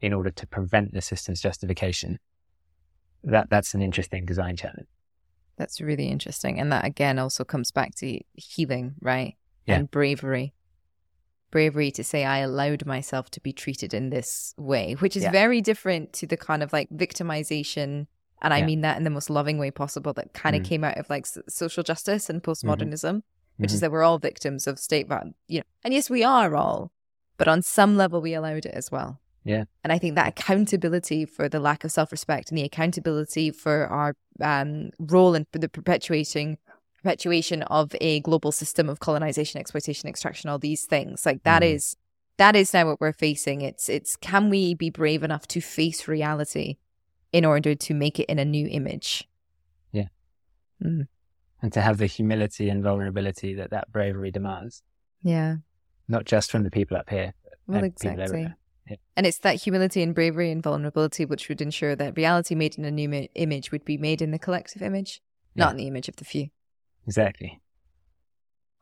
[0.00, 2.18] in order to prevent the system's justification?
[3.24, 4.86] that that's an interesting design challenge.
[5.56, 6.58] That's really interesting.
[6.58, 9.36] And that again also comes back to healing, right?
[9.66, 9.76] Yeah.
[9.76, 10.54] And bravery.
[11.50, 15.32] Bravery to say I allowed myself to be treated in this way, which is Yeah.
[15.32, 18.06] very different to the kind of like victimization.
[18.42, 20.66] And I mean that in the most loving way possible that kind of Mm.
[20.66, 23.22] came out of like social justice and postmodernism,
[23.58, 23.80] which is Mhm.
[23.82, 26.90] that we're all victims of state, vi- you know, and yes, we are all,
[27.36, 29.20] but on some level we allowed it as well.
[29.44, 29.64] Yeah.
[29.84, 33.86] And I think that accountability for the lack of self respect and the accountability for
[33.86, 36.56] our um, role in the perpetuating
[37.02, 41.74] perpetuation of a global system of colonization, exploitation, extraction, all these things, like that Mhm.
[41.74, 41.96] is
[42.36, 43.60] that is now what we're facing.
[43.60, 46.76] It's it's can we be brave enough to face reality
[47.32, 49.28] in order to make it in a new image?
[49.92, 50.08] Yeah.
[50.82, 51.06] Mm.
[51.62, 54.82] And to have the humility and vulnerability that that bravery demands,
[55.22, 55.56] Yeah.
[56.08, 57.34] not just from the people up here,
[57.66, 58.22] Well, and exactly.
[58.22, 58.56] everywhere.
[59.16, 62.84] And it's that humility and bravery and vulnerability which would ensure that reality made in
[62.84, 65.20] a new image would be made in the collective image,
[65.54, 65.64] Yeah.
[65.66, 66.48] not in the image of the few.
[67.06, 67.60] Exactly.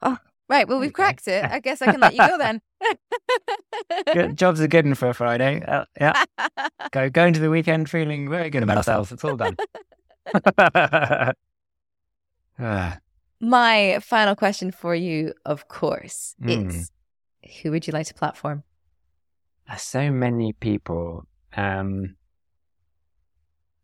[0.01, 0.21] Ah.
[0.49, 0.67] Right.
[0.67, 1.45] Well, we've cracked it.
[1.45, 2.61] I guess I can let you go then.
[4.15, 5.63] Good, jobs are good one for a Friday.
[5.63, 6.25] Uh, yeah,
[6.93, 9.11] go go into the weekend feeling very good about ourselves.
[9.13, 9.57] It's all done.
[13.41, 16.69] My final question for you, of course, Mm.
[16.71, 16.91] is
[17.63, 18.65] who would you like to platform?
[19.77, 21.25] so many people.
[21.57, 22.17] Um,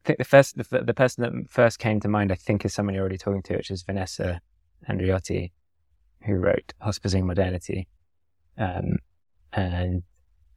[0.05, 2.73] I think the first, the, the person that first came to mind, I think, is
[2.75, 4.41] someone you're already talking to, which is Vanessa
[4.89, 5.53] Andreotti,
[6.25, 7.89] who wrote Hospicing Modernity,
[8.59, 8.97] um,
[9.53, 10.03] and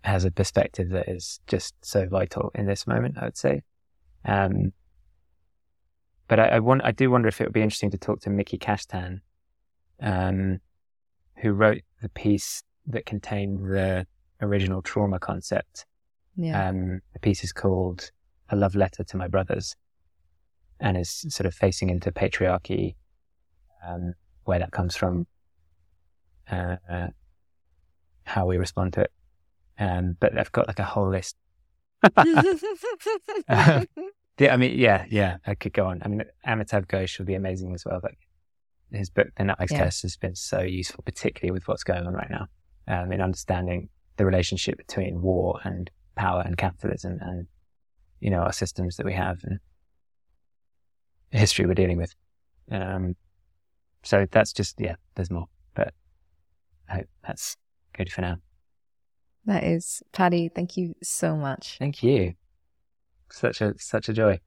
[0.03, 3.17] has a perspective that is just so vital in this moment.
[3.19, 3.61] I would say.
[4.25, 4.73] Um,
[6.27, 8.29] but I, I want, I do wonder if it would be interesting to talk to
[8.29, 9.21] Miki Kashtan,
[10.01, 10.59] um,
[11.37, 14.05] who wrote the piece that contained the
[14.41, 15.85] original trauma concept.
[16.35, 16.69] Yeah.
[16.69, 18.11] Um, the piece is called
[18.49, 19.75] A Love Letter to My Brothers
[20.79, 22.95] and is sort of facing into patriarchy,
[23.87, 24.13] um,
[24.43, 25.25] where that comes from,
[26.51, 27.07] uh,
[28.23, 29.11] how we respond to it.
[29.79, 31.35] Um, but I've got like a whole list.
[34.39, 36.01] Yeah, I mean, yeah, yeah, I could go on.
[36.03, 37.99] I mean, Amitav Ghosh would be amazing as well.
[38.03, 38.19] Like
[38.91, 39.85] his book, The Nutmeg Yeah.
[39.85, 42.47] Test, has been so useful, particularly with what's going on right now,
[42.87, 47.47] um, in understanding the relationship between war and power and capitalism and,
[48.19, 49.59] you know, our systems that we have and
[51.31, 52.13] the history we're dealing with.
[52.71, 53.15] Um,
[54.03, 55.93] so that's just, yeah, there's more, but
[56.89, 57.55] I hope that's
[57.93, 58.37] good for now.
[59.45, 60.49] that is Paddy.
[60.53, 61.77] Thank you so much.
[61.79, 62.33] Thank you.
[63.31, 64.39] Such a, such a joy.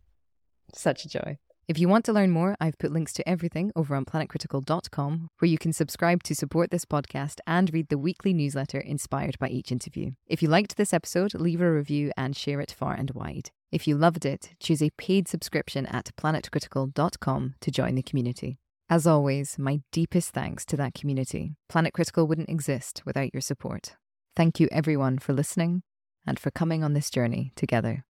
[0.75, 1.39] Such a joy.
[1.69, 5.49] If you want to learn more, I've put links to everything over on planetcritical.com, where
[5.49, 9.71] you can subscribe to support this podcast and read the weekly newsletter inspired by each
[9.71, 10.13] interview.
[10.27, 13.51] If you liked this episode, leave a review and share it far and wide.
[13.71, 18.59] If you loved it, choose a paid subscription at planetcritical.com to join the community.
[18.91, 21.55] As always, my deepest thanks to that community.
[21.69, 23.95] Planet Critical wouldn't exist without your support.
[24.35, 25.85] Thank you, everyone, for listening
[26.27, 28.05] and for coming on this journey together.